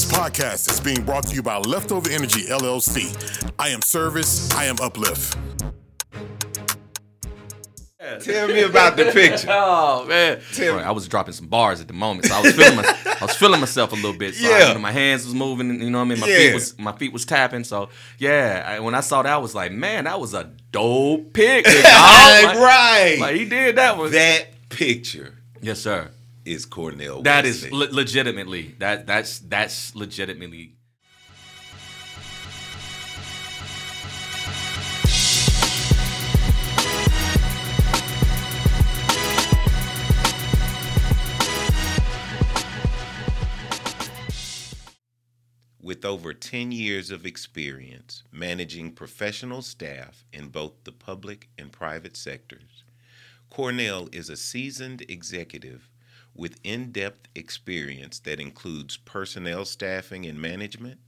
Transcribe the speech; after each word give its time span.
This 0.00 0.10
podcast 0.12 0.70
is 0.70 0.80
being 0.80 1.04
brought 1.04 1.26
to 1.26 1.34
you 1.34 1.42
by 1.42 1.58
Leftover 1.58 2.08
Energy 2.08 2.44
LLC. 2.46 3.52
I 3.58 3.68
am 3.68 3.82
service, 3.82 4.50
I 4.52 4.64
am 4.64 4.76
uplift. 4.80 5.36
Tell 8.22 8.48
me 8.48 8.62
about 8.62 8.96
the 8.96 9.10
picture. 9.12 9.48
Oh 9.50 10.06
man, 10.06 10.40
Tell 10.54 10.76
Right, 10.76 10.86
I 10.86 10.90
was 10.92 11.06
dropping 11.06 11.34
some 11.34 11.48
bars 11.48 11.82
at 11.82 11.86
the 11.86 11.92
moment, 11.92 12.24
so 12.28 12.34
I 12.34 12.40
was 12.40 12.54
feeling 12.54 12.76
my, 12.76 12.96
I 13.20 13.24
was 13.26 13.36
feeling 13.36 13.60
myself 13.60 13.92
a 13.92 13.94
little 13.94 14.14
bit. 14.16 14.34
So 14.36 14.46
I- 14.46 14.58
Yeah. 14.58 14.68
you 14.68 14.74
know, 14.74 14.80
my 14.80 14.90
hands 14.90 15.26
was 15.26 15.34
moving, 15.34 15.68
and, 15.68 15.82
you 15.82 15.90
know 15.90 15.98
what 15.98 16.04
I 16.06 16.08
mean. 16.08 16.20
My 16.20 16.28
Yeah. 16.28 16.36
feet 16.38 16.54
was 16.54 16.78
my 16.78 16.92
feet 16.92 17.12
was 17.12 17.26
tapping. 17.26 17.64
So 17.64 17.90
yeah, 18.16 18.64
I, 18.66 18.80
when 18.80 18.94
I 18.94 19.00
saw 19.00 19.20
that, 19.20 19.30
I 19.30 19.36
was 19.36 19.54
like, 19.54 19.70
man, 19.70 20.04
that 20.04 20.18
was 20.18 20.32
a 20.32 20.50
dope 20.72 21.34
pic. 21.34 21.64
dog. 21.66 21.74
like, 21.74 22.56
right. 22.56 23.16
like 23.20 23.36
he 23.36 23.44
did 23.44 23.76
that 23.76 23.98
one. 23.98 24.12
that 24.12 24.46
picture 24.70 25.34
yes, 25.60 25.78
sir. 25.78 26.10
Is 26.44 26.64
Cornell. 26.66 27.22
That 27.22 27.44
is 27.44 27.70
le- 27.70 27.92
legitimately 27.92 28.74
that 28.78 29.06
that's 29.06 29.38
that's 29.40 29.94
legitimately. 29.94 30.76
with 45.82 46.04
over 46.04 46.32
10 46.32 46.70
years 46.70 47.10
of 47.10 47.26
experience 47.26 48.22
managing 48.30 48.92
professional 48.92 49.60
staff 49.60 50.24
in 50.32 50.46
both 50.46 50.72
the 50.84 50.92
public 50.92 51.48
and 51.58 51.72
private 51.72 52.16
sectors. 52.16 52.84
Cornell 53.50 54.08
is 54.12 54.30
a 54.30 54.36
seasoned 54.36 55.02
executive 55.08 55.89
with 56.40 56.58
in 56.64 56.90
depth 56.90 57.28
experience 57.34 58.18
that 58.20 58.40
includes 58.40 58.96
personnel 58.96 59.62
staffing 59.66 60.24
and 60.24 60.40
management, 60.40 60.98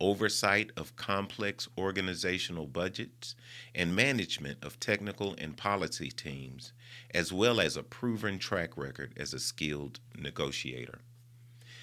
oversight 0.00 0.70
of 0.76 0.94
complex 0.94 1.68
organizational 1.76 2.68
budgets, 2.68 3.34
and 3.74 3.96
management 3.96 4.56
of 4.62 4.78
technical 4.78 5.34
and 5.38 5.56
policy 5.56 6.08
teams, 6.08 6.72
as 7.12 7.32
well 7.32 7.60
as 7.60 7.76
a 7.76 7.82
proven 7.82 8.38
track 8.38 8.76
record 8.76 9.12
as 9.16 9.34
a 9.34 9.40
skilled 9.40 9.98
negotiator. 10.16 11.00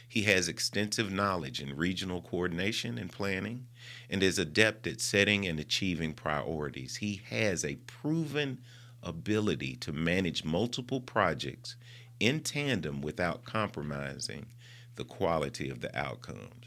He 0.07 0.21
has 0.21 0.47
extensive 0.47 1.11
knowledge 1.11 1.59
in 1.59 1.75
regional 1.75 2.21
coordination 2.21 2.97
and 2.97 3.11
planning 3.11 3.67
and 4.09 4.23
is 4.23 4.39
adept 4.39 4.87
at 4.87 5.01
setting 5.01 5.45
and 5.45 5.59
achieving 5.59 6.13
priorities. 6.13 6.95
He 6.95 7.21
has 7.29 7.65
a 7.65 7.75
proven 7.85 8.61
ability 9.01 9.75
to 9.75 9.91
manage 9.91 10.45
multiple 10.45 11.01
projects 11.01 11.75
in 12.19 12.39
tandem 12.41 13.01
without 13.01 13.43
compromising 13.43 14.47
the 14.95 15.03
quality 15.03 15.69
of 15.69 15.81
the 15.81 15.95
outcomes. 15.97 16.65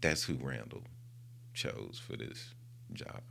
That's 0.00 0.24
who 0.24 0.34
Randall 0.34 0.82
chose 1.54 2.00
for 2.04 2.16
this 2.16 2.54
job. 2.92 3.22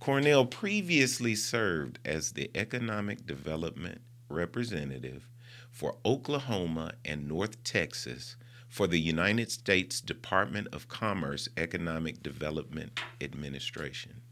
Cornell 0.00 0.46
previously 0.46 1.34
served 1.34 1.98
as 2.04 2.32
the 2.32 2.50
economic 2.54 3.26
development 3.26 4.00
representative 4.28 5.28
for 5.70 5.96
Oklahoma 6.04 6.92
and 7.04 7.28
North 7.28 7.62
Texas 7.64 8.36
for 8.68 8.86
the 8.86 9.00
United 9.00 9.50
States 9.50 10.00
Department 10.00 10.68
of 10.72 10.88
Commerce 10.88 11.48
Economic 11.56 12.22
Development 12.22 12.98
Administration, 13.20 14.22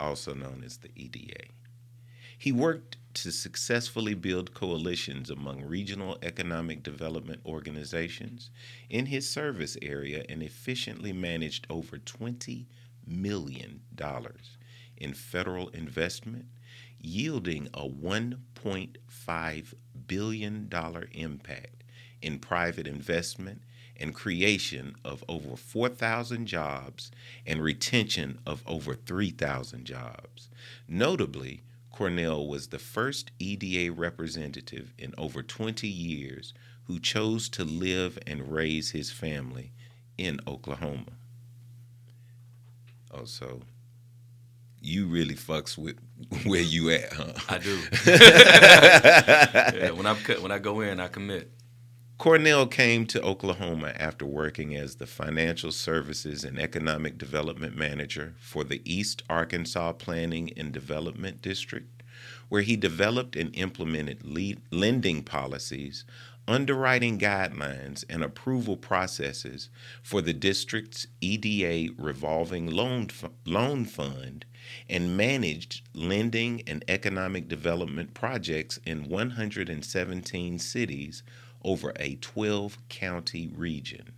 also 0.00 0.34
known 0.34 0.62
as 0.64 0.78
the 0.78 0.90
EDA. 0.96 1.44
He 2.42 2.50
worked 2.50 2.96
to 3.14 3.30
successfully 3.30 4.14
build 4.14 4.52
coalitions 4.52 5.30
among 5.30 5.62
regional 5.62 6.18
economic 6.24 6.82
development 6.82 7.40
organizations 7.46 8.50
in 8.90 9.06
his 9.06 9.30
service 9.30 9.76
area 9.80 10.24
and 10.28 10.42
efficiently 10.42 11.12
managed 11.12 11.68
over 11.70 11.98
$20 11.98 12.66
million 13.06 13.82
in 14.96 15.14
federal 15.14 15.68
investment, 15.68 16.46
yielding 16.98 17.68
a 17.74 17.88
$1.5 17.88 19.74
billion 20.08 20.68
impact 21.12 21.84
in 22.22 22.38
private 22.40 22.88
investment 22.88 23.62
and 23.96 24.16
creation 24.16 24.96
of 25.04 25.22
over 25.28 25.54
4,000 25.54 26.46
jobs 26.46 27.12
and 27.46 27.62
retention 27.62 28.40
of 28.44 28.64
over 28.66 28.96
3,000 28.96 29.84
jobs. 29.84 30.50
Notably, 30.88 31.62
Cornell 32.02 32.48
was 32.48 32.66
the 32.66 32.80
first 32.80 33.30
EDA 33.38 33.92
representative 33.92 34.92
in 34.98 35.14
over 35.16 35.40
20 35.40 35.86
years 35.86 36.52
who 36.86 36.98
chose 36.98 37.48
to 37.50 37.62
live 37.62 38.18
and 38.26 38.52
raise 38.52 38.90
his 38.90 39.12
family 39.12 39.70
in 40.18 40.40
Oklahoma. 40.44 41.12
Oh, 43.12 43.24
so 43.24 43.60
you 44.80 45.06
really 45.06 45.36
fucks 45.36 45.78
with 45.78 45.96
where 46.44 46.60
you 46.60 46.90
at, 46.90 47.12
huh? 47.12 47.34
I 47.48 47.58
do. 47.58 47.78
yeah, 49.78 49.90
when 49.92 50.06
I 50.06 50.14
when 50.40 50.50
I 50.50 50.58
go 50.58 50.80
in, 50.80 50.98
I 50.98 51.06
commit. 51.06 51.52
Cornell 52.22 52.68
came 52.68 53.04
to 53.06 53.20
Oklahoma 53.20 53.94
after 53.98 54.24
working 54.24 54.76
as 54.76 54.94
the 54.94 55.08
Financial 55.08 55.72
Services 55.72 56.44
and 56.44 56.56
Economic 56.56 57.18
Development 57.18 57.76
Manager 57.76 58.34
for 58.38 58.62
the 58.62 58.80
East 58.84 59.24
Arkansas 59.28 59.94
Planning 59.94 60.52
and 60.56 60.70
Development 60.70 61.42
District, 61.42 62.00
where 62.48 62.62
he 62.62 62.76
developed 62.76 63.34
and 63.34 63.52
implemented 63.56 64.24
lead, 64.24 64.60
lending 64.70 65.24
policies, 65.24 66.04
underwriting 66.46 67.18
guidelines, 67.18 68.04
and 68.08 68.22
approval 68.22 68.76
processes 68.76 69.68
for 70.00 70.22
the 70.22 70.32
district's 70.32 71.08
EDA 71.20 71.92
revolving 71.98 72.68
loan, 72.68 73.08
loan 73.44 73.84
fund 73.84 74.44
and 74.88 75.16
managed 75.16 75.82
lending 75.92 76.62
and 76.68 76.84
economic 76.86 77.48
development 77.48 78.14
projects 78.14 78.78
in 78.86 79.08
117 79.08 80.60
cities 80.60 81.24
over 81.64 81.92
a 81.96 82.16
12 82.16 82.78
county 82.88 83.50
region. 83.54 84.12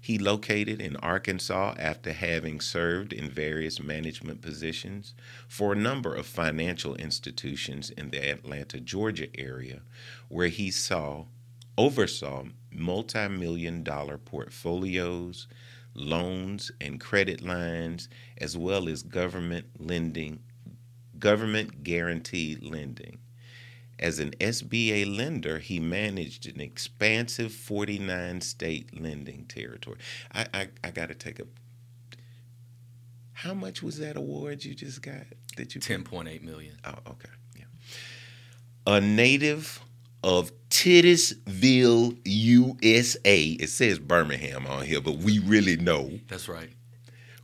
He 0.00 0.18
located 0.18 0.82
in 0.82 0.96
Arkansas 0.96 1.76
after 1.78 2.12
having 2.12 2.60
served 2.60 3.12
in 3.14 3.30
various 3.30 3.80
management 3.80 4.42
positions 4.42 5.14
for 5.48 5.72
a 5.72 5.76
number 5.76 6.14
of 6.14 6.26
financial 6.26 6.94
institutions 6.96 7.88
in 7.88 8.10
the 8.10 8.30
Atlanta, 8.30 8.80
Georgia 8.80 9.28
area, 9.38 9.80
where 10.28 10.48
he 10.48 10.70
saw 10.70 11.24
oversaw 11.78 12.44
multi-million 12.70 13.82
dollar 13.82 14.18
portfolios, 14.18 15.46
loans 15.94 16.70
and 16.82 17.00
credit 17.00 17.40
lines, 17.40 18.10
as 18.36 18.58
well 18.58 18.88
as 18.90 19.02
government 19.02 19.66
lending, 19.78 20.40
government 21.18 21.82
guaranteed 21.82 22.62
lending. 22.62 23.18
As 23.98 24.18
an 24.18 24.30
SBA 24.40 25.16
lender, 25.16 25.58
he 25.58 25.78
managed 25.78 26.46
an 26.46 26.60
expansive 26.60 27.52
49 27.52 28.40
state 28.40 29.00
lending 29.00 29.44
territory. 29.46 29.98
I, 30.32 30.46
I, 30.52 30.68
I 30.82 30.90
got 30.90 31.08
to 31.08 31.14
take 31.14 31.38
a. 31.38 31.46
How 33.32 33.54
much 33.54 33.82
was 33.82 33.98
that 33.98 34.16
award 34.16 34.64
you 34.64 34.74
just 34.74 35.02
got? 35.02 35.26
That 35.56 35.74
you 35.74 35.80
Ten 35.80 36.02
point 36.02 36.28
eight 36.28 36.42
million. 36.42 36.76
Oh, 36.84 36.94
okay. 37.10 37.28
Yeah. 37.56 37.64
A 38.86 39.00
native 39.00 39.80
of 40.24 40.50
Titusville, 40.70 42.14
USA. 42.24 43.42
It 43.42 43.68
says 43.68 43.98
Birmingham 43.98 44.66
on 44.66 44.84
here, 44.84 45.00
but 45.00 45.18
we 45.18 45.38
really 45.38 45.76
know 45.76 46.18
That's 46.28 46.48
right. 46.48 46.70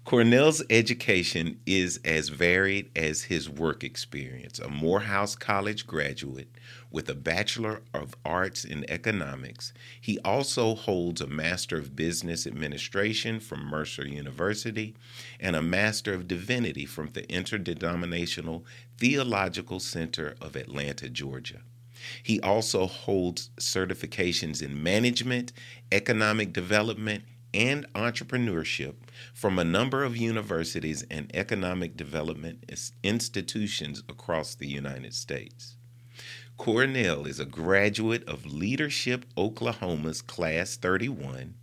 Cornell's 0.07 0.63
education 0.71 1.61
is 1.67 2.01
as 2.05 2.31
varied 2.31 2.91
as 2.97 3.25
his 3.25 3.49
work 3.49 3.85
experience. 3.85 4.59
A 4.59 4.69
Morehouse 4.69 5.37
College 5.37 5.87
graduate 5.87 6.49
with 6.91 7.09
a 7.09 7.15
Bachelor 7.15 7.83
of 7.95 8.17
Arts 8.25 8.65
in 8.65 8.91
Economics, 8.91 9.73
he 10.01 10.19
also 10.25 10.75
holds 10.75 11.21
a 11.21 11.27
Master 11.27 11.77
of 11.77 11.95
Business 11.95 12.47
Administration 12.47 13.39
from 13.39 13.65
Mercer 13.67 14.07
University 14.07 14.97
and 15.39 15.55
a 15.55 15.63
Master 15.63 16.15
of 16.15 16.27
Divinity 16.27 16.87
from 16.87 17.11
the 17.13 17.31
Interdenominational 17.31 18.65
Theological 18.97 19.79
Center 19.79 20.35
of 20.41 20.57
Atlanta, 20.57 21.09
Georgia. 21.09 21.61
He 22.23 22.41
also 22.41 22.87
holds 22.87 23.51
certifications 23.61 24.63
in 24.63 24.83
management, 24.83 25.53
economic 25.93 26.53
development, 26.53 27.25
and 27.53 27.87
entrepreneurship 27.95 28.95
from 29.35 29.59
a 29.59 29.65
number 29.65 30.05
of 30.05 30.17
universities 30.17 31.05
and 31.11 31.31
economic 31.35 31.97
development 31.97 32.65
institutions 33.03 34.03
across 34.09 34.55
the 34.55 34.69
United 34.69 35.15
States. 35.15 35.77
Cornell 36.57 37.25
is 37.25 37.41
a 37.41 37.47
graduate 37.47 38.23
of 38.29 38.53
Leadership 38.53 39.25
Oklahoma's 39.37 40.21
Class 40.21 40.77
31. 40.77 41.55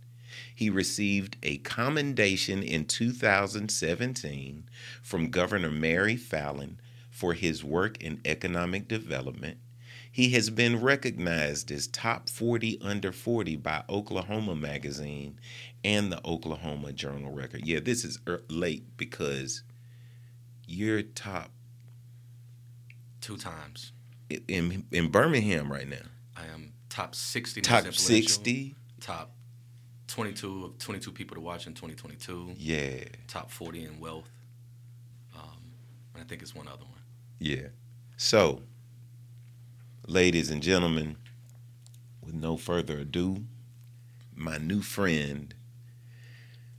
He 0.52 0.70
received 0.70 1.36
a 1.44 1.58
commendation 1.58 2.64
in 2.64 2.84
2017 2.84 4.68
from 5.02 5.30
Governor 5.30 5.70
Mary 5.70 6.16
Fallin 6.16 6.78
for 7.10 7.34
his 7.34 7.62
work 7.62 8.02
in 8.02 8.20
economic 8.24 8.88
development. 8.88 9.58
He 10.10 10.30
has 10.30 10.50
been 10.50 10.80
recognized 10.80 11.70
as 11.70 11.86
top 11.86 12.28
40 12.28 12.78
under 12.80 13.12
40 13.12 13.56
by 13.56 13.84
Oklahoma 13.88 14.54
Magazine 14.56 15.38
and 15.84 16.10
the 16.10 16.20
Oklahoma 16.26 16.92
Journal 16.92 17.30
Record. 17.32 17.64
Yeah, 17.64 17.80
this 17.80 18.04
is 18.04 18.18
er- 18.26 18.42
late 18.48 18.96
because 18.96 19.62
you're 20.66 21.02
top 21.02 21.50
Two 23.20 23.36
times. 23.36 23.92
in 24.48 24.84
in 24.90 25.10
Birmingham 25.10 25.70
right 25.70 25.88
now. 25.88 26.06
I 26.36 26.46
am 26.46 26.72
top 26.88 27.14
60. 27.14 27.60
most 27.60 27.68
Top 27.68 27.92
60. 27.94 28.74
Top 29.00 29.32
22 30.08 30.64
of 30.64 30.78
22 30.78 31.12
people 31.12 31.34
to 31.34 31.40
watch 31.40 31.66
in 31.66 31.74
2022. 31.74 32.54
Yeah, 32.56 33.04
Top 33.26 33.50
40 33.50 33.84
in 33.84 34.00
wealth. 34.00 34.30
Um, 35.34 35.72
and 36.14 36.22
I 36.22 36.26
think 36.26 36.42
it's 36.42 36.54
one 36.54 36.66
other 36.68 36.84
one. 36.84 37.00
yeah. 37.38 37.68
So, 38.16 38.62
ladies 40.08 40.50
and 40.50 40.62
gentlemen, 40.62 41.16
with 42.24 42.34
no 42.34 42.56
further 42.56 43.00
ado, 43.00 43.44
my 44.34 44.56
new 44.56 44.80
friend, 44.80 45.54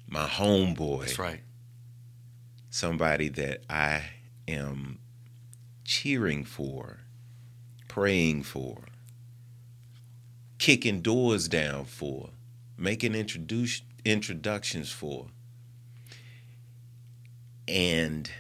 my 0.08 0.26
homeboy. 0.26 1.02
That's 1.02 1.20
right. 1.20 1.42
somebody 2.72 3.30
that 3.30 3.62
I 3.70 4.10
am 4.48 4.98
cheering 5.86 6.44
for, 6.44 7.02
praying 7.88 8.44
for, 8.44 8.80
kicking 10.58 11.02
doors 11.02 11.48
down 11.48 11.86
for, 11.86 12.32
making 12.78 13.14
introduce, 13.14 13.84
introductions 14.04 14.92
for, 14.92 15.28
and 17.68 18.32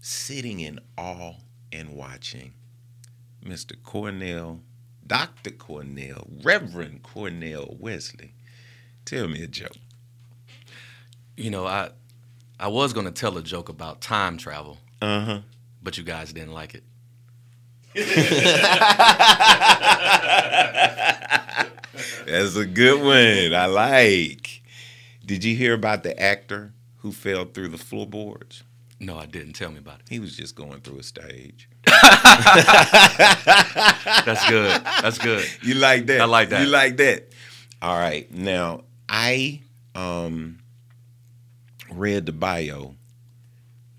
sitting 0.00 0.60
in 0.60 0.78
awe 0.96 1.34
and 1.72 1.90
watching 1.96 2.52
Mr. 3.44 3.74
Cornell, 3.82 4.60
Dr. 5.06 5.50
Cornell, 5.50 6.26
Reverend 6.42 7.02
Cornell 7.02 7.76
Wesley. 7.78 8.34
Tell 9.04 9.28
me 9.28 9.42
a 9.42 9.46
joke. 9.48 9.76
You 11.36 11.50
know, 11.50 11.66
I 11.66 11.90
I 12.60 12.68
was 12.68 12.92
going 12.92 13.06
to 13.06 13.12
tell 13.12 13.36
a 13.38 13.42
joke 13.42 13.68
about 13.68 14.00
time 14.00 14.36
travel, 14.36 14.78
Uh 15.00 15.24
huh. 15.24 15.40
but 15.82 15.98
you 15.98 16.04
guys 16.04 16.32
didn't 16.32 16.52
like 16.52 16.74
it. 16.74 16.84
That's 22.26 22.56
a 22.56 22.64
good 22.66 23.00
one. 23.02 23.54
I 23.58 23.66
like. 23.66 24.62
Did 25.24 25.44
you 25.44 25.54
hear 25.56 25.74
about 25.74 26.02
the 26.02 26.18
actor 26.20 26.72
who 26.98 27.12
fell 27.12 27.44
through 27.44 27.68
the 27.68 27.78
floorboards? 27.78 28.62
No, 29.02 29.18
I 29.18 29.26
didn't. 29.26 29.54
Tell 29.54 29.70
me 29.70 29.78
about 29.78 29.98
it. 30.00 30.06
He 30.08 30.20
was 30.20 30.36
just 30.36 30.54
going 30.54 30.80
through 30.80 31.00
a 31.00 31.02
stage. 31.02 31.68
That's 34.24 34.48
good. 34.48 34.70
That's 35.02 35.18
good. 35.18 35.44
You 35.60 35.74
like 35.74 36.06
that? 36.06 36.20
I 36.20 36.24
like 36.24 36.50
that. 36.50 36.62
You 36.62 36.68
like 36.68 36.96
that? 36.98 37.32
All 37.82 37.98
right. 37.98 38.30
Now 38.32 38.84
I 39.08 39.62
um 39.96 40.60
read 41.90 42.26
the 42.26 42.32
bio, 42.32 42.94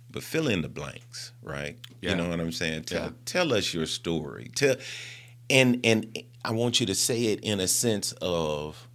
but 0.09 0.23
fill 0.23 0.47
in 0.47 0.61
the 0.61 0.69
blanks, 0.69 1.33
right? 1.41 1.77
Yeah. 2.01 2.11
You 2.11 2.15
know 2.15 2.29
what 2.29 2.39
I'm 2.39 2.53
saying? 2.53 2.83
Tell 2.83 3.03
Yeah. 3.03 3.09
tell 3.25 3.53
us 3.53 3.73
your 3.73 3.85
story. 3.85 4.51
Tell 4.55 4.77
and 5.49 5.81
and 5.83 6.17
I 6.45 6.51
want 6.51 6.79
you 6.79 6.85
to 6.85 6.95
say 6.95 7.25
it 7.25 7.41
in 7.41 7.59
a 7.59 7.67
sense 7.67 8.13
of, 8.21 8.87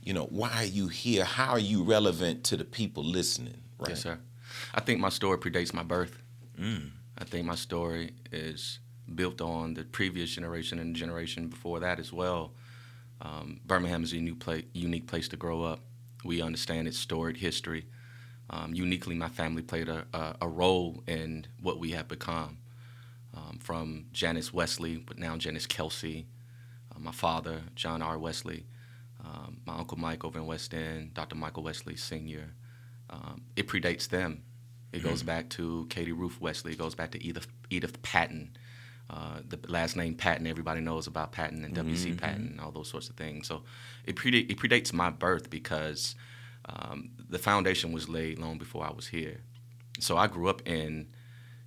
you 0.00 0.12
know, 0.14 0.26
why 0.26 0.50
are 0.54 0.64
you 0.64 0.86
here? 0.88 1.24
How 1.24 1.50
are 1.50 1.58
you 1.58 1.82
relevant 1.82 2.44
to 2.44 2.56
the 2.56 2.64
people 2.64 3.02
listening? 3.04 3.62
Right. 3.78 3.90
Yes, 3.90 4.02
sir. 4.02 4.18
I 4.76 4.80
think 4.80 5.00
my 5.00 5.08
story 5.08 5.38
predates 5.38 5.72
my 5.72 5.82
birth. 5.82 6.22
I 7.18 7.24
think 7.24 7.46
my 7.46 7.54
story 7.54 8.12
is 8.30 8.78
built 9.14 9.40
on 9.40 9.74
the 9.74 9.84
previous 9.84 10.30
generation 10.30 10.78
and 10.78 10.94
the 10.94 10.98
generation 10.98 11.48
before 11.48 11.80
that 11.80 11.98
as 11.98 12.12
well. 12.12 12.52
Um, 13.22 13.60
Birmingham 13.64 14.04
is 14.04 14.12
a 14.12 14.16
unique, 14.16 14.40
pla- 14.40 14.68
unique 14.74 15.06
place 15.06 15.28
to 15.28 15.36
grow 15.36 15.62
up. 15.62 15.80
We 16.24 16.42
understand 16.42 16.86
its 16.88 16.98
storied 16.98 17.38
history. 17.38 17.86
Um, 18.50 18.74
uniquely, 18.74 19.14
my 19.14 19.28
family 19.28 19.62
played 19.62 19.88
a, 19.88 20.06
a, 20.12 20.36
a 20.42 20.48
role 20.48 21.02
in 21.06 21.46
what 21.60 21.78
we 21.78 21.92
have 21.92 22.08
become. 22.08 22.58
Um, 23.34 23.58
from 23.60 24.06
Janice 24.12 24.54
Wesley, 24.54 24.96
but 24.96 25.18
now 25.18 25.36
Janice 25.36 25.66
Kelsey, 25.66 26.26
uh, 26.94 26.98
my 26.98 27.12
father, 27.12 27.60
John 27.74 28.00
R. 28.00 28.18
Wesley, 28.18 28.64
um, 29.22 29.58
my 29.66 29.76
uncle 29.76 29.98
Mike 29.98 30.24
over 30.24 30.38
in 30.38 30.46
West 30.46 30.72
End, 30.72 31.12
Dr. 31.12 31.36
Michael 31.36 31.62
Wesley 31.62 31.96
Sr., 31.96 32.54
um, 33.10 33.42
it 33.54 33.68
predates 33.68 34.08
them. 34.08 34.42
It 34.92 35.02
goes 35.02 35.22
back 35.22 35.50
to 35.50 35.86
Katie 35.90 36.12
Ruth 36.12 36.40
Wesley. 36.40 36.72
It 36.72 36.78
goes 36.78 36.94
back 36.94 37.10
to 37.12 37.22
Edith 37.22 37.48
Edith 37.70 38.00
Patton. 38.02 38.56
Uh, 39.08 39.40
the 39.46 39.58
last 39.68 39.96
name 39.96 40.14
Patton, 40.14 40.46
everybody 40.46 40.80
knows 40.80 41.06
about 41.06 41.30
Patton 41.30 41.64
and 41.64 41.74
W.C. 41.74 42.14
Patton 42.14 42.48
and 42.52 42.60
all 42.60 42.72
those 42.72 42.88
sorts 42.88 43.08
of 43.08 43.14
things. 43.14 43.46
So 43.46 43.62
it, 44.04 44.18
it 44.24 44.58
predates 44.58 44.92
my 44.92 45.10
birth 45.10 45.48
because 45.48 46.16
um, 46.68 47.10
the 47.28 47.38
foundation 47.38 47.92
was 47.92 48.08
laid 48.08 48.40
long 48.40 48.58
before 48.58 48.84
I 48.84 48.90
was 48.90 49.06
here. 49.06 49.42
So 50.00 50.16
I 50.16 50.26
grew 50.26 50.48
up 50.48 50.60
in 50.66 51.06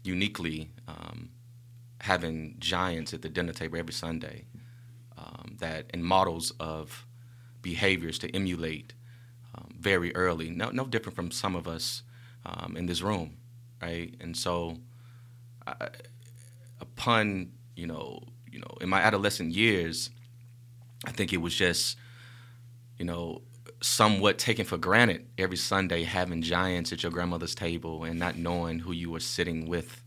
uniquely 0.04 0.72
um, 0.88 1.30
having 2.02 2.56
giants 2.60 3.14
at 3.14 3.22
the 3.22 3.30
dinner 3.30 3.54
table 3.54 3.78
every 3.78 3.94
Sunday 3.94 4.46
um, 5.18 5.56
that 5.60 5.86
and 5.92 6.04
models 6.04 6.52
of 6.60 7.06
behaviors 7.62 8.20
to 8.20 8.36
emulate 8.36 8.94
um, 9.56 9.76
very 9.80 10.14
early. 10.16 10.50
No, 10.50 10.70
no 10.72 10.86
different 10.86 11.16
from 11.16 11.32
some 11.32 11.56
of 11.56 11.68
us 11.68 12.04
um, 12.46 12.76
in 12.78 12.86
this 12.86 13.02
room, 13.02 13.38
right? 13.82 14.14
And 14.20 14.36
so, 14.36 14.78
I, 15.66 15.90
upon 16.80 17.52
you 17.76 17.88
know, 17.88 18.22
you 18.52 18.60
know, 18.60 18.78
in 18.82 18.90
my 18.90 19.00
adolescent 19.02 19.54
years, 19.54 20.10
I 21.06 21.12
think 21.12 21.32
it 21.32 21.38
was 21.38 21.56
just, 21.56 21.98
you 22.98 23.06
know, 23.06 23.42
somewhat 23.82 24.38
taken 24.38 24.66
for 24.66 24.78
granted 24.78 25.26
every 25.38 25.56
Sunday 25.56 26.04
having 26.04 26.42
giants 26.42 26.92
at 26.92 27.04
your 27.04 27.12
grandmother's 27.12 27.56
table 27.56 28.04
and 28.04 28.20
not 28.20 28.38
knowing 28.38 28.80
who 28.80 28.92
you 28.92 29.10
were 29.10 29.22
sitting 29.22 29.68
with 29.68 30.04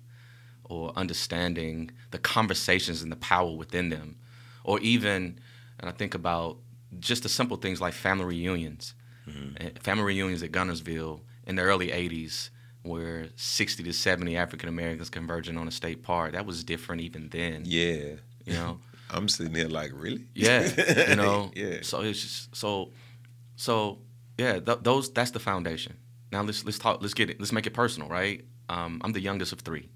or 0.64 0.92
understanding 0.96 1.90
the 2.10 2.18
conversations 2.18 3.02
and 3.02 3.10
the 3.10 3.16
power 3.16 3.56
within 3.56 3.88
them. 3.88 4.16
Or 4.64 4.78
even, 4.80 5.38
and 5.80 5.88
I 5.88 5.92
think 5.92 6.14
about 6.14 6.58
just 7.00 7.22
the 7.22 7.28
simple 7.30 7.56
things 7.56 7.80
like 7.80 7.94
family 7.94 8.26
reunions. 8.26 8.94
Uh, 9.60 9.70
Family 9.80 10.04
reunions 10.04 10.42
at 10.42 10.52
Guntersville 10.52 11.20
in 11.46 11.56
the 11.56 11.62
early 11.62 11.88
80s 11.88 12.50
where 12.82 13.28
60 13.36 13.82
to 13.84 13.92
70 13.92 14.36
African 14.36 14.68
Americans 14.68 15.08
converging 15.08 15.56
on 15.56 15.68
a 15.68 15.70
state 15.70 16.02
park. 16.02 16.32
That 16.32 16.46
was 16.46 16.64
different 16.64 17.02
even 17.02 17.28
then. 17.28 17.62
Yeah. 17.64 18.16
You 18.44 18.54
know? 18.54 18.80
I'm 19.10 19.28
sitting 19.28 19.52
there 19.52 19.68
like, 19.68 19.92
really? 19.94 20.26
Yeah, 20.34 21.08
you 21.08 21.16
know. 21.16 21.50
Yeah. 21.54 21.78
So 21.82 22.00
it's 22.00 22.20
just 22.20 22.56
so, 22.56 22.92
so 23.56 23.98
yeah. 24.38 24.58
Th- 24.58 24.78
those 24.80 25.12
that's 25.12 25.32
the 25.32 25.38
foundation. 25.38 25.96
Now 26.32 26.42
let's 26.42 26.64
let's 26.64 26.78
talk. 26.78 27.02
Let's 27.02 27.12
get 27.12 27.28
it. 27.28 27.38
Let's 27.38 27.52
make 27.52 27.66
it 27.66 27.74
personal, 27.74 28.08
right? 28.08 28.42
Um, 28.70 29.02
I'm 29.04 29.12
the 29.12 29.20
youngest 29.20 29.52
of 29.52 29.60
three. 29.60 29.90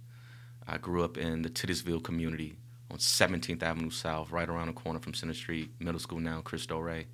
I 0.68 0.76
grew 0.76 1.02
up 1.02 1.16
in 1.16 1.40
the 1.42 1.48
Titusville 1.48 2.00
community 2.00 2.56
on 2.90 2.98
17th 2.98 3.62
Avenue 3.62 3.90
South, 3.90 4.30
right 4.30 4.48
around 4.48 4.66
the 4.66 4.72
corner 4.74 4.98
from 4.98 5.14
Center 5.14 5.34
Street 5.34 5.70
Middle 5.80 6.00
School 6.00 6.20
now, 6.20 6.42
Cristo 6.42 6.78
Rey. 6.78 7.06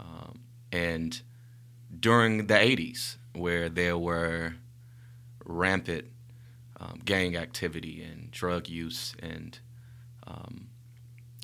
Um, 0.00 0.40
and 0.72 1.20
during 1.98 2.46
the 2.46 2.54
80s, 2.54 3.16
where 3.34 3.68
there 3.68 3.98
were 3.98 4.54
rampant 5.44 6.06
um, 6.80 7.00
gang 7.04 7.36
activity 7.36 8.02
and 8.02 8.30
drug 8.30 8.68
use 8.68 9.14
and 9.20 9.58
um, 10.26 10.68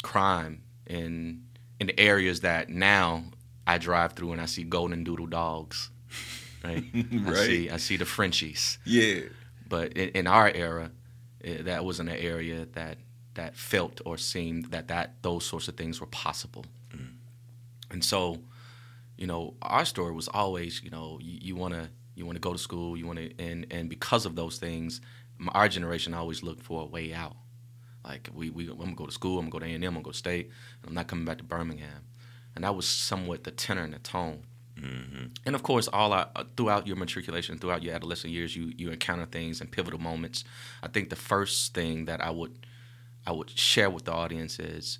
crime 0.03 0.63
in 0.87 1.43
in 1.81 1.93
areas 1.97 2.41
that 2.41 2.69
now 2.69 3.25
I 3.67 3.79
drive 3.79 4.15
through 4.15 4.33
and 4.33 4.41
I 4.41 4.47
see 4.47 4.65
golden 4.65 5.05
doodle 5.05 5.27
dogs, 5.27 5.91
right? 6.65 6.85
I 7.27 7.35
see 7.35 7.71
I 7.71 7.77
see 7.77 7.97
the 7.97 8.05
Frenchies, 8.05 8.79
Yeah. 8.85 9.21
but 9.69 9.93
in, 9.93 10.09
in 10.11 10.27
our 10.27 10.51
era, 10.51 10.91
eh, 11.45 11.63
that 11.63 11.85
wasn't 11.85 12.09
an 12.09 12.17
area 12.17 12.67
that 12.73 12.99
that 13.35 13.57
felt 13.57 14.01
or 14.05 14.17
seemed 14.19 14.67
that 14.73 14.89
that 14.89 15.23
those 15.23 15.45
sorts 15.47 15.69
of 15.69 15.77
things 15.77 16.01
were 16.01 16.07
possible. 16.09 16.65
And 17.91 18.05
so, 18.05 18.39
you 19.19 19.27
know, 19.27 19.55
our 19.61 19.85
story 19.85 20.13
was 20.13 20.29
always, 20.29 20.83
you 20.83 20.91
know, 20.91 21.19
you, 21.21 21.55
to 21.71 21.91
you 22.15 22.25
want 22.25 22.37
to 22.37 22.41
go 22.41 22.53
to 22.53 22.59
school, 22.59 22.97
you 22.97 23.07
want 23.07 23.19
to, 23.19 23.31
and 23.39 23.67
and 23.71 23.91
because 23.91 24.25
of 24.25 24.37
those 24.37 24.59
things, 24.59 25.01
our 25.51 25.69
generation 25.69 26.15
always 26.15 26.43
looked 26.43 26.63
for 26.63 26.83
a 26.83 26.87
way 26.87 27.13
out. 27.13 27.37
Like 28.05 28.31
we, 28.33 28.51
we 28.51 28.69
I'm 28.71 28.79
gonna 28.79 28.95
go 28.95 29.07
to 29.07 29.13
school, 29.13 29.39
I'm 29.39 29.51
gonna 29.51 29.51
go 29.51 29.59
to 29.59 29.67
A 29.67 29.75
and 29.75 29.85
M, 29.85 29.89
I'm 29.89 29.95
gonna 29.97 30.05
go 30.05 30.11
to 30.13 30.17
state, 30.17 30.47
and 30.47 30.89
I'm 30.89 30.95
not 30.95 31.09
coming 31.09 31.25
back 31.25 31.39
to 31.39 31.45
Birmingham. 31.45 32.07
And 32.55 32.65
that 32.65 32.75
was 32.75 32.89
somewhat 32.89 33.45
the 33.45 33.51
tenor 33.51 33.83
and 33.83 33.93
the 33.93 33.99
tone. 33.99 34.45
And 35.45 35.55
of 35.57 35.63
course, 35.65 35.89
all 35.89 36.13
our, 36.13 36.29
uh, 36.37 36.45
throughout 36.57 36.87
your 36.87 36.97
matriculation, 36.97 37.59
throughout 37.59 37.83
your 37.83 37.95
adolescent 37.95 38.33
years, 38.33 38.55
you 38.55 38.73
you 38.77 38.91
encounter 38.91 39.27
things 39.27 39.61
and 39.61 39.71
pivotal 39.71 40.01
moments. 40.01 40.45
I 40.83 40.89
think 40.89 41.11
the 41.11 41.17
first 41.17 41.75
thing 41.75 42.05
that 42.05 42.25
I 42.25 42.31
would 42.31 42.67
I 43.27 43.33
would 43.33 43.51
share 43.51 43.91
with 43.91 44.05
the 44.05 44.13
audience 44.13 44.59
is 44.61 44.99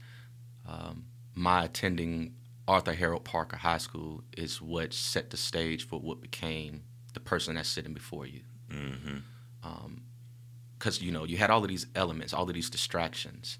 um, 0.67 1.07
my 1.35 1.65
attending 1.65 2.35
Arthur 2.69 2.93
Harold 2.93 3.25
Parker 3.25 3.57
High 3.57 3.79
School 3.79 4.23
is 4.37 4.61
what 4.61 4.93
set 4.93 5.31
the 5.31 5.39
stage 5.39 5.87
for 5.87 5.99
what 5.99 6.21
became 6.21 6.83
the 7.15 7.21
person 7.21 7.55
that's 7.55 7.69
sitting 7.69 7.95
before 7.95 8.27
you. 8.27 8.43
Because 10.79 11.01
you 11.01 11.11
know 11.11 11.25
you 11.25 11.39
had 11.39 11.51
all 11.51 11.63
of 11.63 11.69
these 11.69 11.87
elements, 11.95 12.35
all 12.35 12.47
of 12.47 12.55
these 12.55 12.69
distractions, 12.71 13.59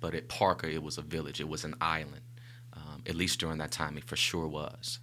but 0.00 0.14
at 0.14 0.28
Parker, 0.28 0.66
it 0.66 0.82
was 0.82 0.96
a 0.96 1.02
village. 1.02 1.38
It 1.38 1.48
was 1.48 1.64
an 1.64 1.74
island. 1.82 2.22
Um, 2.72 3.02
at 3.06 3.14
least 3.14 3.38
during 3.38 3.58
that 3.58 3.70
time, 3.70 3.96
it 3.98 4.04
for 4.04 4.16
sure 4.16 4.48
was. 4.48 5.00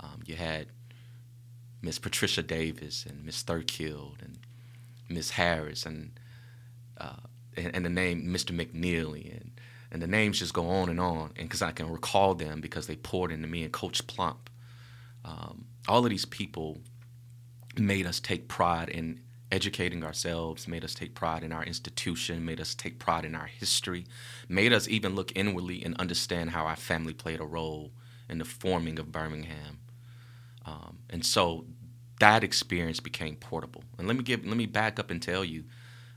Um, 0.00 0.22
you 0.24 0.36
had 0.36 0.68
Miss 1.82 1.98
Patricia 1.98 2.42
Davis 2.42 3.04
and 3.04 3.24
Miss 3.24 3.42
Thurkill 3.42 4.14
and 4.22 4.38
Miss 5.08 5.30
Harris 5.30 5.86
and, 5.86 6.18
uh, 6.98 7.16
and, 7.56 7.74
and 7.74 7.84
the 7.84 7.90
name 7.90 8.24
Mr. 8.24 8.56
McNeely 8.56 9.30
and 9.32 9.52
and 9.92 10.00
the 10.00 10.06
names 10.06 10.38
just 10.38 10.54
go 10.54 10.68
on 10.68 10.88
and 10.88 10.98
on. 10.98 11.32
And 11.36 11.48
because 11.48 11.62
I 11.62 11.70
can 11.70 11.88
recall 11.90 12.34
them 12.34 12.60
because 12.60 12.86
they 12.86 12.96
poured 12.96 13.30
into 13.30 13.46
me 13.46 13.62
and 13.62 13.72
Coach 13.72 14.04
Plump. 14.06 14.50
Um, 15.24 15.66
all 15.86 16.02
of 16.02 16.10
these 16.10 16.24
people 16.24 16.78
made 17.76 18.06
us 18.06 18.18
take 18.18 18.48
pride 18.48 18.88
in 18.88 19.20
educating 19.52 20.02
ourselves, 20.02 20.66
made 20.66 20.82
us 20.82 20.94
take 20.94 21.14
pride 21.14 21.44
in 21.44 21.52
our 21.52 21.62
institution, 21.62 22.42
made 22.42 22.58
us 22.58 22.74
take 22.74 22.98
pride 22.98 23.26
in 23.26 23.34
our 23.34 23.46
history, 23.46 24.06
made 24.48 24.72
us 24.72 24.88
even 24.88 25.14
look 25.14 25.30
inwardly 25.36 25.84
and 25.84 25.94
understand 25.98 26.50
how 26.50 26.64
our 26.64 26.74
family 26.74 27.12
played 27.12 27.38
a 27.38 27.44
role 27.44 27.92
in 28.30 28.38
the 28.38 28.46
forming 28.46 28.98
of 28.98 29.12
Birmingham. 29.12 29.78
Um, 30.64 31.00
and 31.10 31.24
so 31.24 31.66
that 32.18 32.42
experience 32.42 32.98
became 32.98 33.36
portable. 33.36 33.84
And 33.98 34.08
let 34.08 34.16
me 34.16 34.22
give, 34.22 34.46
let 34.46 34.56
me 34.56 34.64
back 34.64 34.98
up 34.98 35.10
and 35.10 35.20
tell 35.20 35.44
you, 35.44 35.64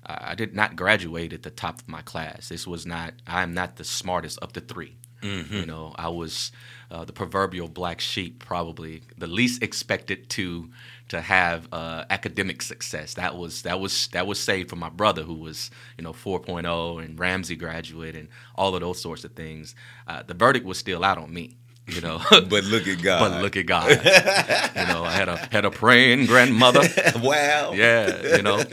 I 0.07 0.35
did 0.35 0.55
not 0.55 0.75
graduate 0.75 1.33
at 1.33 1.43
the 1.43 1.49
top 1.49 1.79
of 1.79 1.87
my 1.87 2.01
class. 2.01 2.49
This 2.49 2.67
was 2.67 2.85
not. 2.85 3.13
I 3.27 3.43
am 3.43 3.53
not 3.53 3.77
the 3.77 3.83
smartest 3.83 4.37
of 4.39 4.53
the 4.53 4.61
3 4.61 4.95
mm-hmm. 5.21 5.53
You 5.53 5.65
know, 5.65 5.93
I 5.97 6.09
was 6.09 6.51
uh, 6.91 7.05
the 7.05 7.13
proverbial 7.13 7.67
black 7.67 7.99
sheep, 7.99 8.43
probably 8.43 9.01
the 9.17 9.27
least 9.27 9.63
expected 9.63 10.29
to 10.31 10.69
to 11.07 11.21
have 11.21 11.67
uh, 11.71 12.05
academic 12.09 12.61
success. 12.61 13.15
That 13.15 13.35
was 13.35 13.63
that 13.63 13.79
was 13.79 14.07
that 14.09 14.27
was 14.27 14.39
saved 14.39 14.69
for 14.69 14.75
my 14.75 14.89
brother, 14.89 15.23
who 15.23 15.35
was 15.35 15.71
you 15.97 16.03
know 16.03 16.13
4.0 16.13 17.03
and 17.03 17.19
Ramsay 17.19 17.55
graduate 17.55 18.15
and 18.15 18.27
all 18.55 18.75
of 18.75 18.81
those 18.81 19.01
sorts 19.01 19.23
of 19.23 19.33
things. 19.33 19.75
Uh, 20.07 20.23
the 20.23 20.33
verdict 20.33 20.65
was 20.65 20.77
still 20.77 21.03
out 21.03 21.17
on 21.17 21.33
me 21.33 21.57
you 21.87 22.01
know. 22.01 22.19
but 22.31 22.63
look 22.63 22.87
at 22.87 22.99
God. 22.99 23.19
But 23.19 23.41
look 23.43 23.55
at 23.55 23.67
God. 23.67 23.91
you 23.91 24.87
know, 24.87 25.03
I 25.03 25.11
had 25.11 25.29
a 25.29 25.37
had 25.51 25.65
a 25.65 25.71
praying 25.71 26.25
grandmother. 26.25 26.81
wow. 27.21 27.73
Yeah, 27.73 28.37
you 28.37 28.41
know 28.41 28.63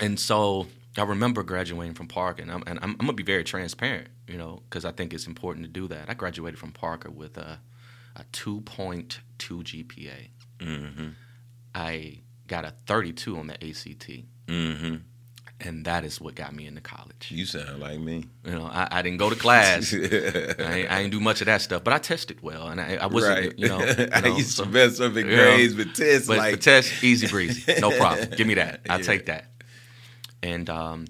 and 0.00 0.18
so 0.18 0.66
I 0.96 1.02
remember 1.02 1.42
graduating 1.42 1.94
from 1.94 2.06
Parker, 2.06 2.42
and 2.42 2.52
I'm, 2.52 2.62
and 2.66 2.78
I'm, 2.80 2.90
I'm 2.92 3.06
gonna 3.06 3.12
be 3.14 3.22
very 3.24 3.44
transparent, 3.44 4.08
you 4.28 4.38
know, 4.38 4.62
because 4.68 4.84
I 4.84 4.92
think 4.92 5.12
it's 5.12 5.26
important 5.26 5.66
to 5.66 5.70
do 5.70 5.88
that. 5.88 6.08
I 6.08 6.14
graduated 6.14 6.58
from 6.58 6.72
Parker 6.72 7.10
with 7.10 7.36
a, 7.36 7.60
a 8.16 8.24
2.2 8.32 9.20
GPA. 9.38 10.28
Mm-hmm. 10.60 11.08
I 11.74 12.20
got 12.46 12.64
a 12.64 12.74
32 12.86 13.36
on 13.36 13.48
the 13.48 13.54
ACT. 13.54 14.10
Mm-hmm. 14.46 14.96
And 15.60 15.84
that 15.86 16.04
is 16.04 16.20
what 16.20 16.34
got 16.34 16.54
me 16.54 16.66
into 16.66 16.80
college. 16.80 17.30
You 17.30 17.46
sound 17.46 17.80
like 17.80 17.98
me. 17.98 18.26
You 18.44 18.52
know, 18.52 18.64
I, 18.64 18.88
I 18.90 19.02
didn't 19.02 19.18
go 19.18 19.30
to 19.30 19.36
class. 19.36 19.94
I, 19.94 19.96
ain't, 19.96 20.90
I, 20.90 21.00
didn't 21.00 21.12
do 21.12 21.20
much 21.20 21.40
of 21.40 21.46
that 21.46 21.62
stuff, 21.62 21.82
but 21.84 21.94
I 21.94 21.98
tested 21.98 22.42
well, 22.42 22.68
and 22.68 22.80
I, 22.80 22.96
I 22.96 23.06
wasn't. 23.06 23.38
Right. 23.38 23.58
You 23.58 23.68
know, 23.68 23.78
you 23.98 24.06
know, 24.06 24.08
I 24.12 24.26
used 24.36 24.58
to 24.58 24.66
mess 24.66 25.00
up 25.00 25.16
in 25.16 25.26
grades, 25.26 25.74
know, 25.74 25.84
but 25.84 25.94
tests 25.94 26.28
but 26.28 26.38
like 26.38 26.54
the 26.56 26.60
test 26.60 27.02
easy 27.02 27.28
breezy, 27.28 27.80
no 27.80 27.96
problem. 27.96 28.28
Give 28.36 28.46
me 28.46 28.54
that. 28.54 28.80
I'll 28.90 28.98
yeah. 28.98 29.06
take 29.06 29.26
that 29.26 29.53
and 30.44 30.68
um, 30.68 31.06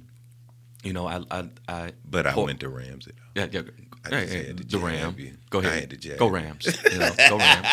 you 0.84 0.92
know, 0.92 1.06
I, 1.06 1.20
I, 1.30 1.48
I 1.68 1.92
but 2.04 2.26
I 2.26 2.36
went 2.38 2.60
to 2.60 2.68
Ramsay. 2.68 3.12
Yeah, 3.34 3.48
yeah. 3.50 3.62
I 4.04 4.08
hey, 4.16 4.52
the 4.52 4.78
Ram. 4.78 5.16
Go 5.50 5.58
ahead. 5.58 6.18
Go 6.18 6.28
Rams. 6.28 6.66
You 6.92 6.98
know, 6.98 7.10
go 7.30 7.38
Rams. 7.38 7.66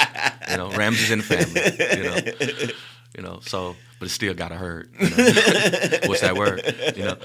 you 0.50 0.58
know, 0.58 0.72
Rams 0.72 1.02
is 1.02 1.12
in 1.12 1.20
the 1.20 1.26
family. 1.26 1.98
You 1.98 2.04
know, 2.04 2.72
you 3.18 3.24
know. 3.24 3.40
So, 3.44 3.76
but 4.00 4.08
it 4.08 4.12
still 4.12 4.34
gotta 4.34 4.56
hurt. 4.56 4.90
You 5.00 5.10
know? 5.10 5.16
What's 6.06 6.22
that 6.22 6.36
word? 6.36 6.64
You 6.96 7.04
know. 7.04 7.18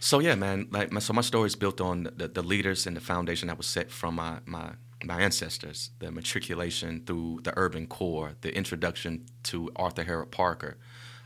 So 0.00 0.18
yeah, 0.18 0.34
man. 0.34 0.68
Like, 0.70 0.90
my, 0.90 1.00
so 1.00 1.12
my 1.12 1.20
story 1.20 1.46
is 1.46 1.54
built 1.54 1.80
on 1.80 2.08
the, 2.16 2.28
the 2.28 2.42
leaders 2.42 2.86
and 2.86 2.96
the 2.96 3.00
foundation 3.00 3.48
that 3.48 3.58
was 3.58 3.66
set 3.66 3.90
from 3.90 4.16
my 4.16 4.38
my 4.46 4.72
my 5.04 5.20
ancestors. 5.20 5.90
The 5.98 6.10
matriculation 6.10 7.02
through 7.06 7.40
the 7.44 7.52
urban 7.56 7.86
core, 7.86 8.32
the 8.40 8.56
introduction 8.56 9.26
to 9.44 9.70
Arthur 9.76 10.02
Harold 10.02 10.30
Parker, 10.30 10.78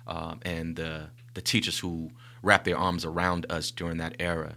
um, 0.08 0.40
and 0.42 0.74
the 0.74 1.10
the 1.34 1.42
teachers 1.42 1.78
who 1.78 2.10
wrap 2.44 2.64
their 2.64 2.76
arms 2.76 3.04
around 3.04 3.46
us 3.50 3.70
during 3.70 3.98
that 3.98 4.16
era. 4.18 4.56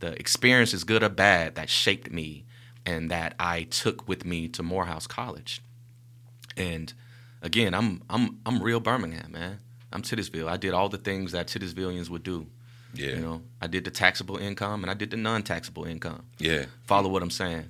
The 0.00 0.18
experiences, 0.18 0.84
good 0.84 1.02
or 1.02 1.08
bad, 1.08 1.54
that 1.56 1.68
shaped 1.68 2.12
me 2.12 2.44
and 2.84 3.10
that 3.10 3.34
I 3.38 3.64
took 3.64 4.08
with 4.08 4.24
me 4.24 4.48
to 4.48 4.62
Morehouse 4.62 5.06
College. 5.06 5.62
And 6.56 6.92
again, 7.42 7.74
I'm 7.74 8.02
I'm 8.08 8.38
I'm 8.46 8.62
real 8.62 8.80
Birmingham, 8.80 9.32
man. 9.32 9.58
I'm 9.92 10.02
Titusville. 10.02 10.48
I 10.48 10.56
did 10.56 10.74
all 10.74 10.88
the 10.88 10.98
things 10.98 11.32
that 11.32 11.48
Titusvillians 11.48 12.10
would 12.10 12.22
do. 12.22 12.46
Yeah. 12.94 13.10
You 13.10 13.20
know, 13.20 13.42
I 13.60 13.66
did 13.66 13.84
the 13.84 13.90
taxable 13.90 14.36
income 14.36 14.82
and 14.82 14.90
I 14.90 14.94
did 14.94 15.10
the 15.10 15.16
non-taxable 15.16 15.84
income. 15.84 16.24
Yeah. 16.38 16.66
Follow 16.84 17.08
what 17.08 17.22
I'm 17.22 17.30
saying. 17.30 17.66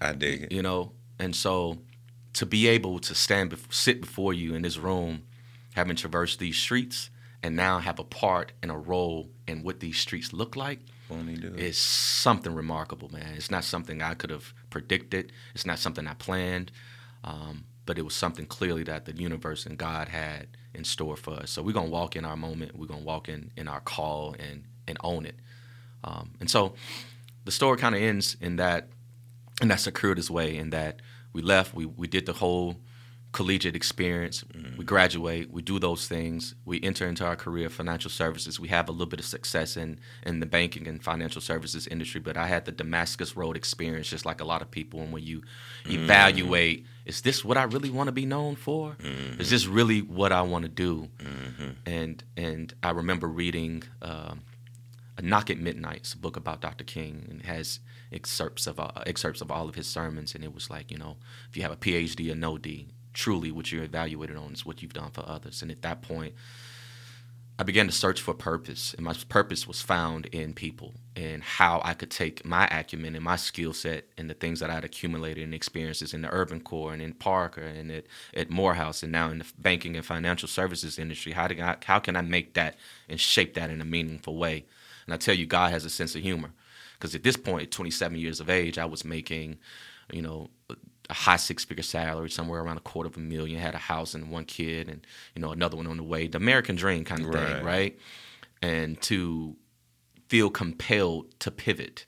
I 0.00 0.12
dig 0.12 0.42
it. 0.44 0.52
You 0.52 0.62
know, 0.62 0.92
and 1.18 1.34
so 1.36 1.78
to 2.34 2.46
be 2.46 2.66
able 2.68 2.98
to 3.00 3.14
stand, 3.14 3.54
sit 3.70 4.00
before 4.00 4.32
you 4.32 4.54
in 4.54 4.62
this 4.62 4.78
room, 4.78 5.22
having 5.74 5.96
traversed 5.96 6.38
these 6.38 6.56
streets, 6.56 7.10
and 7.42 7.56
now 7.56 7.78
have 7.78 7.98
a 7.98 8.04
part 8.04 8.52
and 8.62 8.70
a 8.70 8.76
role 8.76 9.30
in 9.48 9.62
what 9.62 9.80
these 9.80 9.98
streets 9.98 10.32
look 10.32 10.56
like 10.56 10.80
is 11.58 11.76
something 11.76 12.54
remarkable, 12.54 13.08
man. 13.10 13.34
It's 13.36 13.50
not 13.50 13.64
something 13.64 14.00
I 14.00 14.14
could 14.14 14.30
have 14.30 14.54
predicted. 14.70 15.32
It's 15.54 15.66
not 15.66 15.78
something 15.78 16.06
I 16.06 16.14
planned, 16.14 16.70
um, 17.24 17.64
but 17.84 17.98
it 17.98 18.02
was 18.02 18.14
something 18.14 18.46
clearly 18.46 18.84
that 18.84 19.04
the 19.04 19.14
universe 19.16 19.66
and 19.66 19.76
God 19.76 20.08
had 20.08 20.48
in 20.74 20.84
store 20.84 21.16
for 21.16 21.34
us. 21.34 21.50
So 21.50 21.62
we're 21.62 21.72
gonna 21.72 21.88
walk 21.90 22.16
in 22.16 22.24
our 22.24 22.36
moment. 22.36 22.76
We're 22.76 22.86
gonna 22.86 23.02
walk 23.02 23.28
in 23.28 23.50
in 23.56 23.68
our 23.68 23.80
call 23.80 24.34
and 24.38 24.64
and 24.86 24.96
own 25.04 25.26
it. 25.26 25.36
Um, 26.04 26.32
and 26.40 26.50
so 26.50 26.74
the 27.44 27.52
story 27.52 27.76
kind 27.78 27.94
of 27.94 28.00
ends 28.00 28.36
in 28.40 28.56
that 28.56 28.88
in 29.60 29.68
that 29.68 29.80
circuitous 29.80 30.30
way, 30.30 30.56
in 30.56 30.70
that 30.70 31.00
we 31.32 31.42
left. 31.42 31.74
We 31.74 31.86
we 31.86 32.06
did 32.06 32.26
the 32.26 32.32
whole 32.34 32.76
collegiate 33.32 33.74
experience. 33.74 34.44
Mm-hmm. 34.44 34.76
We 34.76 34.84
graduate, 34.84 35.50
we 35.50 35.62
do 35.62 35.78
those 35.78 36.06
things, 36.06 36.54
we 36.64 36.80
enter 36.82 37.06
into 37.06 37.24
our 37.24 37.34
career 37.34 37.66
of 37.66 37.72
financial 37.72 38.10
services. 38.10 38.60
We 38.60 38.68
have 38.68 38.88
a 38.88 38.92
little 38.92 39.06
bit 39.06 39.20
of 39.20 39.26
success 39.26 39.76
in 39.76 39.98
in 40.24 40.40
the 40.40 40.46
banking 40.46 40.86
and 40.86 41.02
financial 41.02 41.40
services 41.40 41.86
industry, 41.86 42.20
but 42.20 42.36
I 42.36 42.46
had 42.46 42.66
the 42.66 42.72
Damascus 42.72 43.36
Road 43.36 43.56
experience 43.56 44.08
just 44.08 44.26
like 44.26 44.40
a 44.40 44.44
lot 44.44 44.62
of 44.62 44.70
people 44.70 45.00
and 45.00 45.12
when 45.12 45.24
you 45.24 45.40
mm-hmm. 45.40 46.04
evaluate 46.04 46.86
is 47.04 47.22
this 47.22 47.44
what 47.44 47.56
I 47.56 47.64
really 47.64 47.90
want 47.90 48.08
to 48.08 48.12
be 48.12 48.26
known 48.26 48.54
for? 48.54 48.96
Mm-hmm. 49.00 49.40
Is 49.40 49.50
this 49.50 49.66
really 49.66 50.02
what 50.02 50.30
I 50.30 50.42
want 50.42 50.62
to 50.64 50.68
do? 50.68 51.08
Mm-hmm. 51.18 51.70
And 51.86 52.22
and 52.36 52.74
I 52.82 52.90
remember 52.90 53.26
reading 53.26 53.82
uh, 54.00 54.34
a 55.16 55.22
Knock 55.22 55.50
at 55.50 55.58
Midnight, 55.58 55.98
it's 55.98 56.14
a 56.14 56.18
book 56.18 56.36
about 56.36 56.60
Dr. 56.60 56.84
King, 56.84 57.26
and 57.28 57.42
has 57.42 57.80
excerpts 58.12 58.66
of 58.66 58.78
uh, 58.78 58.90
excerpts 59.06 59.40
of 59.40 59.50
all 59.50 59.68
of 59.68 59.74
his 59.74 59.86
sermons, 59.86 60.34
and 60.34 60.44
it 60.44 60.54
was 60.54 60.70
like, 60.70 60.90
you 60.90 60.98
know, 60.98 61.16
if 61.48 61.56
you 61.56 61.62
have 61.62 61.72
a 61.72 61.76
PhD 61.76 62.30
or 62.30 62.36
no 62.36 62.56
D, 62.58 62.88
truly 63.12 63.50
what 63.50 63.70
you're 63.70 63.84
evaluated 63.84 64.36
on 64.36 64.52
is 64.52 64.64
what 64.64 64.82
you've 64.82 64.92
done 64.92 65.10
for 65.10 65.28
others. 65.28 65.62
And 65.62 65.70
at 65.70 65.82
that 65.82 66.02
point, 66.02 66.34
I 67.58 67.64
began 67.64 67.86
to 67.86 67.92
search 67.92 68.20
for 68.20 68.32
purpose, 68.32 68.94
and 68.94 69.04
my 69.04 69.14
purpose 69.28 69.68
was 69.68 69.82
found 69.82 70.26
in 70.26 70.54
people 70.54 70.94
and 71.14 71.42
how 71.42 71.82
I 71.84 71.92
could 71.92 72.10
take 72.10 72.44
my 72.44 72.66
acumen 72.66 73.14
and 73.14 73.22
my 73.22 73.36
skill 73.36 73.74
set 73.74 74.06
and 74.16 74.28
the 74.28 74.34
things 74.34 74.60
that 74.60 74.70
I'd 74.70 74.84
accumulated 74.84 75.44
and 75.44 75.54
experiences 75.54 76.14
in 76.14 76.22
the 76.22 76.32
urban 76.32 76.60
core 76.60 76.94
and 76.94 77.02
in 77.02 77.12
Parker 77.12 77.60
and 77.60 77.92
at, 77.92 78.06
at 78.34 78.50
Morehouse 78.50 79.02
and 79.02 79.12
now 79.12 79.30
in 79.30 79.38
the 79.38 79.46
banking 79.58 79.96
and 79.96 80.04
financial 80.04 80.48
services 80.48 80.98
industry. 80.98 81.32
How, 81.32 81.44
I, 81.44 81.76
how 81.84 81.98
can 81.98 82.16
I 82.16 82.22
make 82.22 82.54
that 82.54 82.76
and 83.08 83.20
shape 83.20 83.54
that 83.54 83.70
in 83.70 83.82
a 83.82 83.84
meaningful 83.84 84.36
way? 84.36 84.64
And 85.04 85.12
I 85.12 85.18
tell 85.18 85.34
you, 85.34 85.46
God 85.46 85.72
has 85.72 85.84
a 85.84 85.90
sense 85.90 86.16
of 86.16 86.22
humor. 86.22 86.52
Because 86.94 87.14
at 87.14 87.22
this 87.22 87.36
point, 87.36 87.64
at 87.64 87.70
27 87.70 88.18
years 88.18 88.40
of 88.40 88.48
age, 88.48 88.78
I 88.78 88.86
was 88.86 89.04
making, 89.04 89.58
you 90.12 90.22
know, 90.22 90.50
a 91.12 91.14
high 91.14 91.36
six 91.36 91.62
figure 91.62 91.82
salary, 91.82 92.30
somewhere 92.30 92.62
around 92.62 92.78
a 92.78 92.80
quarter 92.80 93.06
of 93.06 93.18
a 93.18 93.20
million, 93.20 93.60
had 93.60 93.74
a 93.74 93.78
house 93.78 94.14
and 94.14 94.30
one 94.30 94.46
kid, 94.46 94.88
and 94.88 95.06
you 95.36 95.42
know 95.42 95.52
another 95.52 95.76
one 95.76 95.86
on 95.86 95.98
the 95.98 96.02
way. 96.02 96.26
The 96.26 96.38
American 96.38 96.74
dream 96.74 97.04
kind 97.04 97.20
of 97.20 97.28
right. 97.28 97.46
thing, 97.48 97.64
right? 97.64 97.98
And 98.62 99.00
to 99.02 99.54
feel 100.28 100.48
compelled 100.48 101.38
to 101.40 101.50
pivot 101.50 102.06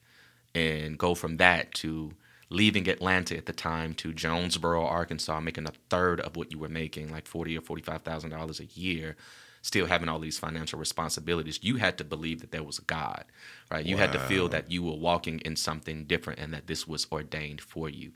and 0.54 0.96
go 0.96 1.14
from 1.14 1.36
that 1.36 1.74
to 1.74 2.14
leaving 2.48 2.88
Atlanta 2.88 3.36
at 3.36 3.44
the 3.44 3.52
time 3.52 3.92
to 3.94 4.14
Jonesboro, 4.14 4.86
Arkansas, 4.86 5.38
making 5.40 5.66
a 5.66 5.72
third 5.90 6.20
of 6.20 6.34
what 6.34 6.50
you 6.50 6.58
were 6.58 6.70
making, 6.70 7.10
like 7.10 7.26
forty 7.26 7.58
or 7.58 7.60
forty-five 7.60 8.02
thousand 8.02 8.30
dollars 8.30 8.58
a 8.58 8.64
year, 8.64 9.16
still 9.60 9.84
having 9.84 10.08
all 10.08 10.18
these 10.18 10.38
financial 10.38 10.78
responsibilities. 10.78 11.58
You 11.62 11.76
had 11.76 11.98
to 11.98 12.04
believe 12.04 12.40
that 12.40 12.52
there 12.52 12.62
was 12.62 12.78
a 12.78 12.82
God, 12.82 13.26
right? 13.70 13.84
You 13.84 13.96
wow. 13.96 14.02
had 14.02 14.12
to 14.12 14.18
feel 14.20 14.48
that 14.48 14.70
you 14.70 14.82
were 14.82 14.96
walking 14.96 15.40
in 15.40 15.56
something 15.56 16.04
different 16.06 16.38
and 16.38 16.54
that 16.54 16.68
this 16.68 16.88
was 16.88 17.06
ordained 17.12 17.60
for 17.60 17.90
you. 17.90 18.12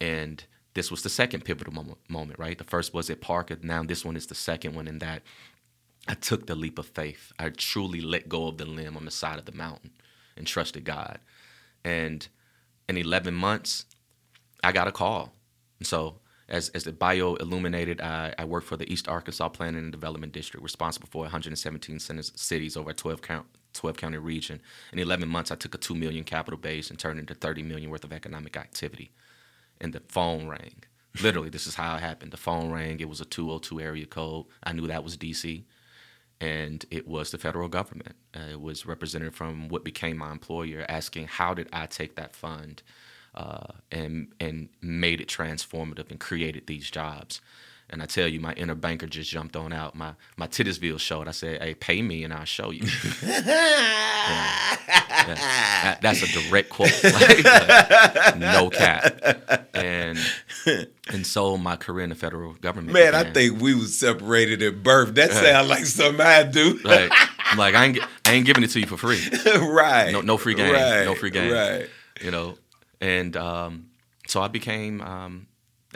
And 0.00 0.44
this 0.74 0.90
was 0.90 1.02
the 1.02 1.08
second 1.08 1.44
pivotal 1.44 1.72
moment, 1.72 1.98
moment, 2.08 2.38
right? 2.38 2.58
The 2.58 2.64
first 2.64 2.92
was 2.92 3.08
at 3.08 3.20
Parker. 3.20 3.56
Now 3.62 3.82
this 3.82 4.04
one 4.04 4.16
is 4.16 4.26
the 4.26 4.34
second 4.34 4.74
one 4.74 4.86
in 4.86 4.98
that 4.98 5.22
I 6.08 6.14
took 6.14 6.46
the 6.46 6.54
leap 6.54 6.78
of 6.78 6.86
faith. 6.86 7.32
I 7.38 7.48
truly 7.48 8.00
let 8.00 8.28
go 8.28 8.46
of 8.46 8.58
the 8.58 8.66
limb 8.66 8.96
on 8.96 9.04
the 9.04 9.10
side 9.10 9.38
of 9.38 9.44
the 9.44 9.52
mountain 9.52 9.90
and 10.36 10.46
trusted 10.46 10.84
God. 10.84 11.18
And 11.84 12.26
in 12.88 12.96
11 12.96 13.34
months, 13.34 13.86
I 14.62 14.72
got 14.72 14.88
a 14.88 14.92
call. 14.92 15.32
And 15.78 15.86
so 15.86 16.20
as, 16.48 16.68
as 16.70 16.84
the 16.84 16.92
bio 16.92 17.34
illuminated, 17.34 18.00
I, 18.00 18.34
I 18.38 18.44
worked 18.44 18.66
for 18.66 18.76
the 18.76 18.90
East 18.92 19.08
Arkansas 19.08 19.48
Planning 19.48 19.82
and 19.82 19.92
Development 19.92 20.32
District, 20.32 20.62
responsible 20.62 21.08
for 21.10 21.22
117 21.22 21.98
cities 21.98 22.76
over 22.76 22.90
a 22.90 22.94
12 22.94 23.22
count 23.22 23.46
12 23.72 23.96
county 23.96 24.16
region. 24.16 24.60
In 24.92 24.98
11 24.98 25.28
months, 25.28 25.50
I 25.50 25.54
took 25.54 25.74
a 25.74 25.78
2 25.78 25.94
million 25.94 26.24
capital 26.24 26.58
base 26.58 26.88
and 26.88 26.98
turned 26.98 27.18
it 27.18 27.22
into 27.22 27.34
30 27.34 27.62
million 27.62 27.90
worth 27.90 28.04
of 28.04 28.12
economic 28.12 28.56
activity. 28.56 29.10
And 29.80 29.92
the 29.92 30.02
phone 30.08 30.48
rang. 30.48 30.84
Literally, 31.22 31.48
this 31.48 31.66
is 31.66 31.76
how 31.76 31.96
it 31.96 32.00
happened. 32.00 32.32
The 32.32 32.36
phone 32.36 32.70
rang. 32.70 33.00
It 33.00 33.08
was 33.08 33.20
a 33.20 33.24
202 33.24 33.80
area 33.80 34.06
code. 34.06 34.46
I 34.62 34.72
knew 34.72 34.86
that 34.86 35.04
was 35.04 35.16
DC. 35.16 35.64
And 36.40 36.84
it 36.90 37.08
was 37.08 37.30
the 37.30 37.38
federal 37.38 37.68
government. 37.68 38.16
Uh, 38.34 38.50
it 38.52 38.60
was 38.60 38.84
represented 38.84 39.34
from 39.34 39.68
what 39.68 39.84
became 39.84 40.18
my 40.18 40.30
employer 40.30 40.84
asking, 40.88 41.28
how 41.28 41.54
did 41.54 41.68
I 41.72 41.86
take 41.86 42.16
that 42.16 42.36
fund 42.36 42.82
uh, 43.34 43.72
and, 43.90 44.32
and 44.38 44.68
made 44.82 45.20
it 45.20 45.28
transformative 45.28 46.10
and 46.10 46.20
created 46.20 46.66
these 46.66 46.90
jobs? 46.90 47.40
And 47.88 48.02
I 48.02 48.06
tell 48.06 48.26
you, 48.26 48.40
my 48.40 48.52
inner 48.54 48.74
banker 48.74 49.06
just 49.06 49.30
jumped 49.30 49.54
on 49.54 49.72
out. 49.72 49.94
My 49.94 50.14
my 50.36 50.48
Titusville 50.48 50.98
showed. 50.98 51.28
I 51.28 51.30
said, 51.30 51.62
"Hey, 51.62 51.74
pay 51.74 52.02
me 52.02 52.24
and 52.24 52.32
I'll 52.32 52.44
show 52.44 52.70
you." 52.70 52.84
yeah. 53.22 54.76
Yeah. 55.28 55.34
That, 55.34 55.98
that's 56.02 56.22
a 56.22 56.26
direct 56.26 56.70
quote, 56.70 56.92
like, 57.04 57.44
like, 57.44 58.36
no 58.38 58.70
cap. 58.70 59.64
And 59.74 60.18
and 61.08 61.26
so 61.26 61.56
my 61.56 61.76
career 61.76 62.04
in 62.04 62.10
the 62.10 62.16
federal 62.16 62.54
government. 62.54 62.92
Man, 62.92 63.12
began. 63.12 63.26
I 63.26 63.32
think 63.32 63.60
we 63.60 63.74
was 63.74 63.98
separated 63.98 64.62
at 64.62 64.82
birth. 64.82 65.14
That 65.14 65.30
right. 65.30 65.44
sounds 65.44 65.68
like 65.68 65.84
something 65.84 66.20
I 66.20 66.42
do. 66.44 66.80
Right. 66.84 67.10
I'm 67.46 67.58
like 67.58 67.74
I 67.74 67.84
ain't 67.86 67.98
I 68.24 68.32
ain't 68.32 68.46
giving 68.46 68.62
it 68.62 68.70
to 68.70 68.80
you 68.80 68.86
for 68.86 68.96
free. 68.96 69.20
right. 69.56 70.12
No 70.12 70.20
no 70.20 70.36
free 70.36 70.54
game. 70.54 70.72
Right. 70.72 71.04
No 71.04 71.14
free 71.14 71.30
game. 71.30 71.52
Right. 71.52 71.88
You 72.20 72.30
know, 72.30 72.56
and 73.00 73.36
um, 73.36 73.86
so 74.26 74.42
I 74.42 74.48
became. 74.48 75.00
Um, 75.00 75.46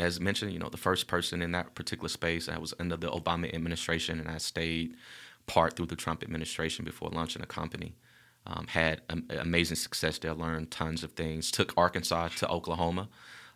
as 0.00 0.20
mentioned, 0.20 0.52
you 0.52 0.58
know, 0.58 0.70
the 0.70 0.78
first 0.78 1.06
person 1.08 1.42
in 1.42 1.52
that 1.52 1.74
particular 1.74 2.08
space. 2.08 2.48
I 2.48 2.58
was 2.58 2.74
under 2.80 2.96
the 2.96 3.10
Obama 3.10 3.54
administration, 3.54 4.18
and 4.18 4.28
I 4.28 4.38
stayed 4.38 4.96
part 5.46 5.76
through 5.76 5.86
the 5.86 5.96
Trump 5.96 6.22
administration 6.22 6.84
before 6.84 7.10
launching 7.10 7.42
a 7.42 7.46
company. 7.46 7.96
Um, 8.46 8.66
had 8.68 9.02
am- 9.10 9.28
amazing 9.30 9.76
success 9.76 10.18
there, 10.18 10.34
learned 10.34 10.70
tons 10.70 11.04
of 11.04 11.12
things. 11.12 11.50
Took 11.50 11.74
Arkansas 11.76 12.28
to 12.38 12.48
Oklahoma, 12.48 13.08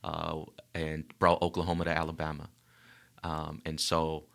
uh, 0.05 0.43
and 0.75 1.05
brought 1.19 1.43
Oklahoma 1.43 1.87
to 1.87 1.91
Alabama. 1.91 2.51
Um, 3.25 3.63
and 3.65 3.81
so, 3.81 4.27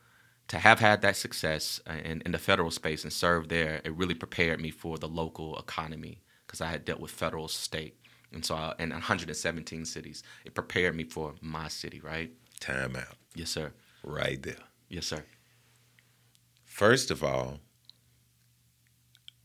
to 0.47 0.57
have 0.57 0.79
had 0.79 1.01
that 1.03 1.15
success 1.15 1.79
in, 2.03 2.23
in 2.25 2.31
the 2.31 2.39
federal 2.39 2.71
space 2.71 3.03
and 3.03 3.13
serve 3.13 3.49
there, 3.49 3.81
it 3.85 3.95
really 3.95 4.15
prepared 4.15 4.59
me 4.59 4.71
for 4.71 4.97
the 4.97 5.07
local 5.07 5.57
economy 5.59 6.21
because 6.47 6.61
I 6.61 6.67
had 6.71 6.85
dealt 6.85 6.99
with 6.99 7.11
federal, 7.11 7.47
state, 7.47 7.98
and 8.33 8.45
so 8.45 8.55
I, 8.55 8.73
in 8.79 8.89
117 8.89 9.85
cities. 9.85 10.23
It 10.45 10.53
prepared 10.53 10.95
me 10.95 11.03
for 11.03 11.33
my 11.41 11.67
city, 11.67 11.99
right? 11.99 12.31
Time 12.59 12.95
out. 12.95 13.15
Yes, 13.35 13.49
sir. 13.49 13.71
Right 14.03 14.41
there. 14.41 14.55
Yes, 14.89 15.07
sir. 15.07 15.23
First 16.65 17.11
of 17.11 17.23
all, 17.23 17.59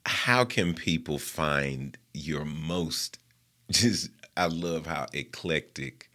how 0.07 0.45
can 0.45 0.75
people 0.75 1.19
find 1.19 1.97
your 2.13 2.45
most 2.45 3.19
just 3.71 4.11
I 4.37 4.47
love 4.47 4.87
how 4.87 5.07
eclectic 5.13 6.11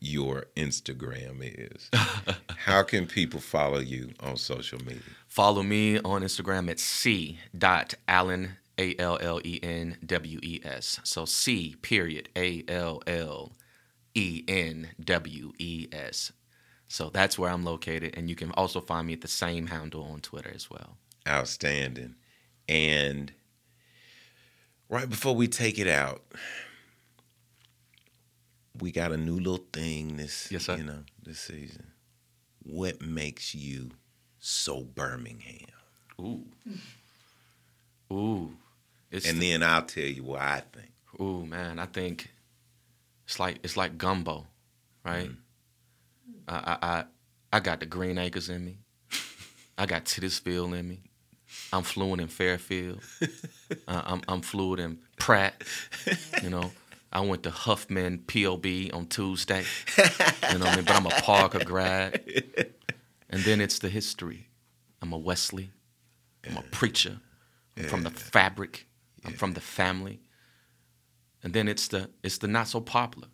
your 0.00 0.46
Instagram 0.56 1.40
is. 1.42 1.90
how 2.56 2.82
can 2.82 3.06
people 3.06 3.38
follow 3.38 3.78
you 3.78 4.12
on 4.20 4.36
social 4.36 4.78
media? 4.78 5.02
Follow 5.28 5.62
me 5.62 5.98
on 6.00 6.22
Instagram 6.22 6.70
at 6.70 6.80
c.allen 6.80 8.56
a 8.80 8.96
L 8.98 9.18
L 9.20 9.40
E 9.44 9.60
N 9.62 9.98
W 10.04 10.40
E 10.42 10.60
S. 10.64 10.98
So 11.04 11.24
C 11.24 11.76
period 11.82 12.30
A 12.34 12.64
L 12.66 13.02
L 13.06 13.52
E 14.14 14.42
N 14.48 14.90
W 15.04 15.52
E 15.58 15.88
S. 15.92 16.32
So 16.88 17.08
that's 17.10 17.38
where 17.38 17.50
I'm 17.50 17.64
located, 17.64 18.16
and 18.16 18.28
you 18.28 18.34
can 18.34 18.50
also 18.52 18.80
find 18.80 19.06
me 19.06 19.12
at 19.12 19.20
the 19.20 19.28
same 19.28 19.68
handle 19.68 20.02
on 20.02 20.20
Twitter 20.20 20.50
as 20.52 20.68
well. 20.68 20.96
Outstanding. 21.28 22.16
And 22.68 23.32
right 24.88 25.08
before 25.08 25.36
we 25.36 25.46
take 25.46 25.78
it 25.78 25.86
out, 25.86 26.24
we 28.80 28.90
got 28.90 29.12
a 29.12 29.16
new 29.16 29.36
little 29.36 29.64
thing 29.72 30.16
this 30.16 30.50
yes, 30.50 30.64
sir. 30.64 30.78
you 30.78 30.84
know 30.84 31.04
this 31.22 31.38
season. 31.38 31.92
What 32.62 33.00
makes 33.00 33.54
you 33.54 33.90
so 34.40 34.82
Birmingham? 34.82 35.68
Ooh. 36.20 36.44
Ooh. 38.12 38.56
It's 39.10 39.28
and 39.28 39.40
the, 39.40 39.50
then 39.50 39.62
I'll 39.62 39.82
tell 39.82 40.04
you 40.04 40.22
what 40.22 40.40
I 40.40 40.62
think. 40.72 40.92
Ooh, 41.20 41.44
man, 41.44 41.78
I 41.78 41.86
think 41.86 42.30
it's 43.26 43.38
like 43.38 43.58
it's 43.62 43.76
like 43.76 43.98
gumbo, 43.98 44.46
right? 45.04 45.28
Mm. 45.28 45.36
I, 46.48 46.78
I 46.82 47.04
I 47.52 47.60
got 47.60 47.80
the 47.80 47.86
Green 47.86 48.18
Acres 48.18 48.48
in 48.48 48.64
me. 48.64 48.78
I 49.76 49.86
got 49.86 50.04
Titusville 50.04 50.74
in 50.74 50.88
me. 50.88 51.00
I'm 51.72 51.82
fluent 51.82 52.20
in 52.20 52.28
Fairfield. 52.28 53.00
uh, 53.88 54.02
I'm 54.04 54.22
I'm 54.28 54.40
fluent 54.40 54.80
in 54.80 54.98
Pratt. 55.18 55.62
You 56.42 56.50
know, 56.50 56.70
I 57.12 57.20
went 57.20 57.42
to 57.44 57.50
Huffman 57.50 58.18
POB 58.18 58.66
on 58.92 59.06
Tuesday. 59.08 59.64
You 59.98 60.58
know 60.58 60.66
what 60.66 60.72
I 60.72 60.76
mean? 60.76 60.84
But 60.84 60.96
I'm 60.96 61.06
a 61.06 61.10
Parker 61.10 61.64
grad. 61.64 62.22
And 63.28 63.42
then 63.42 63.60
it's 63.60 63.78
the 63.78 63.88
history. 63.88 64.48
I'm 65.00 65.12
a 65.12 65.18
Wesley. 65.18 65.70
I'm 66.48 66.56
a 66.56 66.62
preacher. 66.62 67.18
I'm 67.76 67.84
from 67.84 68.02
the 68.02 68.10
fabric. 68.10 68.86
I'm 69.24 69.34
from 69.34 69.52
the 69.52 69.60
family. 69.60 70.20
And 71.42 71.52
then 71.52 71.68
it's 71.68 71.88
the 71.88 72.10
it's 72.22 72.38
the 72.38 72.48
not 72.48 72.68
so 72.68 72.80
popular. 72.80 73.28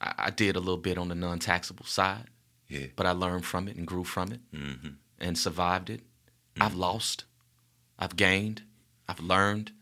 I, 0.00 0.14
I 0.18 0.30
did 0.30 0.56
a 0.56 0.60
little 0.60 0.76
bit 0.76 0.98
on 0.98 1.08
the 1.08 1.14
non-taxable 1.14 1.86
side, 1.86 2.28
yeah. 2.68 2.86
but 2.96 3.06
I 3.06 3.10
learned 3.10 3.44
from 3.44 3.68
it 3.68 3.76
and 3.76 3.86
grew 3.86 4.04
from 4.04 4.32
it 4.32 4.40
mm-hmm. 4.52 4.90
and 5.18 5.36
survived 5.36 5.90
it. 5.90 6.00
Mm-hmm. 6.00 6.62
I've 6.62 6.74
lost, 6.74 7.24
I've 7.98 8.16
gained, 8.16 8.62
I've 9.08 9.20
learned, 9.20 9.72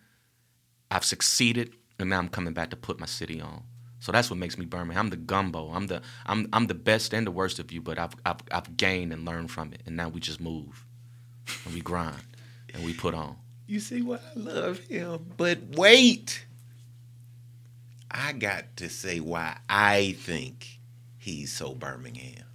I've 0.90 1.04
succeeded, 1.04 1.74
and 1.98 2.08
now 2.10 2.18
I'm 2.18 2.28
coming 2.28 2.54
back 2.54 2.70
to 2.70 2.76
put 2.76 2.98
my 2.98 3.06
city 3.06 3.40
on. 3.40 3.64
So 4.00 4.12
that's 4.12 4.30
what 4.30 4.38
makes 4.38 4.56
me 4.56 4.64
Birmingham. 4.64 5.06
I'm 5.06 5.10
the 5.10 5.16
gumbo. 5.16 5.70
I'm 5.72 5.88
the 5.88 6.02
I'm 6.24 6.48
I'm 6.52 6.66
the 6.66 6.74
best 6.74 7.12
and 7.12 7.26
the 7.26 7.32
worst 7.32 7.58
of 7.58 7.72
you, 7.72 7.82
but 7.82 7.98
I've 7.98 8.14
I've, 8.24 8.40
I've 8.50 8.76
gained 8.76 9.12
and 9.12 9.24
learned 9.24 9.50
from 9.50 9.72
it, 9.72 9.82
and 9.86 9.96
now 9.96 10.08
we 10.08 10.20
just 10.20 10.40
move, 10.40 10.86
and 11.64 11.74
we 11.74 11.80
grind, 11.80 12.22
and 12.72 12.84
we 12.84 12.94
put 12.94 13.14
on. 13.14 13.36
You 13.68 13.80
see 13.80 14.00
why 14.00 14.16
I 14.16 14.38
love 14.38 14.78
him. 14.78 15.26
But 15.36 15.58
wait. 15.76 16.46
I 18.10 18.32
got 18.32 18.78
to 18.78 18.88
say 18.88 19.20
why 19.20 19.58
I 19.68 20.16
think 20.18 20.80
he's 21.18 21.52
so 21.52 21.74
Birmingham. 21.74 22.46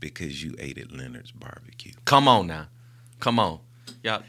Because 0.00 0.44
you 0.44 0.54
ate 0.58 0.76
at 0.76 0.92
Leonard's 0.92 1.32
barbecue. 1.32 1.92
Come 2.04 2.28
on 2.28 2.46
now. 2.46 2.66
Come 3.20 3.38
on. 3.38 3.60
Y'all. 4.04 4.22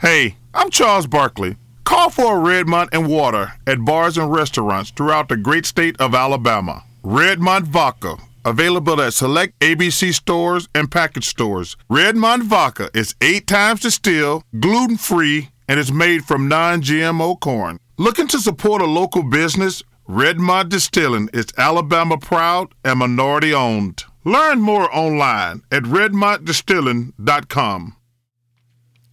Hey, 0.00 0.36
I'm 0.52 0.68
Charles 0.68 1.06
Barkley. 1.06 1.56
Call 1.84 2.10
for 2.10 2.36
a 2.36 2.40
Redmont 2.40 2.88
and 2.92 3.06
water 3.06 3.52
at 3.64 3.84
bars 3.84 4.18
and 4.18 4.32
restaurants 4.32 4.90
throughout 4.90 5.28
the 5.28 5.36
great 5.36 5.66
state 5.66 5.94
of 6.00 6.16
Alabama. 6.16 6.82
Redmont 7.04 7.62
Vodka 7.62 8.16
Available 8.44 9.00
at 9.00 9.14
select 9.14 9.58
ABC 9.60 10.12
stores 10.12 10.68
and 10.74 10.90
package 10.90 11.26
stores. 11.26 11.76
Redmont 11.90 12.42
Vodka 12.42 12.90
is 12.94 13.14
eight 13.20 13.46
times 13.46 13.80
distilled, 13.80 14.44
gluten 14.58 14.96
free, 14.96 15.50
and 15.68 15.78
is 15.78 15.92
made 15.92 16.24
from 16.24 16.48
non 16.48 16.82
GMO 16.82 17.38
corn. 17.38 17.78
Looking 17.98 18.26
to 18.28 18.38
support 18.38 18.82
a 18.82 18.86
local 18.86 19.22
business? 19.22 19.82
Redmont 20.08 20.68
Distilling 20.68 21.28
is 21.32 21.46
Alabama 21.56 22.18
proud 22.18 22.74
and 22.84 22.98
minority 22.98 23.54
owned. 23.54 24.04
Learn 24.24 24.60
more 24.60 24.94
online 24.94 25.62
at 25.70 25.84
redmontdistilling.com. 25.84 27.96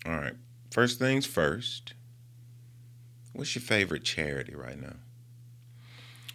All 0.06 0.12
right. 0.12 0.34
First 0.72 1.00
things 1.00 1.26
first. 1.26 1.94
What's 3.34 3.56
your 3.56 3.62
favorite 3.62 4.04
charity 4.04 4.56
right 4.56 4.80
now? 4.80 4.96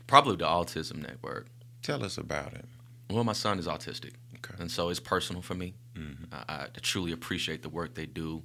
Probably 0.06 0.36
the 0.36 0.44
Autism 0.44 1.02
Network. 1.02 1.46
Tell 1.82 2.04
us 2.04 2.16
about 2.16 2.54
it. 2.54 2.66
Well, 3.10 3.24
my 3.24 3.32
son 3.32 3.58
is 3.58 3.66
autistic, 3.66 4.12
okay. 4.36 4.54
and 4.58 4.70
so 4.70 4.88
it's 4.88 5.00
personal 5.00 5.42
for 5.42 5.54
me. 5.54 5.74
Mm-hmm. 5.94 6.24
I, 6.32 6.54
I, 6.54 6.66
truly 6.80 7.12
appreciate 7.12 7.62
the 7.62 7.68
work 7.68 7.94
they 7.94 8.06
do. 8.06 8.42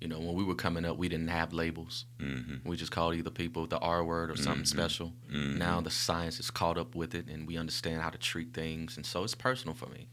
You 0.00 0.08
know, 0.08 0.18
when 0.18 0.34
we 0.34 0.44
were 0.44 0.54
coming 0.54 0.84
up, 0.84 0.96
we 0.96 1.08
didn't 1.08 1.28
have 1.28 1.52
labels. 1.52 2.04
Mm-hmm. 2.18 2.68
We 2.68 2.76
just 2.76 2.92
called 2.92 3.14
either 3.14 3.30
people 3.30 3.66
the 3.66 3.78
R 3.78 4.04
word 4.04 4.30
or 4.30 4.36
something 4.36 4.64
mm-hmm. 4.64 4.78
special. 4.78 5.12
Mm-hmm. 5.32 5.58
Now 5.58 5.80
the 5.80 5.90
science 5.90 6.36
has 6.36 6.50
caught 6.50 6.76
up 6.76 6.94
with 6.94 7.14
it, 7.14 7.28
and 7.28 7.46
we 7.46 7.56
understand 7.56 8.02
how 8.02 8.10
to 8.10 8.18
treat 8.18 8.52
things, 8.52 8.96
and 8.96 9.06
so 9.06 9.24
it's 9.24 9.34
personal 9.34 9.74
for 9.74 9.86
me. 9.86 10.08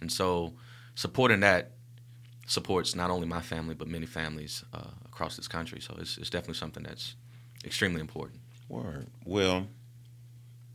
And 0.00 0.10
so 0.10 0.54
supporting 0.94 1.40
that 1.40 1.72
supports 2.46 2.94
not 2.94 3.10
only 3.10 3.26
my 3.26 3.40
family 3.40 3.74
but 3.74 3.88
many 3.88 4.06
families 4.06 4.64
uh, 4.72 4.90
across 5.04 5.36
this 5.36 5.48
country. 5.48 5.80
So 5.80 5.96
it's, 5.98 6.18
it's 6.18 6.30
definitely 6.30 6.54
something 6.54 6.82
that's 6.82 7.16
extremely 7.64 8.00
important. 8.00 8.40
Word. 8.68 9.06
Well, 9.24 9.66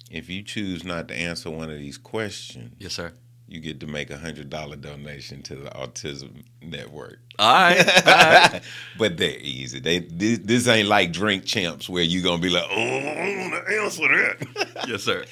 if 0.09 0.29
you 0.29 0.43
choose 0.43 0.83
not 0.83 1.07
to 1.09 1.15
answer 1.15 1.49
one 1.49 1.69
of 1.69 1.77
these 1.77 1.97
questions, 1.97 2.73
yes, 2.79 2.93
sir, 2.93 3.13
you 3.47 3.59
get 3.59 3.79
to 3.79 3.87
make 3.87 4.09
a 4.09 4.17
hundred 4.17 4.49
dollar 4.49 4.75
donation 4.75 5.41
to 5.43 5.55
the 5.55 5.69
Autism 5.71 6.43
Network. 6.61 7.19
All 7.37 7.51
right, 7.51 8.07
all 8.07 8.13
right. 8.13 8.61
but 8.97 9.17
they're 9.17 9.39
easy. 9.39 9.79
They 9.79 9.99
this, 9.99 10.39
this, 10.39 10.67
ain't 10.67 10.87
like 10.87 11.11
drink 11.11 11.45
champs 11.45 11.89
where 11.89 12.03
you 12.03 12.21
gonna 12.21 12.41
be 12.41 12.49
like, 12.49 12.65
oh, 12.69 12.75
I 12.75 13.37
want 13.37 13.67
to 13.67 13.81
answer 13.81 14.07
that. 14.07 14.85
yes, 14.87 15.03
sir. 15.03 15.25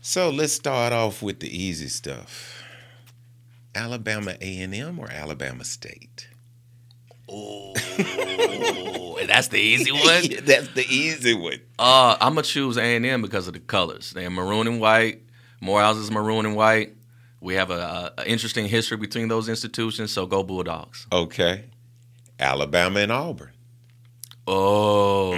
So 0.00 0.30
let's 0.30 0.52
start 0.52 0.92
off 0.92 1.22
with 1.22 1.40
the 1.40 1.48
easy 1.48 1.88
stuff. 1.88 2.62
Alabama 3.74 4.36
A&M 4.40 4.98
or 4.98 5.10
Alabama 5.10 5.64
State? 5.64 6.28
Oh, 7.28 7.74
that's 9.28 9.48
the 9.48 9.58
easy 9.58 9.90
one. 9.92 10.44
That's 10.44 10.68
the 10.68 10.84
easy 10.88 11.34
one. 11.34 11.60
Uh, 11.78 12.16
I'm 12.20 12.34
gonna 12.34 12.42
choose 12.42 12.76
A 12.76 12.96
and 12.96 13.04
M 13.06 13.22
because 13.22 13.46
of 13.46 13.54
the 13.54 13.60
colors. 13.60 14.10
They're 14.12 14.30
maroon 14.30 14.66
and 14.66 14.80
white. 14.80 15.22
Morehouse 15.60 15.96
is 15.96 16.10
maroon 16.10 16.46
and 16.46 16.56
white. 16.56 16.94
We 17.40 17.54
have 17.54 17.70
a, 17.70 18.12
a 18.18 18.26
interesting 18.26 18.66
history 18.66 18.96
between 18.96 19.28
those 19.28 19.48
institutions, 19.48 20.10
so 20.12 20.26
go 20.26 20.42
Bulldogs. 20.42 21.06
Okay. 21.12 21.64
Alabama 22.38 23.00
and 23.00 23.12
Auburn. 23.12 23.52
Oh, 24.48 25.34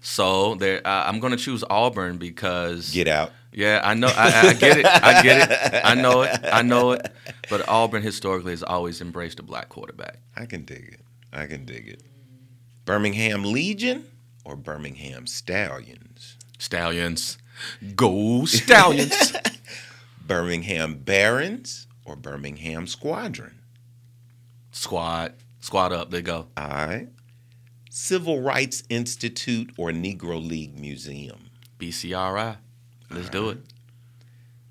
so 0.00 0.54
there. 0.56 0.86
Uh, 0.86 1.04
I'm 1.06 1.20
gonna 1.20 1.36
choose 1.36 1.64
Auburn 1.68 2.18
because 2.18 2.92
Get 2.92 3.08
out. 3.08 3.32
Yeah, 3.52 3.80
I 3.82 3.94
know. 3.94 4.08
I, 4.14 4.48
I 4.48 4.52
get 4.52 4.76
it. 4.78 4.86
I 4.86 5.22
get 5.22 5.50
it. 5.50 5.80
I 5.84 5.94
know 5.94 6.22
it. 6.22 6.38
I 6.44 6.62
know 6.62 6.92
it. 6.92 7.10
But 7.48 7.66
Auburn 7.68 8.02
historically 8.02 8.52
has 8.52 8.62
always 8.62 9.00
embraced 9.00 9.40
a 9.40 9.42
black 9.42 9.70
quarterback. 9.70 10.18
I 10.36 10.44
can 10.46 10.64
dig 10.64 10.90
it. 10.92 11.00
I 11.32 11.46
can 11.46 11.64
dig 11.64 11.88
it. 11.88 12.02
Birmingham 12.88 13.44
Legion 13.44 14.06
or 14.46 14.56
Birmingham 14.56 15.26
Stallions? 15.26 16.38
Stallions, 16.58 17.36
go 17.94 18.46
Stallions. 18.46 19.36
Birmingham 20.26 20.94
Barons 20.94 21.86
or 22.06 22.16
Birmingham 22.16 22.86
Squadron? 22.86 23.58
squad, 24.70 25.34
squad 25.60 25.92
up. 25.92 26.10
They 26.10 26.22
go. 26.22 26.46
All 26.56 26.66
right. 26.66 27.08
Civil 27.90 28.40
Rights 28.40 28.84
Institute 28.88 29.70
or 29.76 29.90
Negro 29.90 30.42
League 30.42 30.78
Museum? 30.78 31.50
BCRI. 31.78 32.56
Let's 33.10 33.28
do 33.28 33.50
it. 33.50 33.58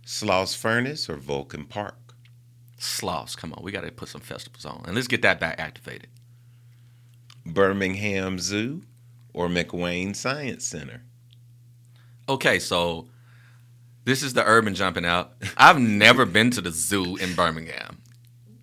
Sloss 0.07 0.57
Furnace 0.57 1.07
or 1.07 1.17
Vulcan 1.17 1.65
Park? 1.65 2.15
Sloss, 2.79 3.37
come 3.37 3.53
on. 3.53 3.63
We 3.63 3.71
got 3.71 3.81
to 3.81 3.91
put 3.91 4.09
some 4.09 4.21
festivals 4.21 4.65
on, 4.65 4.85
and 4.87 4.95
let's 4.95 5.07
get 5.07 5.21
that 5.21 5.39
back 5.39 5.59
activated. 5.59 6.07
Birmingham 7.53 8.39
Zoo 8.39 8.83
or 9.33 9.47
McWayne 9.47 10.15
Science 10.15 10.65
Center? 10.65 11.03
Okay, 12.29 12.59
so 12.59 13.07
this 14.03 14.23
is 14.23 14.33
the 14.33 14.43
urban 14.45 14.75
jumping 14.75 15.05
out. 15.05 15.33
I've 15.57 15.79
never 15.79 16.25
been 16.25 16.51
to 16.51 16.61
the 16.61 16.71
zoo 16.71 17.15
in 17.17 17.35
Birmingham. 17.35 18.01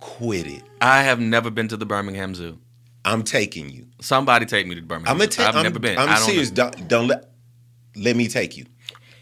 Quit 0.01 0.47
it. 0.47 0.63
I 0.81 1.03
have 1.03 1.19
never 1.21 1.51
been 1.51 1.69
to 1.69 1.77
the 1.77 1.87
Birmingham 1.87 2.35
Zoo. 2.35 2.59
I'm 3.07 3.23
taking 3.23 3.71
you. 3.71 3.87
Somebody 4.01 4.47
take 4.47 4.67
me 4.67 4.75
to 4.75 4.81
the 4.81 4.87
Birmingham. 4.87 5.15
I'm 5.15 5.21
Zoo. 5.21 5.27
take. 5.29 5.47
I've 5.47 5.57
I'm, 5.57 5.63
never 5.63 5.79
been. 5.79 5.99
I'm 5.99 6.09
I 6.09 6.17
don't 6.17 6.25
serious. 6.25 6.51
Know. 6.51 6.71
Don't, 6.71 6.89
don't 6.89 7.07
let. 7.09 7.31
Let 7.97 8.17
me 8.17 8.29
take 8.29 8.57
you. 8.57 8.67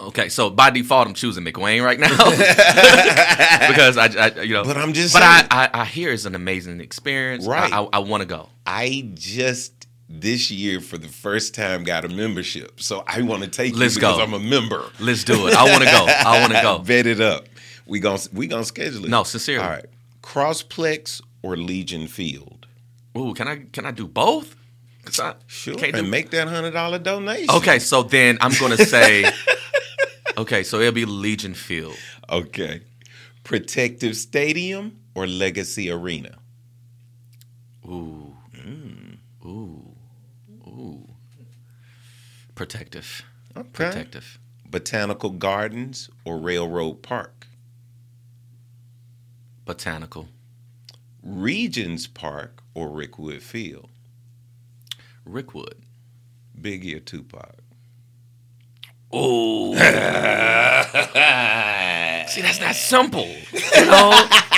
Okay, 0.01 0.29
so 0.29 0.51
by 0.51 0.71
default, 0.71 1.07
I'm 1.07 1.15
choosing 1.15 1.45
McWayne 1.45 1.85
right 1.85 2.01
now 2.01 2.09
because 3.69 3.97
I, 3.97 4.07
I, 4.19 4.43
you 4.43 4.55
know. 4.55 4.65
But 4.65 4.77
I'm 4.77 4.93
just 4.93 5.15
But 5.15 5.21
saying. 5.21 5.47
I, 5.51 5.71
I, 5.73 5.83
I 5.83 5.85
hear 5.85 6.11
it's 6.11 6.25
an 6.25 6.35
amazing 6.35 6.81
experience. 6.81 7.47
Right. 7.47 7.73
I, 7.73 7.83
I, 7.83 7.89
I 7.93 7.99
want 8.01 8.23
to 8.23 8.27
go. 8.27 8.49
I 8.75 9.11
just 9.15 9.87
this 10.09 10.51
year 10.51 10.81
for 10.81 10.99
the 10.99 11.09
first 11.09 11.55
time 11.55 11.85
got 11.85 12.05
a 12.05 12.09
membership, 12.09 12.81
so 12.81 13.05
I 13.07 13.23
want 13.23 13.43
to 13.43 13.49
take 13.49 13.77
Let's 13.77 13.95
you 13.95 14.01
because 14.01 14.17
go. 14.19 14.23
I'm 14.23 14.35
a 14.35 14.39
member. 14.39 14.85
Let's 15.01 15.25
do 15.25 15.47
it. 15.47 15.55
I 15.55 15.65
want 15.71 15.83
to 15.85 15.91
go. 15.91 16.07
I 16.09 16.41
want 16.41 16.53
to 16.55 16.63
go. 16.63 16.79
Bet 16.87 17.07
it 17.07 17.21
up. 17.21 17.47
We 17.87 18.01
gon' 18.01 18.19
we 18.33 18.47
gonna 18.47 18.65
schedule 18.65 19.05
it. 19.05 19.11
No, 19.11 19.25
sincerely. 19.25 19.63
All 19.65 19.71
right. 19.71 19.85
Crossplex 20.23 21.21
or 21.43 21.57
Legion 21.57 22.07
Field? 22.07 22.67
Ooh, 23.19 23.35
can 23.35 23.49
I 23.49 23.57
can 23.73 23.85
I 23.87 23.91
do 23.91 24.07
both? 24.07 24.57
'Cause 25.05 25.19
I 25.19 25.35
Sure. 25.49 25.75
can't 25.75 25.95
and 25.97 26.05
do- 26.07 26.11
make 26.11 26.31
that 26.31 26.47
hundred 26.49 26.71
dollar 26.73 26.99
donation. 26.99 27.51
Okay, 27.57 27.79
so 27.81 28.03
then 28.05 28.39
I'm 28.41 28.53
gonna 28.61 28.77
say. 28.79 29.31
okay, 30.39 30.63
so 30.63 30.79
it'll 30.81 30.93
be 30.93 31.05
Legion 31.05 31.55
Field. 31.55 31.97
Okay. 32.31 32.83
Protective 33.43 34.17
Stadium 34.17 34.99
or 35.17 35.27
Legacy 35.27 35.91
Arena? 35.91 36.39
Ooh. 37.87 38.22
Ooh. 40.73 41.07
Protective. 42.55 43.23
Okay. 43.57 43.69
Protective. 43.73 44.39
Botanical 44.69 45.31
Gardens 45.31 46.09
or 46.25 46.39
Railroad 46.39 47.03
Park? 47.03 47.47
Botanical. 49.65 50.29
Regions 51.23 52.07
Park 52.07 52.63
or 52.75 52.89
Rickwood 52.89 53.43
Field? 53.43 53.89
Rickwood. 55.29 55.83
Biggie 56.59 56.97
or 56.97 57.01
Tupac? 57.01 57.57
Oh. 59.13 59.73
See, 62.29 62.41
that's 62.41 62.61
not 62.61 62.75
simple. 62.75 63.29
You 63.53 63.85
know? 63.87 64.29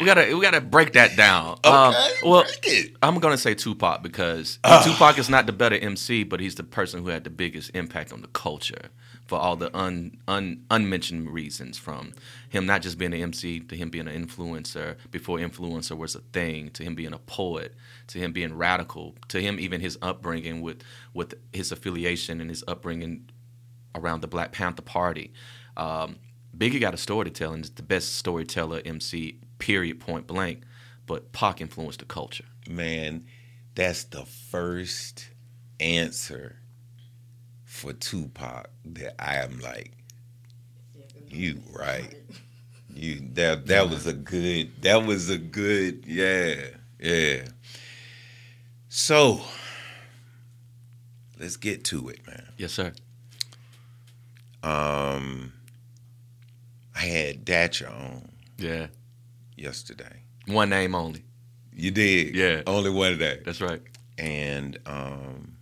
we 0.00 0.06
gotta 0.06 0.34
we 0.36 0.42
gotta 0.42 0.60
break 0.60 0.92
that 0.94 1.16
down. 1.16 1.58
Um, 1.64 1.94
well, 2.24 2.42
break 2.42 2.58
it. 2.64 2.96
I'm 3.02 3.18
gonna 3.18 3.36
say 3.38 3.54
Tupac 3.54 4.02
because 4.02 4.58
Ah. 4.64 4.82
Tupac 4.84 5.18
is 5.18 5.28
not 5.28 5.46
the 5.46 5.52
better 5.52 5.76
MC, 5.76 6.24
but 6.24 6.40
he's 6.40 6.54
the 6.56 6.62
person 6.64 7.02
who 7.02 7.08
had 7.08 7.24
the 7.24 7.30
biggest 7.30 7.70
impact 7.74 8.12
on 8.12 8.20
the 8.22 8.28
culture 8.28 8.88
for 9.26 9.38
all 9.38 9.54
the 9.54 9.74
un, 9.76 10.16
un 10.26 10.64
unmentioned 10.72 11.30
reasons, 11.30 11.78
from 11.78 12.12
him 12.48 12.66
not 12.66 12.82
just 12.82 12.98
being 12.98 13.14
an 13.14 13.20
MC 13.20 13.60
to 13.60 13.76
him 13.76 13.88
being 13.88 14.08
an 14.08 14.26
influencer 14.26 14.96
before 15.12 15.38
influencer 15.38 15.96
was 15.96 16.16
a 16.16 16.20
thing, 16.20 16.70
to 16.70 16.82
him 16.82 16.96
being 16.96 17.12
a 17.12 17.18
poet, 17.18 17.74
to 18.08 18.18
him 18.18 18.32
being 18.32 18.54
radical, 18.56 19.14
to 19.28 19.40
him 19.40 19.60
even 19.60 19.80
his 19.80 19.96
upbringing 20.02 20.60
with 20.62 20.82
with 21.14 21.34
his 21.52 21.70
affiliation 21.70 22.40
and 22.40 22.50
his 22.50 22.64
upbringing 22.66 23.30
around 23.94 24.20
the 24.20 24.28
Black 24.28 24.52
Panther 24.52 24.82
Party. 24.82 25.32
Um, 25.76 26.16
Biggie 26.56 26.80
got 26.80 26.94
a 26.94 26.96
story 26.96 27.26
to 27.26 27.30
tell 27.30 27.52
and 27.52 27.62
is 27.64 27.70
the 27.70 27.82
best 27.82 28.16
storyteller 28.16 28.82
MC, 28.84 29.38
period, 29.60 30.00
point 30.00 30.26
blank. 30.26 30.62
But 31.06 31.32
Pac 31.32 31.60
influenced 31.60 32.00
the 32.00 32.04
culture. 32.04 32.44
Man, 32.68 33.26
that's 33.74 34.04
the 34.04 34.24
first 34.24 35.28
answer 35.78 36.56
for 37.64 37.92
Tupac 37.92 38.70
that 38.84 39.14
I 39.18 39.36
am 39.36 39.58
like, 39.60 39.92
you 41.28 41.60
right. 41.72 42.14
You 42.94 43.20
that 43.34 43.66
that 43.66 43.88
was 43.88 44.06
a 44.06 44.12
good 44.12 44.82
that 44.82 45.06
was 45.06 45.30
a 45.30 45.38
good 45.38 46.04
yeah, 46.06 46.56
yeah. 46.98 47.42
So 48.88 49.40
let's 51.38 51.56
get 51.56 51.84
to 51.84 52.08
it, 52.08 52.26
man. 52.26 52.48
Yes, 52.56 52.72
sir. 52.72 52.92
Um 54.62 55.52
I 56.96 57.00
had 57.00 57.44
Datcha 57.44 57.90
on 57.90 58.28
Yeah. 58.58 58.88
Yesterday. 59.60 60.22
One 60.46 60.70
name 60.70 60.94
only. 60.94 61.24
You 61.74 61.90
did? 61.90 62.34
Yeah. 62.34 62.62
Only 62.66 62.90
one 62.90 63.18
day. 63.18 63.40
That's 63.44 63.60
right. 63.60 63.80
and 64.18 64.78
um, 64.86 65.56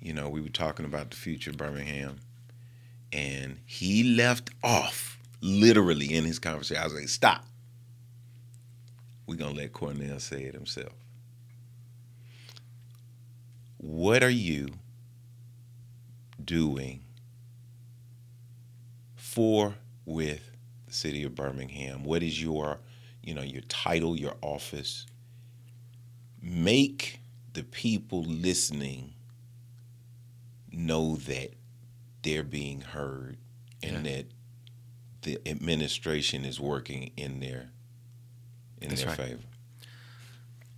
you 0.00 0.12
know 0.12 0.28
we 0.28 0.40
were 0.40 0.48
talking 0.48 0.86
about 0.86 1.10
the 1.10 1.16
future 1.16 1.50
of 1.50 1.56
Birmingham, 1.56 2.20
and 3.12 3.58
he 3.66 4.02
left 4.14 4.50
off 4.62 5.18
literally 5.40 6.14
in 6.14 6.24
his 6.24 6.38
conversation. 6.38 6.80
I 6.82 6.84
was 6.84 6.94
like, 6.94 7.08
"Stop! 7.08 7.44
We're 9.26 9.36
gonna 9.36 9.54
let 9.54 9.72
Cornell 9.72 10.20
say 10.20 10.42
it 10.44 10.54
himself." 10.54 10.92
What 13.78 14.22
are 14.22 14.30
you 14.30 14.68
doing 16.42 17.00
for 19.14 19.74
with 20.04 20.50
the 20.86 20.92
city 20.92 21.22
of 21.24 21.34
Birmingham? 21.34 22.04
What 22.04 22.22
is 22.22 22.40
your, 22.42 22.78
you 23.30 23.36
know, 23.36 23.42
your 23.42 23.62
title, 23.68 24.18
your 24.18 24.34
office? 24.42 25.06
Make 26.42 27.20
the 27.52 27.62
people 27.62 28.24
listening 28.24 29.14
know 30.72 31.14
that 31.14 31.50
they're 32.22 32.42
being 32.42 32.80
heard 32.80 33.36
and 33.84 34.04
Yeah. 34.04 34.12
that 34.12 34.26
the 35.22 35.38
administration 35.46 36.44
is 36.44 36.58
working 36.58 37.12
in 37.16 37.38
their 37.38 37.70
in 38.80 38.88
That's 38.88 39.02
their 39.02 39.10
right. 39.10 39.16
favor. 39.18 39.42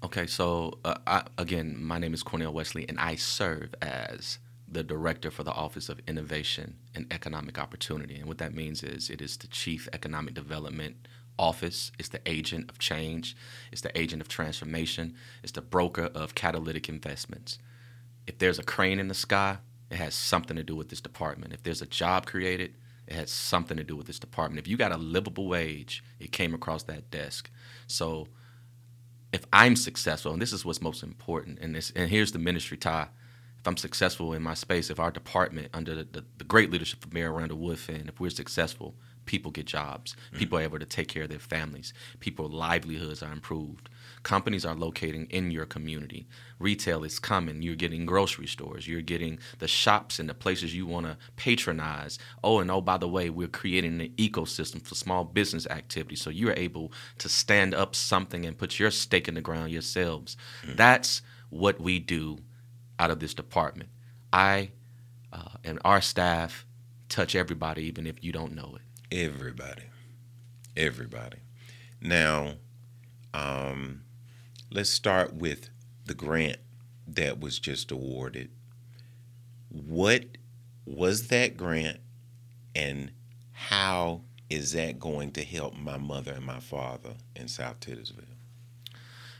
Okay, 0.03 0.27
so 0.27 0.79
uh, 0.85 0.97
I, 1.07 1.23
again, 1.38 1.83
my 1.83 1.99
name 1.99 2.12
is 2.12 2.23
Cornell 2.25 2.53
Wesley, 2.53 2.87
and 2.88 2.99
I 2.99 3.15
serve 3.15 3.75
as 3.81 4.41
the 4.69 4.83
director 4.83 5.31
for 5.31 5.45
the 5.45 5.53
Office 5.53 5.88
of 5.88 6.01
Innovation 6.09 6.77
and 6.95 7.07
Economic 7.12 7.59
Opportunity. 7.59 8.17
And 8.17 8.27
what 8.27 8.38
that 8.38 8.53
means 8.53 8.83
is 8.83 9.09
it 9.09 9.23
is 9.23 9.37
the 9.38 9.47
Chief 9.47 9.88
Economic 9.93 10.35
Development 10.35 10.97
Office, 11.38 11.92
it's 11.99 12.09
the 12.09 12.21
agent 12.27 12.71
of 12.71 12.79
change, 12.79 13.37
it's 13.71 13.81
the 13.81 13.97
agent 13.99 14.23
of 14.23 14.29
transformation, 14.29 15.14
it's 15.42 15.53
the 15.53 15.62
broker 15.62 16.11
of 16.14 16.35
catalytic 16.35 16.88
investments. 16.88 17.59
If 18.27 18.38
there's 18.38 18.59
a 18.59 18.62
crane 18.62 18.99
in 18.99 19.09
the 19.09 19.14
sky, 19.14 19.59
it 19.90 19.97
has 19.97 20.14
something 20.14 20.57
to 20.57 20.62
do 20.62 20.77
with 20.77 20.88
this 20.88 21.01
department. 21.01 21.53
If 21.53 21.62
there's 21.62 21.83
a 21.83 21.87
job 21.87 22.27
created, 22.27 22.75
it 23.07 23.14
has 23.14 23.31
something 23.31 23.77
to 23.77 23.85
do 23.85 23.97
with 23.97 24.07
this 24.07 24.18
department. 24.18 24.61
If 24.61 24.68
you 24.68 24.77
got 24.77 24.92
a 24.92 24.97
livable 24.97 25.49
wage, 25.49 26.03
it 26.21 26.33
came 26.33 26.55
across 26.55 26.85
that 26.85 27.11
desk. 27.11 27.51
So 27.87 28.29
if 29.33 29.45
I'm 29.53 29.77
successful, 29.77 30.33
and 30.33 30.40
this 30.40 30.53
is 30.53 30.64
what's 30.64 30.83
most 30.83 31.03
important, 31.03 31.59
and 31.61 31.75
this, 31.75 31.92
and 31.97 32.11
here's 32.11 32.33
the 32.33 32.38
ministry 32.38 32.77
tie. 32.77 33.09
If 33.59 33.66
I'm 33.66 33.77
successful 33.77 34.33
in 34.33 34.42
my 34.42 34.55
space, 34.55 34.90
if 34.90 34.99
our 34.99 35.11
department, 35.11 35.68
under 35.73 35.95
the, 35.95 36.05
the, 36.05 36.25
the 36.38 36.45
great 36.45 36.71
leadership 36.71 37.05
of 37.05 37.12
Mayor 37.12 37.33
Randall 37.33 37.59
Woodfin, 37.59 38.09
if 38.09 38.18
we're 38.18 38.31
successful, 38.31 38.95
people 39.33 39.51
get 39.51 39.64
jobs. 39.64 40.14
People 40.35 40.59
are 40.59 40.61
able 40.61 40.79
to 40.79 40.85
take 40.85 41.09
care 41.09 41.23
of 41.23 41.31
their 41.31 41.38
families. 41.38 41.95
People's 42.21 42.53
livelihoods 42.53 43.23
are 43.23 43.33
improved. 43.33 43.88
Companies 44.25 44.66
are 44.66 44.75
locating 44.75 45.25
in 45.31 45.51
your 45.51 45.64
community. 45.64 46.27
Retail 46.59 47.03
is 47.03 47.18
coming. 47.18 47.62
You're 47.62 47.75
getting 47.75 48.05
grocery 48.05 48.47
stores. 48.47 48.87
You're 48.87 49.01
getting 49.01 49.38
the 49.59 49.66
shops 49.66 50.18
and 50.18 50.29
the 50.29 50.35
places 50.35 50.75
you 50.75 50.85
want 50.85 51.07
to 51.07 51.16
patronize. 51.37 52.18
Oh, 52.45 52.59
and 52.59 52.71
oh, 52.71 52.83
by 52.83 52.99
the 52.99 53.09
way, 53.09 53.31
we're 53.31 53.49
creating 53.49 54.03
an 54.03 54.12
ecosystem 54.18 54.87
for 54.87 54.95
small 54.95 55.25
business 55.25 55.66
activity. 55.68 56.16
So 56.16 56.29
you're 56.29 56.53
able 56.53 56.92
to 57.16 57.31
stand 57.31 57.75
up 57.75 57.95
something 57.95 58.45
and 58.45 58.59
put 58.59 58.79
your 58.79 58.90
stake 58.90 59.29
in 59.29 59.35
the 59.35 59.40
ground 59.40 59.73
yourselves. 59.73 60.37
That's 60.77 61.23
what 61.49 61.81
we 61.81 61.99
do 61.99 62.40
out 62.99 63.11
of 63.11 63.21
this 63.21 63.33
department. 63.33 63.88
I 64.31 64.73
uh, 65.33 65.57
and 65.64 65.79
our 65.87 66.03
staff 66.03 66.66
touch 67.09 67.35
everybody, 67.35 67.85
even 67.85 68.07
if 68.07 68.23
you 68.23 68.31
don't 68.31 68.53
know 68.53 68.75
it. 68.77 68.83
Everybody. 69.12 69.83
Everybody. 70.75 71.37
Now, 72.01 72.55
um, 73.35 74.05
let's 74.70 74.88
start 74.88 75.35
with 75.35 75.68
the 76.07 76.14
grant 76.14 76.57
that 77.07 77.38
was 77.38 77.59
just 77.59 77.92
awarded. 77.92 78.48
What 79.68 80.25
was 80.87 81.29
that 81.29 81.59
grant 81.59 82.01
and 82.75 83.11
how 83.53 84.22
is 84.48 84.72
that 84.72 84.98
going 84.98 85.33
to 85.33 85.44
help 85.44 85.77
my 85.77 85.98
mother 85.98 86.33
and 86.33 86.46
my 86.46 86.61
father 86.61 87.16
in 87.37 87.48
South 87.48 87.81
Titusville? 87.81 88.25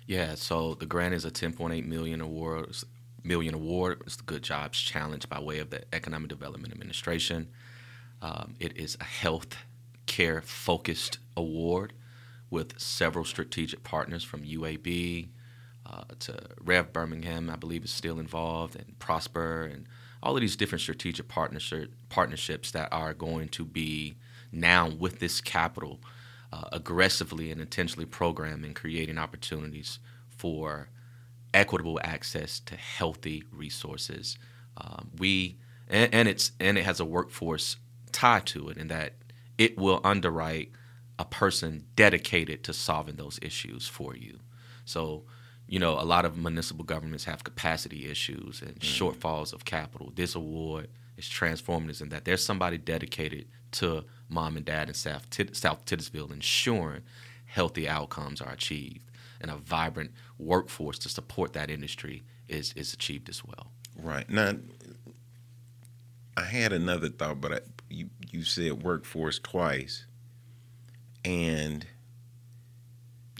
Yeah, 0.07 0.35
so 0.35 0.75
the 0.75 0.85
grant 0.85 1.15
is 1.15 1.25
a 1.25 1.31
10.8 1.31 1.87
million 1.87 2.21
award. 2.21 2.77
Million 3.25 3.55
award. 3.55 4.03
It's 4.05 4.17
the 4.17 4.25
Good 4.25 4.43
Jobs 4.43 4.79
Challenge 4.79 5.27
by 5.31 5.41
way 5.41 5.61
of 5.61 5.71
the 5.71 5.83
Economic 5.95 6.29
Development 6.29 6.75
Administration. 6.75 7.49
Um, 8.23 8.55
it 8.61 8.77
is 8.77 8.97
a 9.01 9.05
health 9.05 9.57
care 10.07 10.41
focused 10.41 11.19
award 11.37 11.93
with 12.51 12.79
several 12.79 13.25
strategic 13.25 13.83
partners 13.83 14.23
from 14.23 14.45
UAB 14.45 15.29
uh, 15.85 16.05
to 16.21 16.39
Rev 16.61 16.93
Birmingham, 16.93 17.51
I 17.51 17.57
believe, 17.57 17.85
is 17.85 17.91
still 17.91 18.21
involved, 18.21 18.77
and 18.77 18.97
Prosper, 19.01 19.65
and 19.65 19.87
all 20.23 20.37
of 20.37 20.41
these 20.41 20.55
different 20.55 20.83
strategic 20.83 21.27
partnership, 21.27 21.93
partnerships 22.09 22.71
that 22.71 22.89
are 22.93 23.13
going 23.13 23.49
to 23.49 23.65
be 23.65 24.15
now 24.53 24.89
with 24.89 25.19
this 25.19 25.41
capital 25.41 25.99
uh, 26.53 26.65
aggressively 26.71 27.51
and 27.51 27.61
intentionally 27.61 28.07
programming, 28.07 28.75
creating 28.75 29.19
opportunities 29.19 29.99
for 30.29 30.91
equitable 31.53 31.99
access 32.05 32.61
to 32.61 32.77
healthy 32.77 33.43
resources. 33.51 34.39
Um, 34.77 35.11
we 35.19 35.59
and, 35.89 36.15
and 36.15 36.29
it's 36.29 36.53
and 36.61 36.79
it 36.79 36.85
has 36.85 37.01
a 37.01 37.05
workforce 37.05 37.77
tied 38.13 38.47
to 38.47 38.69
it 38.69 38.77
and 38.77 38.91
that 38.91 39.15
it 39.59 39.77
will 39.79 40.01
underwrite 40.05 40.71
a 41.19 41.25
person 41.25 41.85
dedicated 41.95 42.65
to 42.65 42.73
solving 42.73 43.17
those 43.17 43.39
issues 43.43 43.87
for 43.87 44.17
you. 44.17 44.41
So, 44.85 45.25
you 45.67 45.79
know, 45.79 45.99
a 45.99 46.05
lot 46.05 46.25
of 46.25 46.37
municipal 46.37 46.85
governments 46.85 47.25
have 47.25 47.45
capacity 47.45 48.11
issues 48.11 48.63
and 48.63 48.79
mm-hmm. 48.79 49.05
shortfalls 49.05 49.53
of 49.53 49.65
capital. 49.65 50.13
This 50.15 50.35
award 50.35 50.89
is 51.17 51.27
transformative 51.27 52.01
in 52.01 52.09
that 52.09 52.25
there's 52.25 52.45
somebody 52.45 52.79
dedicated 52.79 53.47
to 53.73 54.05
mom 54.29 54.57
and 54.57 54.65
dad 54.67 54.89
in 54.89 54.95
South, 54.95 55.27
South 55.53 55.85
Titusville 55.85 56.33
ensuring 56.33 57.03
healthy 57.47 57.89
outcomes 57.89 58.41
are 58.41 58.53
achieved 58.53 59.11
and 59.41 59.51
a 59.51 59.57
vibrant 59.57 60.13
workforce 60.39 60.99
to 61.01 61.09
support 61.09 61.53
that 61.53 61.71
industry 61.71 62.23
is, 62.49 62.73
is 62.75 62.93
achieved 62.93 63.29
as 63.29 63.45
well. 63.45 63.73
Right. 63.97 64.29
Now, 64.31 64.55
I 66.37 66.45
had 66.45 66.73
another 66.73 67.09
thought, 67.09 67.41
but 67.41 67.53
I, 67.53 67.59
you, 67.93 68.09
you 68.31 68.45
said 68.45 68.83
workforce 68.83 69.39
twice 69.39 70.07
and 71.25 71.87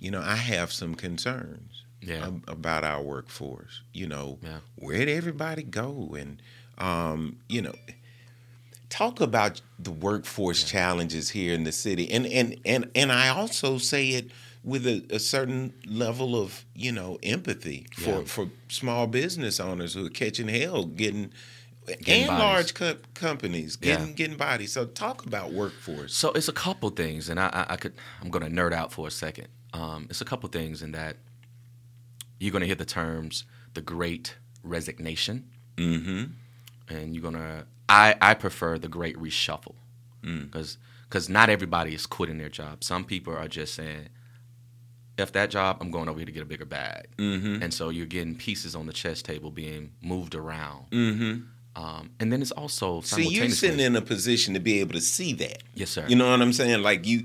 you 0.01 0.11
know 0.11 0.21
I 0.21 0.37
have 0.37 0.73
some 0.73 0.95
concerns 0.95 1.83
yeah. 2.03 2.27
ab- 2.27 2.45
about 2.49 2.85
our 2.85 3.01
workforce. 3.01 3.83
You 3.93 4.09
know, 4.09 4.39
yeah. 4.43 4.59
where'd 4.77 5.09
everybody 5.09 5.63
go? 5.63 6.17
And 6.19 6.43
um, 6.79 7.39
you 7.49 7.63
know, 7.63 7.75
talk 8.89 9.21
about 9.21 9.61
the 9.79 9.91
workforce 9.91 10.63
yeah. 10.63 10.81
challenges 10.81 11.31
here 11.31 11.55
in 11.55 11.65
the 11.65 11.73
city. 11.73 12.11
And 12.11 12.27
and 12.27 12.57
and 12.65 12.91
and 12.95 13.13
I 13.13 13.29
also 13.29 13.79
say 13.79 14.11
it 14.11 14.31
with 14.65 14.87
a, 14.87 15.05
a 15.11 15.19
certain 15.19 15.73
level 15.87 16.41
of 16.41 16.65
you 16.75 16.93
know 16.93 17.19
empathy 17.23 17.87
for 17.97 18.25
for 18.25 18.49
small 18.69 19.07
business 19.07 19.59
owners 19.59 19.95
who 19.95 20.07
are 20.07 20.11
catching 20.11 20.49
hell 20.49 20.85
getting 20.85 21.33
and 21.89 21.99
bodies. 21.99 22.29
large 22.29 22.75
co- 22.75 22.97
companies 23.15 23.77
getting 23.77 24.09
yeah. 24.09 24.13
getting 24.13 24.37
bodies. 24.37 24.73
So 24.73 24.87
talk 24.87 25.27
about 25.27 25.53
workforce. 25.53 26.15
So 26.15 26.31
it's 26.33 26.49
a 26.49 26.53
couple 26.53 26.91
things, 26.91 27.29
and 27.29 27.41
I, 27.41 27.67
I, 27.69 27.77
could 27.77 27.95
I'm 28.21 28.31
going 28.31 28.45
to 28.45 28.51
nerd 28.51 28.73
out 28.73 28.93
for 28.93 29.07
a 29.07 29.11
second. 29.11 29.49
Um, 29.73 30.07
it's 30.11 30.21
a 30.21 30.25
couple 30.25 30.49
things 30.49 30.83
in 30.83 30.93
that 30.93 31.17
you're 32.39 32.53
going 32.53 32.61
to 32.61 32.67
hear 32.67 32.75
the 32.75 32.85
terms 32.85 33.45
the 33.75 33.81
Great 33.81 34.37
Resignation, 34.63 35.51
mm-hmm. 35.77 36.25
and 36.95 37.15
you're 37.15 37.23
going 37.23 37.35
to 37.35 37.67
I 37.89 38.15
I 38.21 38.35
prefer 38.35 38.79
the 38.79 38.89
Great 38.89 39.17
Reshuffle 39.17 39.75
because 40.21 40.77
mm. 40.77 40.79
because 41.05 41.29
not 41.29 41.49
everybody 41.49 41.95
is 41.95 42.07
quitting 42.07 42.39
their 42.39 42.49
job. 42.49 42.85
Some 42.85 43.05
people 43.05 43.35
are 43.35 43.49
just 43.49 43.75
saying. 43.75 44.09
If 45.19 45.33
that 45.33 45.51
job, 45.51 45.77
I'm 45.81 45.91
going 45.91 46.09
over 46.09 46.19
here 46.19 46.25
to 46.25 46.33
get 46.33 46.43
a 46.43 46.47
bigger 46.47 46.65
bag, 46.65 47.09
mm-hmm. 47.19 47.63
and 47.63 47.73
so 47.73 47.91
you're 47.91 48.07
getting 48.07 48.35
pieces 48.35 48.75
on 48.75 48.87
the 48.87 48.95
chess 48.95 49.21
table 49.21 49.51
being 49.51 49.93
moved 50.01 50.35
around. 50.35 50.87
Mm-hmm 50.91 51.43
um, 51.75 52.11
and 52.21 52.33
then 52.33 52.43
it's 52.43 52.51
also 52.51 53.01
see 53.01 53.27
you 53.27 53.49
sitting 53.51 53.81
in 53.81 53.97
a 53.97 54.03
position 54.03 54.55
to 54.55 54.61
be 54.61 54.81
able 54.81 54.93
to 54.93 55.01
see 55.01 55.33
that. 55.35 55.63
Yes, 55.75 55.91
sir. 55.91 56.05
You 56.07 56.17
know 56.17 56.31
what 56.31 56.43
I'm 56.43 56.53
saying? 56.53 56.83
Like 56.83 57.07
you, 57.07 57.25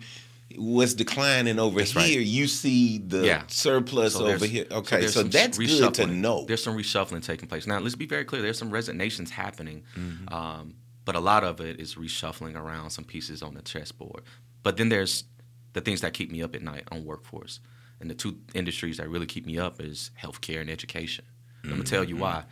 what's 0.56 0.94
declining 0.94 1.60
over 1.60 1.80
that's 1.80 1.92
here, 1.92 2.20
right. 2.20 2.28
you 2.28 2.48
see 2.48 3.00
the 3.00 3.26
yeah. 3.26 3.44
surplus 3.48 4.14
so 4.14 4.26
over 4.26 4.46
here. 4.46 4.66
Okay, 4.72 5.02
so, 5.08 5.22
so 5.22 5.24
that's 5.24 5.58
good 5.58 5.94
to 5.96 6.08
know. 6.08 6.46
There's 6.46 6.64
some 6.64 6.78
reshuffling 6.78 7.24
taking 7.24 7.50
place 7.50 7.68
now. 7.68 7.80
Let's 7.80 7.96
be 7.96 8.06
very 8.06 8.24
clear. 8.24 8.42
There's 8.42 8.58
some 8.58 8.72
resignations 8.72 9.32
happening, 9.32 9.84
mm-hmm. 9.98 10.34
um, 10.34 10.76
but 11.04 11.16
a 11.16 11.20
lot 11.20 11.44
of 11.44 11.60
it 11.60 11.80
is 11.80 11.96
reshuffling 11.96 12.56
around 12.56 12.92
some 12.92 13.04
pieces 13.04 13.44
on 13.44 13.54
the 13.54 13.62
chessboard. 13.62 14.24
But 14.64 14.78
then 14.78 14.88
there's 14.88 15.26
the 15.74 15.82
things 15.82 16.02
that 16.02 16.14
keep 16.14 16.32
me 16.32 16.42
up 16.42 16.56
at 16.56 16.62
night 16.62 16.88
on 16.90 17.04
workforce, 17.04 17.60
and 18.00 18.10
the 18.10 18.16
two 18.16 18.38
industries 18.54 18.98
that 18.98 19.10
really 19.10 19.26
keep 19.26 19.46
me 19.46 19.60
up 19.60 19.82
is 19.82 20.12
healthcare 20.22 20.62
and 20.62 20.70
education. 20.70 21.26
Mm-hmm. 21.58 21.68
I'm 21.68 21.78
gonna 21.80 21.84
tell 21.84 22.06
you 22.06 22.16
mm-hmm. 22.16 22.24
why 22.24 22.44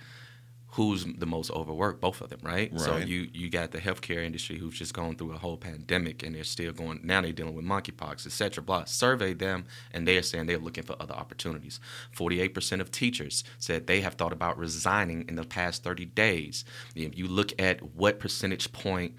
who's 0.76 1.06
the 1.06 1.26
most 1.26 1.50
overworked? 1.52 2.02
Both 2.02 2.20
of 2.20 2.30
them 2.30 2.40
right? 2.44 2.70
right, 2.70 2.82
so 2.82 2.98
you 2.98 3.30
you 3.34 3.50
got 3.50 3.72
the 3.72 3.80
healthcare 3.80 4.24
industry 4.26 4.58
who's 4.58 4.78
just 4.78 4.94
going 4.94 5.16
through 5.16 5.32
a 5.32 5.38
whole 5.38 5.56
pandemic 5.56 6.22
and 6.22 6.36
they're 6.36 6.44
still 6.44 6.74
going 6.74 7.00
now 7.02 7.22
they're 7.22 7.32
dealing 7.32 7.56
with 7.56 7.64
monkeypox 7.64 8.26
etc 8.26 8.62
blah. 8.62 8.84
Survey 8.84 9.34
them 9.34 9.66
and 9.94 10.06
they're 10.06 10.22
saying 10.22 10.48
they're 10.48 10.58
looking 10.58 10.84
for 10.84 10.96
other 11.00 11.14
opportunities. 11.14 11.80
48% 12.16 12.82
of 12.82 12.92
teachers 12.92 13.46
said 13.58 13.88
they 13.88 14.02
have 14.02 14.16
thought 14.16 14.34
about 14.34 14.58
resigning 14.58 15.26
in 15.30 15.36
the 15.36 15.46
past 15.46 15.84
30 15.84 16.06
days. 16.06 16.66
If 16.94 17.18
you 17.18 17.28
look 17.28 17.54
at 17.60 17.82
what 17.96 18.20
percentage 18.20 18.74
point 18.74 19.16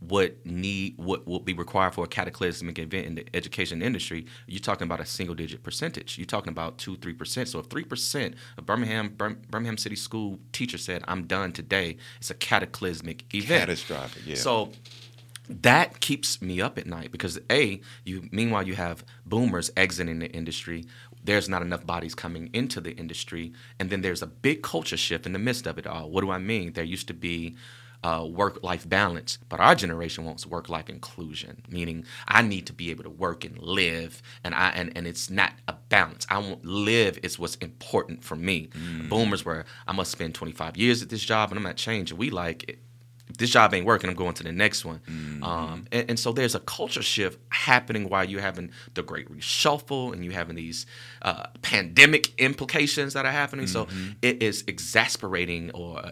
what 0.00 0.44
need 0.46 0.94
what 0.96 1.26
will 1.26 1.40
be 1.40 1.54
required 1.54 1.94
for 1.94 2.04
a 2.04 2.08
cataclysmic 2.08 2.78
event 2.78 3.06
in 3.06 3.14
the 3.16 3.26
education 3.34 3.82
industry, 3.82 4.26
you're 4.46 4.60
talking 4.60 4.86
about 4.86 5.00
a 5.00 5.06
single 5.06 5.34
digit 5.34 5.62
percentage. 5.62 6.18
You're 6.18 6.26
talking 6.26 6.50
about 6.50 6.78
two, 6.78 6.96
three 6.96 7.14
percent. 7.14 7.48
So 7.48 7.58
if 7.58 7.66
three 7.66 7.84
percent 7.84 8.34
of 8.56 8.66
Birmingham 8.66 9.14
Birmingham 9.16 9.76
City 9.76 9.96
School 9.96 10.38
teachers 10.52 10.84
said, 10.84 11.02
"I'm 11.08 11.26
done 11.26 11.52
today," 11.52 11.96
it's 12.18 12.30
a 12.30 12.34
cataclysmic 12.34 13.34
event. 13.34 13.60
Catastrophic. 13.60 14.22
Yeah. 14.26 14.36
So 14.36 14.72
that 15.48 16.00
keeps 16.00 16.42
me 16.42 16.60
up 16.60 16.78
at 16.78 16.86
night 16.86 17.10
because 17.10 17.38
a 17.50 17.80
you 18.04 18.28
meanwhile 18.30 18.66
you 18.66 18.74
have 18.74 19.02
boomers 19.24 19.70
exiting 19.76 20.18
the 20.18 20.30
industry 20.32 20.84
there's 21.24 21.48
not 21.48 21.62
enough 21.62 21.86
bodies 21.86 22.14
coming 22.14 22.50
into 22.52 22.80
the 22.80 22.92
industry 22.92 23.52
and 23.80 23.90
then 23.90 24.02
there's 24.02 24.22
a 24.22 24.26
big 24.26 24.62
culture 24.62 24.96
shift 24.96 25.26
in 25.26 25.32
the 25.32 25.38
midst 25.38 25.66
of 25.66 25.78
it 25.78 25.86
all 25.86 26.10
what 26.10 26.20
do 26.20 26.30
i 26.30 26.38
mean 26.38 26.72
there 26.74 26.84
used 26.84 27.08
to 27.08 27.14
be 27.14 27.56
uh, 28.04 28.26
work 28.28 28.62
life 28.62 28.88
balance, 28.88 29.38
but 29.48 29.60
our 29.60 29.74
generation 29.74 30.24
wants 30.24 30.46
work 30.46 30.68
life 30.68 30.88
inclusion, 30.88 31.62
meaning 31.68 32.04
I 32.26 32.42
need 32.42 32.66
to 32.66 32.72
be 32.72 32.90
able 32.90 33.04
to 33.04 33.10
work 33.10 33.44
and 33.44 33.58
live, 33.58 34.22
and 34.44 34.54
I 34.54 34.70
and, 34.70 34.92
and 34.96 35.06
it's 35.06 35.30
not 35.30 35.52
a 35.66 35.74
balance. 35.88 36.26
I 36.30 36.38
want 36.38 36.64
live 36.64 37.18
is 37.22 37.38
what's 37.38 37.56
important 37.56 38.24
for 38.24 38.36
me. 38.36 38.68
Mm. 38.68 39.08
Boomers 39.08 39.44
were 39.44 39.64
I 39.86 39.92
must 39.92 40.12
spend 40.12 40.34
25 40.34 40.76
years 40.76 41.02
at 41.02 41.08
this 41.08 41.24
job 41.24 41.50
and 41.50 41.58
I'm 41.58 41.64
not 41.64 41.76
changing. 41.76 42.16
We 42.18 42.30
like 42.30 42.64
if 42.68 42.78
this 43.38 43.50
job 43.50 43.72
ain't 43.72 43.86
working, 43.86 44.10
I'm 44.10 44.16
going 44.16 44.34
to 44.34 44.42
the 44.42 44.52
next 44.52 44.84
one. 44.84 45.00
Mm-hmm. 45.08 45.44
Um, 45.44 45.86
and, 45.92 46.10
and, 46.10 46.18
so 46.18 46.32
there's 46.32 46.56
a 46.56 46.60
culture 46.60 47.02
shift 47.02 47.38
happening 47.50 48.08
while 48.08 48.24
you're 48.24 48.40
having 48.40 48.72
the 48.94 49.02
great 49.02 49.30
reshuffle 49.32 50.12
and 50.12 50.24
you 50.24 50.32
having 50.32 50.56
these 50.56 50.86
uh, 51.22 51.46
pandemic 51.62 52.38
implications 52.40 53.14
that 53.14 53.24
are 53.24 53.32
happening. 53.32 53.66
Mm-hmm. 53.66 53.90
So 53.90 54.14
it 54.22 54.42
is 54.42 54.64
exasperating 54.66 55.70
or 55.70 56.02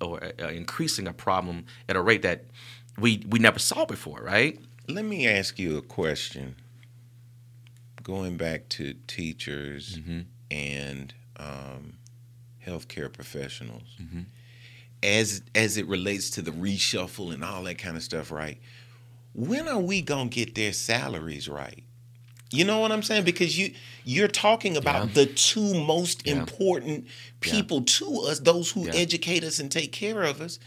or 0.00 0.24
uh, 0.24 0.48
increasing 0.48 1.06
a 1.06 1.12
problem 1.12 1.66
at 1.88 1.96
a 1.96 2.02
rate 2.02 2.22
that 2.22 2.46
we 2.98 3.24
we 3.28 3.38
never 3.38 3.60
saw 3.60 3.84
before, 3.84 4.20
right? 4.20 4.58
Let 4.88 5.04
me 5.04 5.28
ask 5.28 5.58
you 5.58 5.78
a 5.78 5.82
question. 5.82 6.56
Going 8.02 8.36
back 8.36 8.68
to 8.70 8.94
teachers 9.06 9.98
mm-hmm. 9.98 10.22
and 10.50 11.14
um, 11.36 11.98
healthcare 12.66 13.12
professionals 13.12 13.96
mm-hmm 14.02 14.22
as 15.02 15.42
as 15.54 15.76
it 15.76 15.86
relates 15.86 16.30
to 16.30 16.42
the 16.42 16.50
reshuffle 16.52 17.32
and 17.32 17.42
all 17.44 17.62
that 17.64 17.78
kind 17.78 17.96
of 17.96 18.02
stuff, 18.02 18.30
right? 18.30 18.58
when 19.34 19.66
are 19.66 19.78
we 19.80 20.02
gonna 20.02 20.28
get 20.28 20.54
their 20.54 20.74
salaries 20.74 21.48
right? 21.48 21.84
You 22.50 22.66
know 22.66 22.80
what 22.80 22.92
I'm 22.92 23.02
saying? 23.02 23.24
Because 23.24 23.58
you 23.58 23.72
you're 24.04 24.28
talking 24.28 24.76
about 24.76 25.06
Yeah. 25.08 25.14
the 25.14 25.26
two 25.26 25.72
most 25.72 26.26
Yeah. 26.26 26.34
important 26.34 27.06
people 27.40 27.80
to 27.82 28.20
us, 28.28 28.40
those 28.40 28.70
who 28.72 28.84
Yeah. 28.86 28.92
educate 28.94 29.42
us 29.42 29.58
and 29.58 29.70
take 29.72 29.90
care 29.90 30.22
of 30.22 30.42
us. 30.42 30.58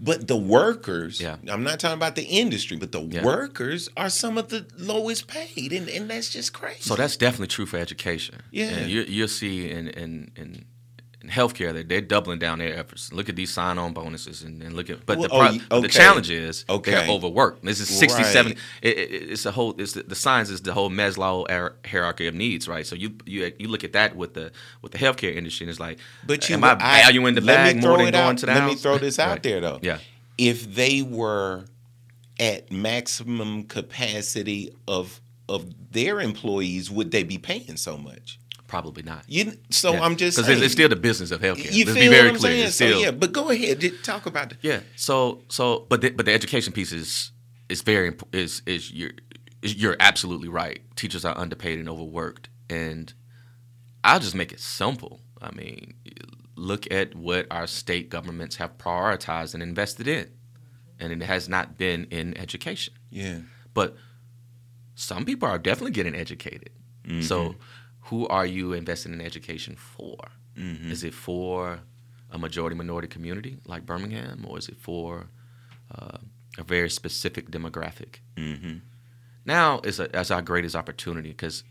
But 0.00 0.26
the 0.26 0.36
workers, 0.36 1.20
Yeah. 1.20 1.36
I'm 1.46 1.62
not 1.62 1.78
talking 1.78 1.98
about 1.98 2.16
the 2.16 2.24
industry, 2.24 2.76
but 2.76 2.90
the 2.90 3.02
Yeah. 3.02 3.22
workers 3.22 3.88
are 3.96 4.10
some 4.10 4.38
of 4.38 4.48
the 4.48 4.66
lowest 4.76 5.28
paid, 5.28 5.72
and, 5.72 5.88
and 5.88 6.10
that's 6.10 6.30
just 6.30 6.52
crazy. 6.52 6.80
So 6.80 6.96
that's 6.96 7.16
definitely 7.16 7.48
true 7.48 7.66
for 7.66 7.76
education. 7.76 8.36
Yeah. 8.50 8.70
and 8.70 8.90
you, 8.90 9.02
you'll 9.02 9.28
see 9.28 9.70
in 9.70 9.86
in 9.88 10.32
in, 10.36 10.64
in 11.22 11.28
healthcare 11.28 11.72
that 11.74 11.88
they're 11.88 12.00
doubling 12.00 12.38
down 12.38 12.58
their 12.60 12.74
efforts. 12.74 13.12
Look 13.12 13.28
at 13.28 13.36
these 13.36 13.52
sign-on 13.52 13.92
bonuses 13.92 14.42
and, 14.42 14.62
and 14.62 14.74
look 14.74 14.88
at. 14.88 15.04
But 15.04 15.18
Well, 15.18 15.28
the 15.28 15.34
oh, 15.34 15.38
pro- 15.38 15.50
y- 15.50 15.60
but 15.68 15.80
the 15.82 15.88
challenge 15.88 16.30
is 16.30 16.64
Okay. 16.68 16.92
they're 16.92 17.08
overworked. 17.10 17.62
This 17.64 17.78
is 17.78 17.88
60, 17.88 18.22
Right. 18.22 18.32
70. 18.32 18.56
It, 18.80 18.98
it, 18.98 19.30
it's 19.32 19.44
a 19.44 19.50
whole. 19.50 19.74
It's 19.78 19.92
the, 19.92 20.02
the 20.04 20.14
science 20.14 20.48
is 20.48 20.62
the 20.62 20.72
whole 20.72 20.88
Maslow 20.90 21.46
hierarchy 21.86 22.26
of 22.26 22.34
needs, 22.34 22.66
right? 22.68 22.86
So 22.86 22.94
you 22.96 23.16
you 23.26 23.52
you 23.58 23.68
look 23.68 23.84
at 23.84 23.92
that 23.92 24.16
with 24.16 24.32
the 24.34 24.50
with 24.82 24.92
the 24.92 24.98
healthcare 24.98 25.34
industry, 25.36 25.64
and 25.64 25.70
it's 25.70 25.78
like, 25.80 25.98
But 26.26 26.48
you, 26.48 26.54
am 26.56 26.64
I 26.64 26.74
valuing 26.74 27.34
the 27.34 27.42
let 27.42 27.66
me 27.66 27.72
bag 27.74 27.82
throw 27.82 27.90
more 27.90 27.98
than 27.98 28.08
it 28.08 28.12
going 28.12 28.24
out- 28.24 28.38
to 28.38 28.46
the 28.46 28.52
Let 28.52 28.60
house? 28.62 28.70
me 28.70 28.76
throw 28.78 28.98
this 28.98 29.18
out 29.18 29.28
Right. 29.30 29.42
there 29.42 29.60
though. 29.60 29.78
Yeah. 29.82 29.98
If 30.38 30.74
they 30.74 31.02
were 31.02 31.66
at 32.38 32.72
maximum 32.72 33.64
capacity 33.64 34.74
of 34.88 35.20
of 35.50 35.66
their 35.92 36.20
employees, 36.20 36.90
would 36.90 37.10
they 37.10 37.24
be 37.24 37.36
paying 37.36 37.76
so 37.76 37.98
much? 37.98 38.38
Probably 38.70 39.02
not. 39.02 39.24
You, 39.26 39.52
so 39.70 39.94
I'm 39.94 40.14
just 40.14 40.36
because 40.36 40.62
it's 40.62 40.74
still 40.74 40.88
the 40.88 40.94
business 40.94 41.32
of 41.32 41.40
healthcare. 41.40 41.72
You 41.72 41.86
Let's 41.86 41.98
feel 41.98 42.08
be 42.08 42.14
very 42.14 42.28
what 42.28 42.34
I'm 42.34 42.40
clear. 42.40 42.52
saying? 42.52 42.66
It's 42.66 42.74
still, 42.76 42.92
so 42.92 43.04
yeah, 43.04 43.10
but 43.10 43.32
go 43.32 43.50
ahead, 43.50 43.82
talk 44.04 44.26
about 44.26 44.52
it. 44.52 44.58
Yeah. 44.62 44.78
So 44.94 45.42
so 45.48 45.86
but 45.88 46.02
the, 46.02 46.10
but 46.10 46.24
the 46.24 46.32
education 46.32 46.72
piece 46.72 46.92
is 46.92 47.32
is 47.68 47.82
very 47.82 48.14
is 48.32 48.62
is 48.66 48.92
you're 48.92 49.10
you're 49.60 49.96
absolutely 49.98 50.48
right. 50.48 50.82
Teachers 50.94 51.24
are 51.24 51.36
underpaid 51.36 51.80
and 51.80 51.88
overworked, 51.88 52.48
and 52.68 53.12
I'll 54.04 54.20
just 54.20 54.36
make 54.36 54.52
it 54.52 54.60
simple. 54.60 55.20
I 55.42 55.50
mean, 55.50 55.94
look 56.54 56.88
at 56.92 57.16
what 57.16 57.48
our 57.50 57.66
state 57.66 58.08
governments 58.08 58.54
have 58.56 58.78
prioritized 58.78 59.52
and 59.52 59.64
invested 59.64 60.06
in, 60.06 60.30
and 61.00 61.12
it 61.12 61.26
has 61.26 61.48
not 61.48 61.76
been 61.76 62.04
in 62.12 62.38
education. 62.38 62.94
Yeah. 63.10 63.40
But 63.74 63.96
some 64.94 65.24
people 65.24 65.48
are 65.48 65.58
definitely 65.58 65.90
getting 65.90 66.14
educated. 66.14 66.70
So, 67.22 67.48
mm-hmm. 67.48 67.60
Who 68.10 68.26
are 68.28 68.46
you 68.46 68.72
investing 68.72 69.12
in 69.12 69.20
education 69.20 69.76
for? 69.76 70.16
Is 70.92 71.04
it 71.04 71.14
for 71.14 71.80
a 72.30 72.38
majority 72.38 72.76
minority 72.76 73.08
community 73.08 73.56
like 73.66 73.86
Birmingham, 73.86 74.44
or 74.46 74.58
is 74.58 74.68
it 74.68 74.76
for 74.76 75.28
uh, 75.96 76.18
a 76.58 76.62
very 76.62 76.90
specific 76.90 77.50
demographic? 77.50 78.16
Mm-hmm. 78.36 78.78
Now 79.46 79.80
is, 79.84 79.98
a, 80.00 80.14
is 80.20 80.30
our 80.30 80.42
greatest 80.42 80.76
opportunity 80.76 81.30
because 81.30 81.64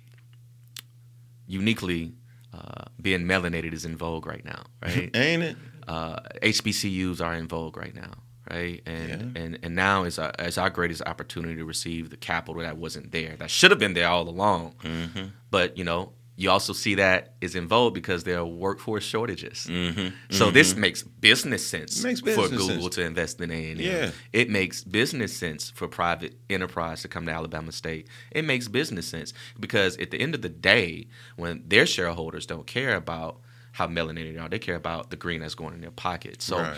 uniquely 1.48 2.14
uh, 2.54 2.86
being 3.02 3.22
melanated 3.26 3.74
is 3.74 3.86
in 3.86 3.96
vogue 3.96 4.26
right 4.26 4.44
now, 4.44 4.64
right? 4.82 5.10
Ain't 5.16 5.44
it? 5.44 5.58
uh, 5.88 6.20
HBCUs 6.42 7.22
are 7.24 7.36
in 7.36 7.48
vogue 7.48 7.78
right 7.78 7.94
now, 7.96 8.14
right? 8.50 8.82
And 8.86 9.10
Yeah. 9.36 9.42
and 9.44 9.60
and 9.64 9.76
now 9.76 10.04
is 10.04 10.18
our, 10.20 10.32
is 10.40 10.58
our 10.58 10.70
greatest 10.70 11.02
opportunity 11.06 11.56
to 11.58 11.66
receive 11.66 12.10
the 12.10 12.18
capital 12.18 12.62
that 12.62 12.78
wasn't 12.78 13.12
there, 13.12 13.36
that 13.38 13.50
should 13.52 13.72
have 13.72 13.80
been 13.80 13.94
there 13.94 14.08
all 14.08 14.28
along. 14.28 14.76
Mm-hmm. 14.84 15.28
But 15.52 15.78
you 15.78 15.84
know, 15.84 16.14
you 16.40 16.50
also 16.50 16.72
see 16.72 16.96
that 16.96 17.34
is 17.42 17.54
in 17.54 17.68
vogue 17.68 17.94
because 17.94 18.24
there 18.24 18.40
are 18.40 18.46
workforce 18.46 19.04
shortages. 19.04 19.68
Mm-hmm. 19.70 20.16
So 20.30 20.52
this 20.52 20.74
makes 20.74 21.04
business 21.04 21.68
sense 21.68 22.02
Makes 22.02 22.22
business 22.22 22.46
for 22.50 22.56
Google 22.56 22.84
sense. 22.84 22.96
to 22.96 23.02
invest 23.04 23.42
in 23.42 23.52
A 23.52 23.72
and 23.72 23.80
Yeah. 23.82 24.12
It 24.32 24.50
makes 24.50 24.84
business 24.86 25.36
sense 25.36 25.70
for 25.70 25.90
private 25.90 26.36
enterprise 26.50 27.02
to 27.02 27.10
come 27.10 27.26
to 27.26 27.32
Alabama 27.34 27.74
State. 27.74 28.08
It 28.32 28.46
makes 28.46 28.70
business 28.70 29.06
sense 29.06 29.34
because 29.60 29.98
at 29.98 30.12
the 30.12 30.20
end 30.22 30.34
of 30.34 30.42
the 30.42 30.48
day, 30.48 31.08
when 31.36 31.62
their 31.68 31.86
shareholders 31.86 32.46
don't 32.46 32.66
care 32.66 32.96
about 32.96 33.42
how 33.74 33.88
melanated 33.88 34.34
they 34.36 34.40
are, 34.40 34.48
they 34.50 34.60
care 34.60 34.76
about 34.76 35.10
the 35.10 35.18
green 35.18 35.42
that's 35.42 35.56
going 35.56 35.74
in 35.74 35.82
their 35.82 35.92
pocket. 35.92 36.42
So 36.42 36.58
Right. 36.60 36.78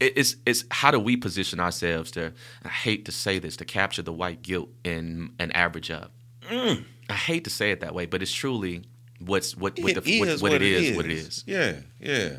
it's 0.00 0.36
it's 0.46 0.64
how 0.70 0.90
do 0.90 0.98
we 0.98 1.18
position 1.18 1.60
ourselves 1.60 2.10
to? 2.12 2.32
I 2.64 2.68
hate 2.70 3.04
to 3.04 3.12
say 3.12 3.38
this 3.38 3.56
to 3.58 3.66
capture 3.66 4.00
the 4.02 4.12
white 4.12 4.40
guilt 4.40 4.70
in 4.84 5.32
an 5.38 5.52
average 5.52 5.90
up. 5.90 6.12
Mm. 6.50 6.84
I 7.10 7.14
hate 7.14 7.44
to 7.44 7.50
say 7.50 7.72
it 7.72 7.80
that 7.80 7.94
way, 7.94 8.06
but 8.06 8.22
it's 8.22 8.32
truly 8.32 8.82
what's 9.26 9.56
what 9.56 9.78
what, 9.78 9.96
It 9.96 10.04
the, 10.04 10.20
what, 10.20 10.28
is 10.28 10.42
what 10.42 10.52
it 10.52 10.62
is, 10.62 10.96
what 10.96 11.04
it 11.06 11.12
is. 11.12 11.44
Yeah, 11.46 11.76
yeah. 12.00 12.36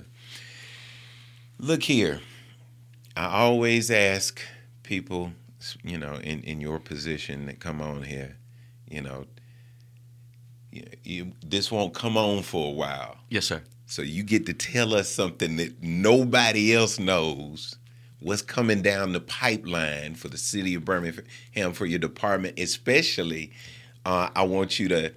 Look 1.59 1.83
here. 1.83 2.21
I 3.15 3.25
always 3.41 3.91
ask 3.91 4.41
people, 4.81 5.31
you 5.83 5.97
know, 5.97 6.15
in, 6.15 6.41
in 6.41 6.59
your 6.59 6.79
position 6.79 7.45
that 7.45 7.59
come 7.59 7.79
on 7.81 8.03
here, 8.03 8.37
you 8.89 9.01
know, 9.01 9.25
you, 10.71 10.83
you, 11.03 11.31
this 11.45 11.71
won't 11.71 11.93
come 11.93 12.17
on 12.17 12.41
for 12.41 12.69
a 12.69 12.73
while. 12.73 13.17
Yes, 13.29 13.45
sir. 13.45 13.61
So 13.85 14.01
you 14.01 14.23
get 14.23 14.47
to 14.47 14.53
tell 14.53 14.93
us 14.95 15.09
something 15.09 15.57
that 15.57 15.83
nobody 15.83 16.73
else 16.73 16.97
knows. 16.97 17.75
What's 18.19 18.41
coming 18.41 18.81
down 18.81 19.11
the 19.11 19.19
pipeline 19.19 20.15
for 20.15 20.29
the 20.29 20.37
city 20.37 20.75
of 20.75 20.85
Birmingham 20.85 21.73
for 21.73 21.85
your 21.85 21.99
department, 21.99 22.57
especially? 22.57 23.51
Uh, 24.05 24.29
I 24.35 24.43
want 24.43 24.79
you 24.79 24.87
to 24.89 25.13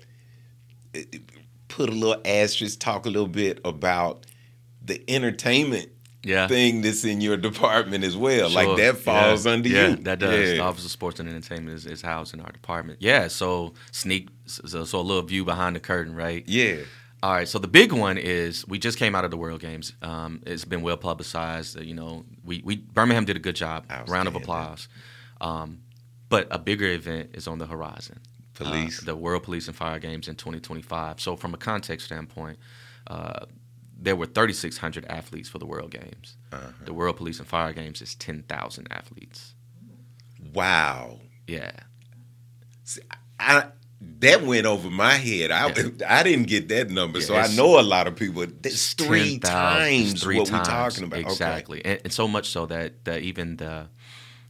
put 1.68 1.88
a 1.88 1.92
little 1.92 2.20
asterisk, 2.24 2.78
talk 2.80 3.06
a 3.06 3.08
little 3.10 3.28
bit 3.28 3.60
about 3.64 4.26
the 4.82 5.02
entertainment 5.08 5.88
Yeah. 6.22 6.46
thing 6.48 6.80
that's 6.82 7.04
in 7.04 7.20
your 7.20 7.36
department 7.36 8.04
as 8.04 8.16
well. 8.16 8.48
Like 8.50 8.76
that 8.78 8.98
falls 8.98 9.46
Yeah. 9.46 9.52
under 9.52 9.68
yeah, 9.68 9.88
you. 9.88 9.96
That 9.96 10.18
does. 10.20 10.50
The 10.50 10.60
Office 10.60 10.84
of 10.84 10.90
Sports 10.90 11.20
and 11.20 11.28
Entertainment 11.28 11.76
is, 11.76 11.86
is 11.86 12.02
housed 12.02 12.34
in 12.34 12.40
our 12.40 12.50
department. 12.52 12.98
Yeah. 13.02 13.28
So 13.28 13.74
sneak. 13.92 14.28
So, 14.46 14.84
so 14.84 15.00
a 15.00 15.02
little 15.02 15.22
view 15.22 15.44
behind 15.44 15.74
the 15.76 15.80
curtain, 15.80 16.14
right? 16.14 16.44
Yeah. 16.46 16.76
All 17.22 17.32
right. 17.32 17.48
So 17.48 17.58
the 17.58 17.66
big 17.68 17.92
one 17.92 18.18
is 18.18 18.66
we 18.68 18.78
just 18.78 18.98
came 18.98 19.14
out 19.14 19.24
of 19.24 19.30
the 19.30 19.36
World 19.36 19.60
Games. 19.60 19.92
Um, 20.02 20.40
it's 20.46 20.64
been 20.64 20.82
well 20.82 20.96
publicized. 20.96 21.78
uh, 21.78 21.82
You 21.82 21.94
know, 21.94 22.24
we, 22.44 22.62
we 22.64 22.76
Birmingham 22.76 23.24
did 23.24 23.36
a 23.36 23.40
good 23.40 23.56
job. 23.56 23.86
Round 24.06 24.28
of 24.28 24.34
applause. 24.36 24.86
Um, 25.40 25.80
but 26.28 26.46
a 26.50 26.58
bigger 26.58 26.86
event 26.86 27.30
is 27.34 27.46
on 27.48 27.58
the 27.58 27.66
horizon. 27.66 28.20
Police. 28.56 29.02
Uh, 29.02 29.06
the 29.06 29.16
World 29.16 29.44
Police 29.44 29.68
and 29.68 29.76
Fire 29.76 29.98
Games 29.98 30.28
in 30.28 30.34
2025. 30.34 31.20
So 31.20 31.36
from 31.36 31.54
a 31.54 31.56
context 31.56 32.06
standpoint, 32.06 32.58
uh, 33.06 33.46
there 33.98 34.16
were 34.16 34.26
3,600 34.26 35.06
athletes 35.06 35.48
for 35.48 35.58
the 35.58 35.66
World 35.66 35.90
Games. 35.90 36.36
Uh-huh. 36.52 36.68
The 36.84 36.92
World 36.92 37.16
Police 37.16 37.38
and 37.38 37.48
Fire 37.48 37.72
Games 37.72 38.02
is 38.02 38.14
10,000 38.14 38.88
athletes. 38.90 39.54
Wow. 40.52 41.20
Yeah. 41.46 41.72
I 43.38 43.66
that 44.20 44.42
went 44.42 44.66
over 44.66 44.90
my 44.90 45.14
head. 45.14 45.50
I 45.50 45.72
I 46.08 46.22
didn't 46.22 46.46
get 46.46 46.68
that 46.68 46.90
number, 46.90 47.20
so 47.20 47.34
I 47.34 47.48
know 47.54 47.80
a 47.80 47.82
lot 47.82 48.06
of 48.06 48.16
people. 48.16 48.46
That's 48.46 48.92
three 48.92 49.38
10,000 49.38 49.40
it's 49.40 49.48
times 49.48 50.22
three 50.22 50.38
what 50.38 50.48
times. 50.48 50.68
we're 50.68 50.72
talking 50.72 51.04
about. 51.04 51.18
Okay. 51.20 51.28
Exactly, 51.28 51.84
and, 51.84 52.00
and 52.04 52.12
so 52.12 52.28
much 52.28 52.50
so 52.50 52.66
that, 52.66 53.04
that 53.04 53.22
even 53.22 53.56
the 53.56 53.88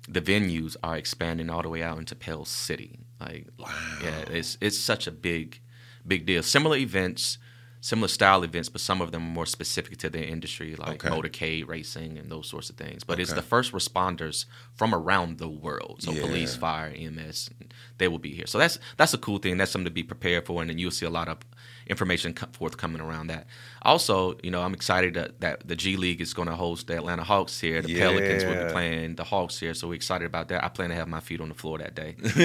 the 0.08 0.20
venues 0.20 0.76
are 0.82 0.96
expanding 0.96 1.50
all 1.50 1.62
the 1.62 1.68
way 1.68 1.82
out 1.82 1.98
into 1.98 2.14
Pell 2.14 2.44
City. 2.44 2.98
Like, 3.20 3.48
wow. 3.58 3.66
yeah, 4.02 4.24
it's 4.30 4.58
it's 4.60 4.78
such 4.78 5.06
a 5.06 5.10
big 5.12 5.60
big 6.06 6.26
deal. 6.26 6.42
Similar 6.42 6.76
events, 6.76 7.38
similar 7.80 8.08
style 8.08 8.42
events, 8.44 8.68
but 8.68 8.80
some 8.80 9.00
of 9.00 9.10
them 9.12 9.22
are 9.22 9.30
more 9.30 9.46
specific 9.46 9.96
to 9.98 10.10
their 10.10 10.24
industry, 10.24 10.76
like 10.76 11.04
Okay. 11.04 11.08
motorcade 11.08 11.66
racing 11.68 12.18
and 12.18 12.30
those 12.30 12.48
sorts 12.48 12.70
of 12.70 12.76
things. 12.76 13.04
But 13.04 13.18
it's 13.18 13.32
the 13.32 13.42
first 13.42 13.72
responders 13.72 14.44
from 14.74 14.94
around 14.94 15.38
the 15.38 15.48
world, 15.48 16.02
so 16.02 16.12
police, 16.12 16.56
fire, 16.56 16.92
EMS, 16.94 17.50
they 17.98 18.08
will 18.08 18.18
be 18.18 18.32
here. 18.34 18.46
So 18.46 18.58
that's 18.58 18.78
that's 18.96 19.14
a 19.14 19.18
cool 19.18 19.38
thing. 19.38 19.56
That's 19.56 19.70
something 19.70 19.86
to 19.86 19.90
be 19.90 20.02
prepared 20.02 20.46
for, 20.46 20.60
and 20.60 20.68
then 20.70 20.78
you'll 20.78 20.90
see 20.90 21.06
a 21.06 21.10
lot 21.10 21.28
of 21.28 21.38
information 21.86 22.34
forthcoming 22.52 23.00
around 23.00 23.28
that. 23.28 23.46
Also, 23.82 24.36
you 24.42 24.50
know, 24.50 24.62
I'm 24.62 24.74
excited 24.74 25.14
that, 25.14 25.40
that 25.40 25.68
the 25.68 25.76
G 25.76 25.96
League 25.96 26.20
is 26.20 26.34
going 26.34 26.48
to 26.48 26.54
host 26.56 26.88
the 26.88 26.96
Atlanta 26.96 27.22
Hawks 27.22 27.60
here. 27.60 27.80
The 27.82 27.96
Pelicans 27.98 28.44
will 28.44 28.66
be 28.66 28.72
playing 28.72 29.14
the 29.14 29.24
Hawks 29.24 29.58
here, 29.58 29.74
so 29.74 29.88
we're 29.88 29.94
excited 29.94 30.24
about 30.26 30.48
that. 30.48 30.64
I 30.64 30.68
plan 30.68 30.88
to 30.90 30.96
have 30.96 31.08
my 31.08 31.20
feet 31.20 31.40
on 31.40 31.48
the 31.48 31.54
floor 31.54 31.78
that 31.78 31.94
day. 31.94 32.16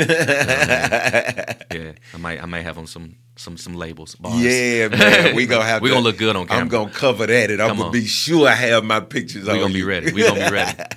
yeah, 1.72 1.93
I 2.13 2.18
might 2.18 2.41
I 2.41 2.45
might 2.45 2.61
have 2.61 2.78
on 2.78 2.88
some 2.88 3.15
some 3.36 3.57
some 3.57 3.74
labels. 3.74 4.15
Bars. 4.15 4.39
Yeah, 4.41 4.89
man, 4.89 5.36
we 5.36 5.45
gonna 5.45 5.65
have. 5.65 5.82
We 5.82 5.89
to- 5.89 5.95
gonna 5.95 6.03
look 6.03 6.18
good 6.18 6.36
on 6.36 6.45
camera. 6.47 6.61
I'm 6.61 6.68
gonna 6.68 6.91
cover 6.91 7.26
that, 7.28 7.49
and 7.51 7.61
I'm 7.61 7.70
gonna 7.76 7.86
on. 7.86 7.91
be 7.91 8.05
sure 8.05 8.47
I 8.47 8.53
have 8.53 8.84
my 8.84 8.99
pictures. 8.99 9.47
We're 9.47 9.53
on 9.53 9.59
gonna 9.59 9.74
be 9.74 9.84
ready. 9.84 10.11
We're 10.11 10.28
gonna 10.28 10.49
be 10.49 10.53
ready. 10.53 10.78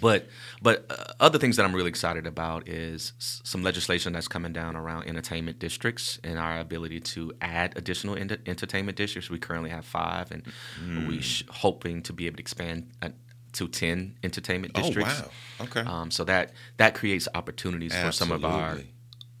But 0.00 0.26
but 0.62 0.86
uh, 0.90 1.12
other 1.20 1.38
things 1.38 1.56
that 1.56 1.64
I'm 1.66 1.74
really 1.74 1.88
excited 1.88 2.26
about 2.26 2.68
is 2.68 3.12
s- 3.18 3.40
some 3.44 3.62
legislation 3.62 4.12
that's 4.12 4.28
coming 4.28 4.52
down 4.52 4.76
around 4.76 5.08
entertainment 5.08 5.58
districts 5.58 6.18
and 6.24 6.38
our 6.38 6.58
ability 6.60 7.00
to 7.00 7.32
add 7.40 7.76
additional 7.76 8.16
ent- 8.16 8.40
entertainment 8.46 8.96
districts. 8.96 9.28
We 9.30 9.38
currently 9.38 9.70
have 9.70 9.84
five, 9.84 10.30
and 10.30 10.42
Hmm. 10.78 11.06
we 11.08 11.20
sh- 11.20 11.44
hoping 11.50 12.02
to 12.02 12.12
be 12.12 12.26
able 12.26 12.36
to 12.36 12.42
expand 12.42 12.90
uh, 13.02 13.08
to 13.54 13.68
ten 13.68 14.16
entertainment 14.22 14.72
districts. 14.74 15.12
Oh 15.12 15.22
districts. 15.24 15.36
wow. 15.60 15.64
Okay. 15.66 15.80
Um, 15.90 16.10
so 16.10 16.24
that 16.24 16.52
that 16.78 16.94
creates 16.94 17.28
opportunities 17.34 17.94
for 17.94 18.10
some 18.12 18.30
of 18.32 18.44
our 18.44 18.70
Absolutely. 18.70 18.91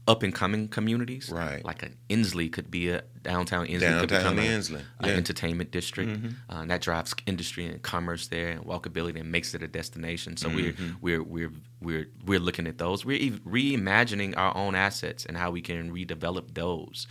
Up 0.08 0.24
and 0.24 0.34
coming 0.34 0.66
communities. 0.66 1.30
Right. 1.30 1.64
Like 1.64 1.84
an 1.84 1.96
Ensley 2.10 2.48
could 2.48 2.70
be 2.72 2.88
a 2.88 3.02
downtown 3.22 3.66
Ensley 3.66 3.86
could 4.00 4.08
Downtown 4.08 4.34
become 4.34 4.38
a- 4.40 4.42
Ensley, 4.48 4.80
an 4.80 4.84
yeah. 5.00 5.06
Mm-hmm. 5.08 5.16
entertainment 5.18 5.70
district. 5.70 6.10
Uh, 6.50 6.54
and 6.56 6.70
that 6.70 6.80
drives 6.80 7.14
industry 7.26 7.66
and 7.66 7.80
commerce 7.82 8.26
there 8.26 8.48
and 8.48 8.64
walkability 8.64 9.20
and 9.20 9.30
makes 9.30 9.54
it 9.54 9.62
a 9.62 9.68
destination. 9.68 10.36
So 10.36 10.48
we're 10.48 10.72
Mm-hmm. 10.72 10.90
we're 11.00 11.22
we're 11.22 11.52
we're 11.80 12.08
we're 12.26 12.40
looking 12.40 12.66
at 12.66 12.78
those. 12.78 13.04
We're 13.04 13.30
reimagining 13.30 14.36
our 14.36 14.56
own 14.56 14.74
assets 14.74 15.24
and 15.24 15.36
how 15.36 15.50
we 15.52 15.60
can 15.60 15.92
redevelop 15.92 16.54
those. 16.54 17.06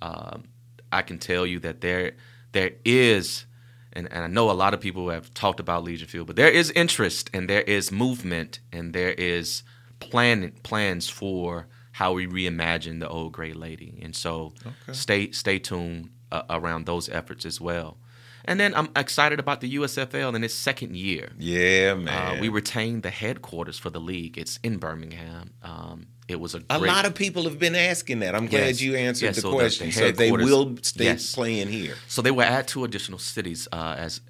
Um, 0.00 0.44
I 0.92 1.02
can 1.02 1.18
tell 1.18 1.44
you 1.44 1.58
that 1.60 1.80
there 1.80 2.12
there 2.52 2.70
is 2.84 3.46
and, 3.94 4.06
and 4.12 4.22
I 4.22 4.26
know 4.28 4.50
a 4.50 4.52
lot 4.52 4.74
of 4.74 4.80
people 4.80 5.08
have 5.10 5.32
talked 5.34 5.58
about 5.60 5.82
Legion 5.82 6.06
Field, 6.06 6.26
but 6.28 6.36
there 6.36 6.50
is 6.50 6.70
interest 6.72 7.30
and 7.32 7.48
there 7.50 7.62
is 7.62 7.90
movement 7.90 8.60
and 8.72 8.92
there 8.92 9.12
is 9.12 9.64
plan 9.98 10.52
plans 10.62 11.08
for 11.08 11.66
how 11.98 12.12
we 12.18 12.26
reimagine 12.26 13.00
the 13.00 13.08
old 13.08 13.32
gray 13.32 13.52
lady. 13.52 13.92
And 14.04 14.14
so 14.14 14.52
stay 14.92 15.30
stay 15.32 15.58
tuned 15.58 16.10
uh, 16.30 16.42
around 16.58 16.86
those 16.86 17.08
efforts 17.08 17.44
as 17.44 17.60
well. 17.60 17.96
And 18.44 18.58
then 18.60 18.72
I'm 18.74 18.88
excited 18.96 19.38
about 19.40 19.60
the 19.60 19.70
USFL 19.78 20.34
in 20.36 20.42
its 20.44 20.54
second 20.54 20.96
year. 20.96 21.26
Yeah, 21.38 21.92
Uh, 21.92 21.96
man. 22.00 22.40
we 22.40 22.48
retained 22.48 23.02
the 23.02 23.10
headquarters 23.10 23.78
for 23.78 23.90
the 23.90 24.00
league. 24.00 24.38
It's 24.38 24.58
in 24.62 24.78
Birmingham. 24.78 25.50
Um, 25.62 26.06
it 26.28 26.38
was 26.40 26.54
a 26.54 26.60
a 26.70 26.78
lot 26.78 27.04
of 27.04 27.14
people 27.14 27.42
have 27.44 27.58
been 27.58 27.74
asking 27.74 28.20
that. 28.20 28.34
I'm 28.34 28.46
glad 28.46 28.80
you 28.80 28.94
answered 29.08 29.26
Yes, 29.26 29.36
the 29.36 29.42
so 29.42 29.52
question. 29.52 29.86
the 29.88 29.92
so 29.92 30.10
they 30.12 30.30
will 30.30 30.76
stay 30.82 31.04
yes. 31.04 31.34
playing 31.34 31.68
here. 31.68 31.96
So 32.06 32.22
they 32.22 32.30
will 32.30 32.42
add 32.58 32.68
two 32.68 32.84
additional 32.84 33.18
cities 33.18 33.66
uh, 33.72 33.94
as 34.06 34.12
uh, 34.18 34.22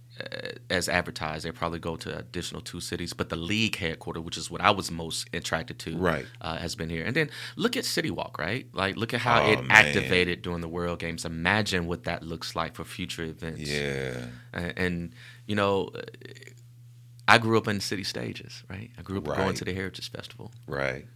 as 0.70 0.88
advertised. 0.88 1.44
They 1.44 1.50
probably 1.52 1.78
go 1.78 1.96
to 1.96 2.18
additional 2.18 2.60
two 2.60 2.80
cities, 2.80 3.12
but 3.12 3.28
the 3.28 3.36
league 3.36 3.76
headquarters, 3.76 4.22
which 4.22 4.36
is 4.36 4.50
what 4.50 4.60
I 4.60 4.70
was 4.70 4.90
most 4.90 5.28
attracted 5.32 5.78
to, 5.80 5.96
Right. 5.96 6.26
uh, 6.40 6.56
has 6.58 6.74
been 6.74 6.90
here. 6.90 7.04
And 7.04 7.14
then 7.14 7.30
look 7.56 7.76
at 7.76 7.84
City 7.84 8.10
Walk, 8.10 8.38
right? 8.38 8.66
Like 8.72 8.96
look 8.96 9.14
at 9.14 9.20
how 9.20 9.42
Oh, 9.42 9.52
it 9.52 9.62
man. 9.62 9.70
activated 9.70 10.42
during 10.42 10.60
the 10.60 10.68
World 10.68 10.98
Games. 10.98 11.24
Imagine 11.24 11.86
what 11.86 12.04
that 12.04 12.22
looks 12.22 12.54
like 12.56 12.74
for 12.74 12.84
future 12.84 13.24
events. 13.24 13.60
Yeah. 13.70 14.26
and, 14.52 14.72
and 14.76 15.12
you 15.46 15.54
know. 15.54 15.90
uh, 15.94 16.02
I 17.30 17.36
grew 17.36 17.58
up 17.58 17.68
in 17.68 17.78
city 17.80 18.04
stages, 18.04 18.62
right? 18.70 18.90
I 18.98 19.02
grew 19.02 19.18
up 19.18 19.24
going 19.24 19.52
to 19.56 19.64
the 19.66 19.74
Heritage 19.74 20.10
Festival. 20.10 20.50
Right. 20.66 21.06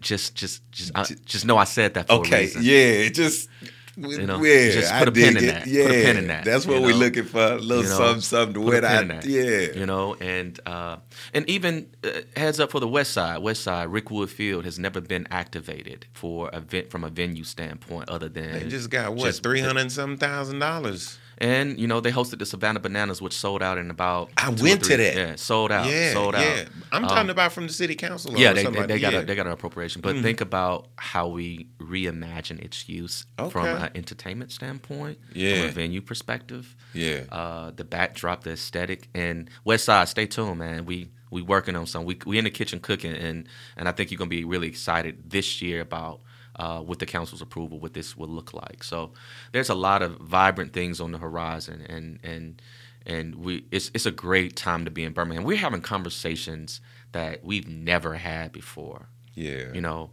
Just, 0.00 0.34
just, 0.34 0.62
just, 0.72 0.92
I, 0.94 1.04
just 1.26 1.44
know 1.44 1.58
I 1.58 1.64
said 1.64 1.94
that 1.94 2.06
for 2.06 2.14
a 2.14 2.16
Okay. 2.20 2.48
Yeah. 2.60 3.08
Just. 3.10 3.48
You 3.96 4.24
know, 4.26 4.42
yeah, 4.42 4.70
just 4.70 4.92
put 4.94 5.08
a 5.08 5.12
pin 5.12 5.36
in 5.36 5.44
it. 5.44 5.46
that. 5.48 5.66
Yeah, 5.66 5.82
Put 5.86 5.90
a 5.96 6.02
pin 6.04 6.16
in 6.16 6.26
that, 6.28 6.44
That's 6.44 6.64
what 6.66 6.80
we're 6.80 6.90
know? 6.92 6.96
looking 6.98 7.24
for. 7.24 7.40
A 7.40 7.56
little 7.56 7.82
you 7.82 7.88
know, 7.90 7.96
something, 7.96 8.20
something 8.20 8.54
to 8.54 8.60
wet 8.60 8.84
out. 8.84 9.02
in 9.02 9.08
that, 9.08 9.24
Yeah. 9.26 9.78
you 9.78 9.84
know, 9.84 10.14
and 10.20 10.58
uh, 10.64 10.98
and 11.34 11.48
even 11.50 11.88
uh, 12.04 12.08
heads 12.36 12.60
up 12.60 12.70
for 12.70 12.78
the 12.80 12.88
West 12.88 13.12
Side. 13.12 13.38
West 13.42 13.62
Side, 13.62 13.88
Rickwood 13.88 14.28
Field 14.30 14.64
has 14.64 14.78
never 14.78 15.00
been 15.00 15.26
activated 15.30 16.06
for 16.12 16.48
a 16.52 16.60
ven- 16.60 16.88
from 16.88 17.04
a 17.04 17.10
venue 17.10 17.44
standpoint, 17.44 18.08
other 18.08 18.28
than 18.28 18.52
They 18.52 18.68
just 18.68 18.90
got 18.90 19.14
what 19.14 19.34
three 19.34 19.60
hundred 19.60 19.80
and 19.80 19.92
some 19.92 20.16
thousand 20.16 20.60
dollars. 20.60 21.18
And 21.42 21.80
you 21.80 21.86
know 21.86 22.00
they 22.00 22.12
hosted 22.12 22.38
the 22.38 22.44
Savannah 22.44 22.80
Bananas, 22.80 23.22
which 23.22 23.32
sold 23.34 23.62
out 23.62 23.78
in 23.78 23.90
about. 23.90 24.30
I 24.36 24.50
went 24.50 24.84
to 24.84 24.96
that. 24.98 25.14
Yeah, 25.16 25.36
sold 25.36 25.72
out. 25.72 25.86
Yeah, 25.90 26.12
sold 26.12 26.34
out. 26.34 26.42
yeah. 26.42 26.64
I'm 26.92 27.04
Um, 27.04 27.08
talking 27.08 27.30
about 27.30 27.52
from 27.52 27.66
the 27.66 27.72
city 27.72 27.94
council. 27.94 28.36
Yeah, 28.36 28.50
or 28.50 28.54
they, 28.54 28.64
they, 28.66 28.86
they 28.86 28.98
got 29.00 29.12
yeah. 29.14 29.18
A, 29.20 29.24
they 29.24 29.34
got 29.34 29.46
an 29.46 29.52
appropriation, 29.52 30.02
but 30.02 30.16
think 30.16 30.42
about 30.42 30.88
how 30.96 31.28
we 31.28 31.68
reimagine 31.78 32.60
its 32.62 32.88
use 32.90 33.24
from 33.50 33.66
an 33.66 33.90
entertainment 33.94 34.52
standpoint, 34.52 35.18
from 35.30 35.38
a 35.40 35.68
venue 35.68 36.02
perspective. 36.02 36.76
Yeah. 36.92 37.22
uh, 37.32 37.70
the 37.74 37.84
backdrop, 37.84 38.44
the 38.44 38.50
aesthetic, 38.52 39.08
and 39.14 39.48
West 39.64 39.86
Side. 39.86 40.08
Stay 40.08 40.26
tuned, 40.26 40.58
man. 40.58 40.84
We 40.84 41.10
we 41.30 41.40
working 41.42 41.74
on 41.74 41.86
some. 41.86 42.04
We 42.04 42.18
we 42.26 42.36
in 42.38 42.44
the 42.44 42.50
kitchen 42.50 42.80
cooking, 42.80 43.12
and 43.14 43.48
and 43.78 43.88
I 43.88 43.92
think 43.92 44.10
you're 44.10 44.18
gonna 44.18 44.28
be 44.28 44.44
really 44.44 44.68
excited 44.68 45.30
this 45.30 45.62
year 45.62 45.80
about. 45.80 46.20
Uh, 46.60 46.82
with 46.82 46.98
the 46.98 47.06
council's 47.06 47.42
approval, 47.42 47.78
what 47.78 47.94
this 47.94 48.16
will 48.18 48.28
look 48.28 48.52
like. 48.52 48.84
So, 48.84 49.12
there's 49.52 49.70
a 49.70 49.74
lot 49.74 50.02
of 50.02 50.10
vibrant 50.18 50.72
things 50.72 51.00
on 51.00 51.10
the 51.12 51.18
horizon, 51.18 51.78
and 51.88 52.18
and 52.22 52.60
and 53.06 53.34
we 53.36 53.64
it's 53.70 53.90
it's 53.94 54.06
a 54.06 54.10
great 54.10 54.56
time 54.56 54.84
to 54.84 54.90
be 54.90 55.02
in 55.04 55.12
Birmingham. 55.12 55.44
We're 55.44 55.56
having 55.68 55.80
conversations 55.80 56.80
that 57.12 57.44
we've 57.44 57.68
never 57.68 58.14
had 58.14 58.52
before. 58.52 59.08
yeah. 59.34 59.72
You 59.72 59.80
know, 59.80 60.10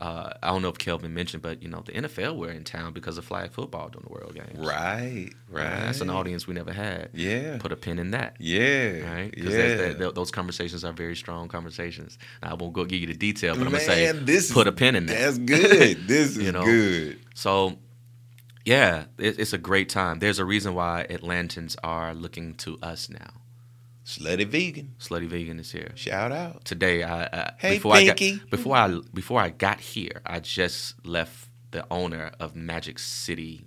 uh, 0.00 0.30
I 0.42 0.48
don't 0.50 0.62
know 0.62 0.68
if 0.68 0.78
Kelvin 0.78 1.12
mentioned, 1.12 1.42
but 1.42 1.60
you 1.62 1.68
know, 1.68 1.82
the 1.84 1.92
NFL 1.92 2.36
were 2.36 2.50
in 2.50 2.62
town 2.62 2.92
because 2.92 3.18
of 3.18 3.24
flag 3.24 3.50
football 3.50 3.88
during 3.88 4.04
the 4.06 4.12
World 4.12 4.34
Games. 4.34 4.56
Right. 4.58 5.30
Right. 5.50 5.66
Uh, 5.66 5.80
That's 5.86 6.00
an 6.00 6.08
audience 6.10 6.46
we 6.46 6.54
never 6.54 6.72
had. 6.72 7.10
Yeah. 7.12 7.58
Put 7.58 7.72
a 7.72 7.76
pin 7.76 7.98
in 7.98 8.12
that. 8.12 8.36
Yeah. 8.38 9.00
Right? 9.12 9.30
Because 9.32 9.54
Yeah. 9.54 10.10
those 10.10 10.30
conversations 10.30 10.84
are 10.84 10.92
very 10.92 11.16
strong 11.16 11.48
conversations. 11.48 12.16
Now, 12.42 12.50
I 12.50 12.54
won't 12.54 12.74
go 12.74 12.84
give 12.84 13.00
you 13.00 13.08
the 13.08 13.14
detail, 13.16 13.54
but 13.56 13.62
I'm 13.66 13.70
going 13.72 13.80
to 13.80 13.86
say 13.86 14.12
this 14.12 14.52
put 14.52 14.68
a 14.68 14.72
pin 14.72 14.94
in 14.94 15.06
that. 15.06 15.18
That's 15.18 15.38
good. 15.38 15.98
This 16.06 16.36
is 16.36 16.38
You 16.44 16.52
know? 16.52 16.64
good. 16.64 17.18
So, 17.34 17.76
yeah, 18.64 19.06
it, 19.18 19.38
it's 19.40 19.52
a 19.52 19.58
great 19.58 19.88
time. 19.88 20.20
There's 20.20 20.38
a 20.38 20.44
reason 20.44 20.74
why 20.74 21.06
Atlantans 21.10 21.74
are 21.82 22.14
looking 22.14 22.54
to 22.56 22.78
us 22.82 23.08
now. 23.10 23.30
Slutty 24.08 24.46
vegan. 24.46 24.94
Slutty 24.98 25.26
Vegan 25.28 25.58
is 25.60 25.70
here. 25.70 25.92
Shout 25.94 26.32
out. 26.32 26.64
Today, 26.64 27.02
I, 27.02 27.24
I 27.24 27.52
Hey, 27.58 27.74
before 27.74 27.92
I 27.94 28.04
Pinky. 28.06 28.36
got 28.38 28.50
before 28.50 28.76
I 28.76 29.00
before 29.12 29.38
I 29.40 29.50
got 29.50 29.80
here, 29.80 30.22
I 30.24 30.40
just 30.40 31.04
left 31.06 31.50
the 31.72 31.84
owner 31.90 32.30
of 32.40 32.56
Magic 32.56 32.98
City 32.98 33.66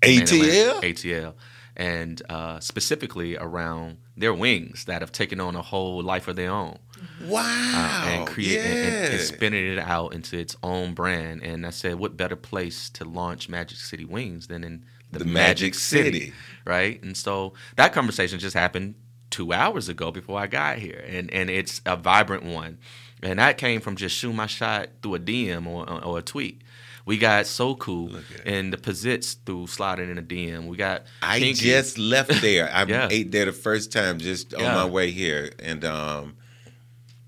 ATL. 0.00 0.80
ATL, 0.82 1.34
and 1.76 2.22
uh, 2.30 2.58
specifically 2.60 3.36
around 3.36 3.98
their 4.16 4.32
wings 4.32 4.86
that 4.86 5.02
have 5.02 5.12
taken 5.12 5.40
on 5.40 5.54
a 5.56 5.62
whole 5.62 6.02
life 6.02 6.26
of 6.26 6.36
their 6.36 6.50
own 6.50 6.78
Wow. 7.24 7.42
uh, 7.42 8.08
and 8.08 8.26
create 8.26 8.58
and, 8.60 8.94
and, 8.94 9.12
and 9.14 9.20
spinning 9.20 9.72
it 9.74 9.78
out 9.78 10.14
into 10.14 10.38
its 10.38 10.56
own 10.62 10.94
brand. 10.94 11.42
And 11.42 11.66
I 11.66 11.70
said, 11.70 11.96
what 11.96 12.16
better 12.16 12.34
place 12.36 12.88
to 12.90 13.04
launch 13.04 13.48
Magic 13.50 13.76
City 13.78 14.04
Wings 14.06 14.46
than 14.46 14.64
in 14.64 14.84
the, 15.12 15.18
The 15.20 15.24
Magic, 15.26 15.34
Magic 15.34 15.74
City, 15.74 16.20
City. 16.20 16.32
right? 16.64 17.02
And 17.02 17.14
so 17.16 17.52
that 17.76 17.92
conversation 17.92 18.38
just 18.38 18.54
happened 18.54 18.94
two 19.30 19.52
hours 19.52 19.88
ago 19.88 20.10
before 20.10 20.38
I 20.38 20.46
got 20.46 20.78
here, 20.78 21.04
and 21.08 21.30
and 21.32 21.50
it's 21.50 21.80
a 21.86 21.96
vibrant 21.96 22.44
one. 22.44 22.78
And 23.22 23.38
that 23.40 23.58
came 23.58 23.80
from 23.80 23.96
just 23.96 24.16
shooting 24.16 24.36
my 24.36 24.46
shot 24.46 24.90
through 25.02 25.16
a 25.16 25.18
DM 25.18 25.66
or, 25.66 25.90
or 26.04 26.18
a 26.18 26.22
tweet. 26.22 26.62
We 27.04 27.16
got 27.18 27.46
so 27.46 27.74
cool 27.74 28.08
Look 28.10 28.24
at 28.34 28.40
it. 28.40 28.46
and 28.46 28.72
the 28.72 28.76
Pizitz 28.76 29.36
through 29.44 29.66
sliding 29.68 30.10
in 30.10 30.18
a 30.18 30.22
DM. 30.22 30.66
We 30.68 30.76
got 30.76 31.04
I 31.22 31.38
Pinky. 31.40 31.62
just 31.66 31.98
left 31.98 32.40
there. 32.42 32.70
I 32.72 32.84
Yeah. 32.88 33.08
ate 33.10 33.32
there 33.32 33.46
the 33.46 33.52
first 33.52 33.90
time 33.90 34.18
just 34.18 34.54
on 34.54 34.60
Yeah. 34.60 34.74
my 34.74 34.84
way 34.84 35.10
here, 35.10 35.50
and 35.58 35.84
um, 35.84 36.36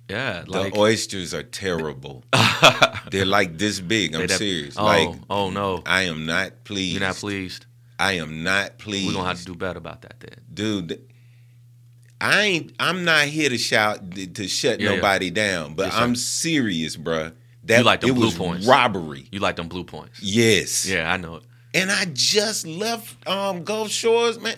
yeah 0.09 0.42
the 0.42 0.51
like 0.51 0.76
oysters 0.76 1.32
are 1.34 1.42
terrible. 1.42 2.24
They're 3.11 3.24
like 3.26 3.59
this 3.59 3.80
big. 3.80 4.14
I'm 4.14 4.28
serious. 4.28 4.76
Oh, 4.78 4.84
like 4.84 5.09
oh 5.28 5.51
no, 5.51 5.82
I 5.86 6.03
am 6.03 6.26
not 6.26 6.64
pleased. 6.64 6.92
you're 6.92 7.01
not 7.09 7.16
pleased. 7.16 7.66
I 7.98 8.12
am 8.14 8.42
not 8.42 8.78
pleased. 8.78 9.09
We're 9.09 9.14
gonna 9.14 9.28
have 9.28 9.38
to 9.40 9.44
do 9.44 9.55
better 9.55 9.78
about 9.78 10.03
that 10.03 10.20
then. 10.20 10.40
dude. 10.53 11.01
I 12.20 12.42
ain't. 12.42 12.72
I'm 12.78 13.04
not 13.04 13.24
here 13.26 13.48
to 13.48 13.58
shout 13.58 14.10
to 14.34 14.48
shut 14.48 14.80
Yeah, 14.80 14.90
yeah. 14.90 14.96
nobody 14.96 15.30
down, 15.30 15.74
but. 15.74 15.92
I'm 15.94 16.14
serious, 16.16 16.96
bruh. 16.96 17.32
That 17.64 17.78
You 17.78 17.84
like 17.84 18.00
them 18.00 18.10
it 18.10 18.14
blue 18.14 18.26
was 18.26 18.34
points. 18.34 18.66
robbery. 18.66 19.28
You 19.30 19.40
like 19.40 19.56
them 19.56 19.68
blue 19.68 19.84
points? 19.84 20.22
Yes. 20.22 20.86
Yeah, 20.86 21.12
I 21.12 21.16
know 21.18 21.36
it. 21.36 21.42
And 21.74 21.90
I 21.90 22.06
just 22.06 22.66
left 22.66 23.26
um 23.28 23.64
Gulf 23.64 23.90
Shores, 23.90 24.40
man. 24.40 24.56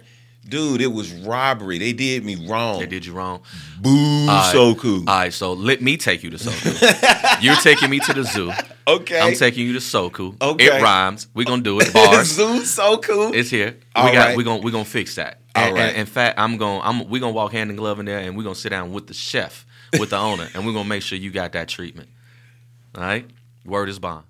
Dude, 0.48 0.80
it 0.82 0.88
was 0.88 1.12
robbery. 1.12 1.78
They 1.78 1.92
did 1.92 2.24
me 2.24 2.46
wrong. 2.48 2.80
They 2.80 2.86
did 2.86 3.06
you 3.06 3.12
wrong. 3.12 3.42
Boo, 3.80 4.26
right. 4.26 4.50
so 4.52 4.74
cool. 4.74 4.98
All 5.08 5.16
right, 5.18 5.32
so 5.32 5.52
let 5.52 5.80
me 5.80 5.96
take 5.96 6.22
you 6.24 6.30
to 6.30 6.36
Soku. 6.36 7.40
You're 7.42 7.54
taking 7.56 7.88
me 7.88 8.00
to 8.00 8.12
the 8.12 8.24
zoo. 8.24 8.50
okay. 8.86 9.20
I'm 9.20 9.34
taking 9.34 9.66
you 9.66 9.72
to 9.74 9.78
Soku. 9.78 10.36
Okay. 10.42 10.64
It 10.66 10.82
rhymes. 10.82 11.28
We're 11.32 11.46
gonna 11.46 11.62
do 11.62 11.78
it. 11.80 11.92
Bars. 11.94 12.26
Zoo, 12.34 12.64
so 12.64 12.98
cool. 12.98 13.32
It's 13.32 13.50
here. 13.50 13.76
All 13.94 14.04
we 14.06 14.12
got. 14.12 14.26
right. 14.28 14.36
We're 14.36 14.42
gonna. 14.42 14.62
We're 14.62 14.72
gonna 14.72 14.84
fix 14.84 15.14
that. 15.14 15.40
All 15.54 15.62
And- 15.64 15.74
right. 15.74 15.88
and 15.90 15.96
in 15.98 16.06
fact, 16.06 16.38
I'm 16.38 16.56
going. 16.56 16.80
I'm. 16.82 17.08
We're 17.08 17.20
gonna 17.20 17.32
walk 17.32 17.52
hand 17.52 17.70
in 17.70 17.76
glove 17.76 18.00
in 18.00 18.06
there, 18.06 18.18
and 18.18 18.36
we're 18.36 18.42
gonna 18.42 18.54
sit 18.56 18.70
down 18.70 18.92
with 18.92 19.06
the 19.06 19.14
chef, 19.14 19.64
with 19.98 20.10
the 20.10 20.18
owner, 20.18 20.48
and 20.54 20.66
we're 20.66 20.72
gonna 20.72 20.88
make 20.88 21.02
sure 21.02 21.16
you 21.18 21.30
got 21.30 21.52
that 21.52 21.68
treatment. 21.68 22.08
All 22.96 23.02
right. 23.04 23.30
Word 23.64 23.88
is 23.88 23.98
bond. 24.00 24.26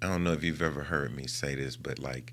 I 0.00 0.06
don't 0.08 0.22
know 0.22 0.32
if 0.32 0.44
you've 0.44 0.62
ever 0.62 0.84
heard 0.84 1.14
me 1.14 1.26
say 1.26 1.54
this, 1.56 1.76
but 1.76 1.98
like, 1.98 2.32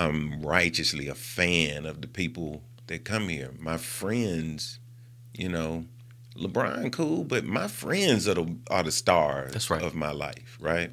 I'm 0.00 0.40
righteously 0.40 1.08
a 1.08 1.14
fan 1.14 1.84
of 1.84 2.00
the 2.00 2.08
people 2.08 2.62
that 2.86 3.04
come 3.04 3.28
here. 3.28 3.50
My 3.58 3.76
friends, 3.76 4.78
you 5.34 5.48
know, 5.48 5.84
LeBron 6.36 6.90
cool, 6.90 7.24
but 7.24 7.44
my 7.44 7.68
friends 7.68 8.26
are 8.26 8.34
the 8.34 8.56
are 8.70 8.82
the 8.82 8.92
stars 8.92 9.70
right. 9.70 9.82
of 9.82 9.94
my 9.94 10.10
life, 10.10 10.56
right? 10.58 10.90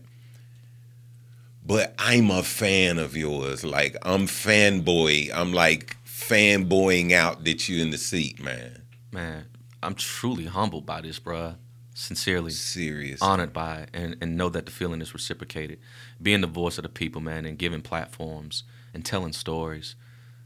But 1.65 1.95
I'm 1.97 2.29
a 2.31 2.43
fan 2.43 2.99
of 2.99 3.15
yours. 3.15 3.63
Like 3.63 3.95
I'm 4.03 4.27
fanboy. 4.27 5.31
I'm 5.33 5.53
like 5.53 5.95
fanboying 6.05 7.13
out 7.13 7.45
that 7.45 7.69
you 7.69 7.81
in 7.81 7.91
the 7.91 7.97
seat, 7.97 8.43
man. 8.43 8.81
Man, 9.13 9.45
I'm 9.81 9.95
truly 9.95 10.45
humbled 10.45 10.85
by 10.85 11.01
this, 11.01 11.19
bruh. 11.19 11.55
Sincerely. 11.93 12.51
Serious. 12.51 13.21
honored 13.23 13.53
by 13.53 13.79
it 13.79 13.89
and, 13.91 14.17
and 14.21 14.37
know 14.37 14.49
that 14.49 14.65
the 14.65 14.71
feeling 14.71 15.01
is 15.01 15.13
reciprocated. 15.13 15.79
Being 16.21 16.41
the 16.41 16.47
voice 16.47 16.77
of 16.77 16.83
the 16.83 16.89
people, 16.89 17.21
man, 17.21 17.45
and 17.45 17.57
giving 17.57 17.81
platforms 17.81 18.63
and 18.97 19.05
telling 19.05 19.31
stories, 19.31 19.95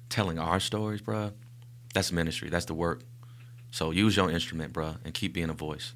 telling 0.09 0.37
our 0.37 0.59
stories, 0.59 1.01
bruh, 1.01 1.31
that's 1.93 2.11
ministry. 2.11 2.49
That's 2.49 2.65
the 2.65 2.73
work. 2.73 3.03
So 3.71 3.91
use 3.91 4.17
your 4.17 4.29
instrument, 4.29 4.73
bruh, 4.73 4.97
and 5.05 5.13
keep 5.13 5.31
being 5.31 5.49
a 5.49 5.53
voice. 5.53 5.93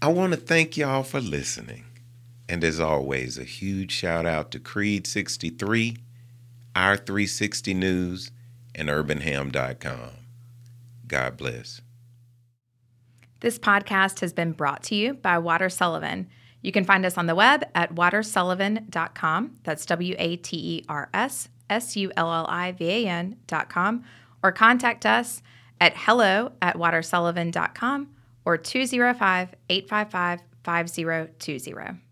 I 0.00 0.08
want 0.08 0.32
to 0.32 0.38
thank 0.38 0.78
y'all 0.78 1.02
for 1.02 1.20
listening. 1.20 1.84
And 2.48 2.64
as 2.64 2.80
always, 2.80 3.36
a 3.36 3.44
huge 3.44 3.92
shout 3.92 4.24
out 4.24 4.50
to 4.52 4.58
Creed 4.58 5.06
63, 5.06 5.98
Our 6.74 6.96
360 6.96 7.74
News, 7.74 8.30
and 8.74 8.88
UrbanHam.com. 8.88 10.10
God 11.06 11.36
bless. 11.36 11.82
This 13.40 13.58
podcast 13.58 14.20
has 14.20 14.32
been 14.32 14.52
brought 14.52 14.84
to 14.84 14.94
you 14.94 15.12
by 15.12 15.36
Water 15.36 15.68
Sullivan. 15.68 16.30
You 16.62 16.72
can 16.72 16.84
find 16.84 17.04
us 17.04 17.18
on 17.18 17.26
the 17.26 17.34
web 17.34 17.64
at 17.74 17.94
watersullivan.com. 17.94 19.58
That's 19.64 19.84
W 19.86 20.14
A 20.18 20.36
T 20.36 20.56
E 20.56 20.84
R 20.88 21.10
S 21.12 21.48
S 21.68 21.96
U 21.96 22.10
L 22.16 22.32
L 22.32 22.46
I 22.48 22.72
V 22.72 22.88
A 22.88 23.08
N.com. 23.08 24.04
Or 24.42 24.52
contact 24.52 25.04
us 25.04 25.42
at 25.80 25.92
hello 25.96 26.52
at 26.62 26.76
watersullivan.com 26.76 28.08
or 28.44 28.56
205 28.56 29.54
855 29.68 30.40
5020. 30.64 32.11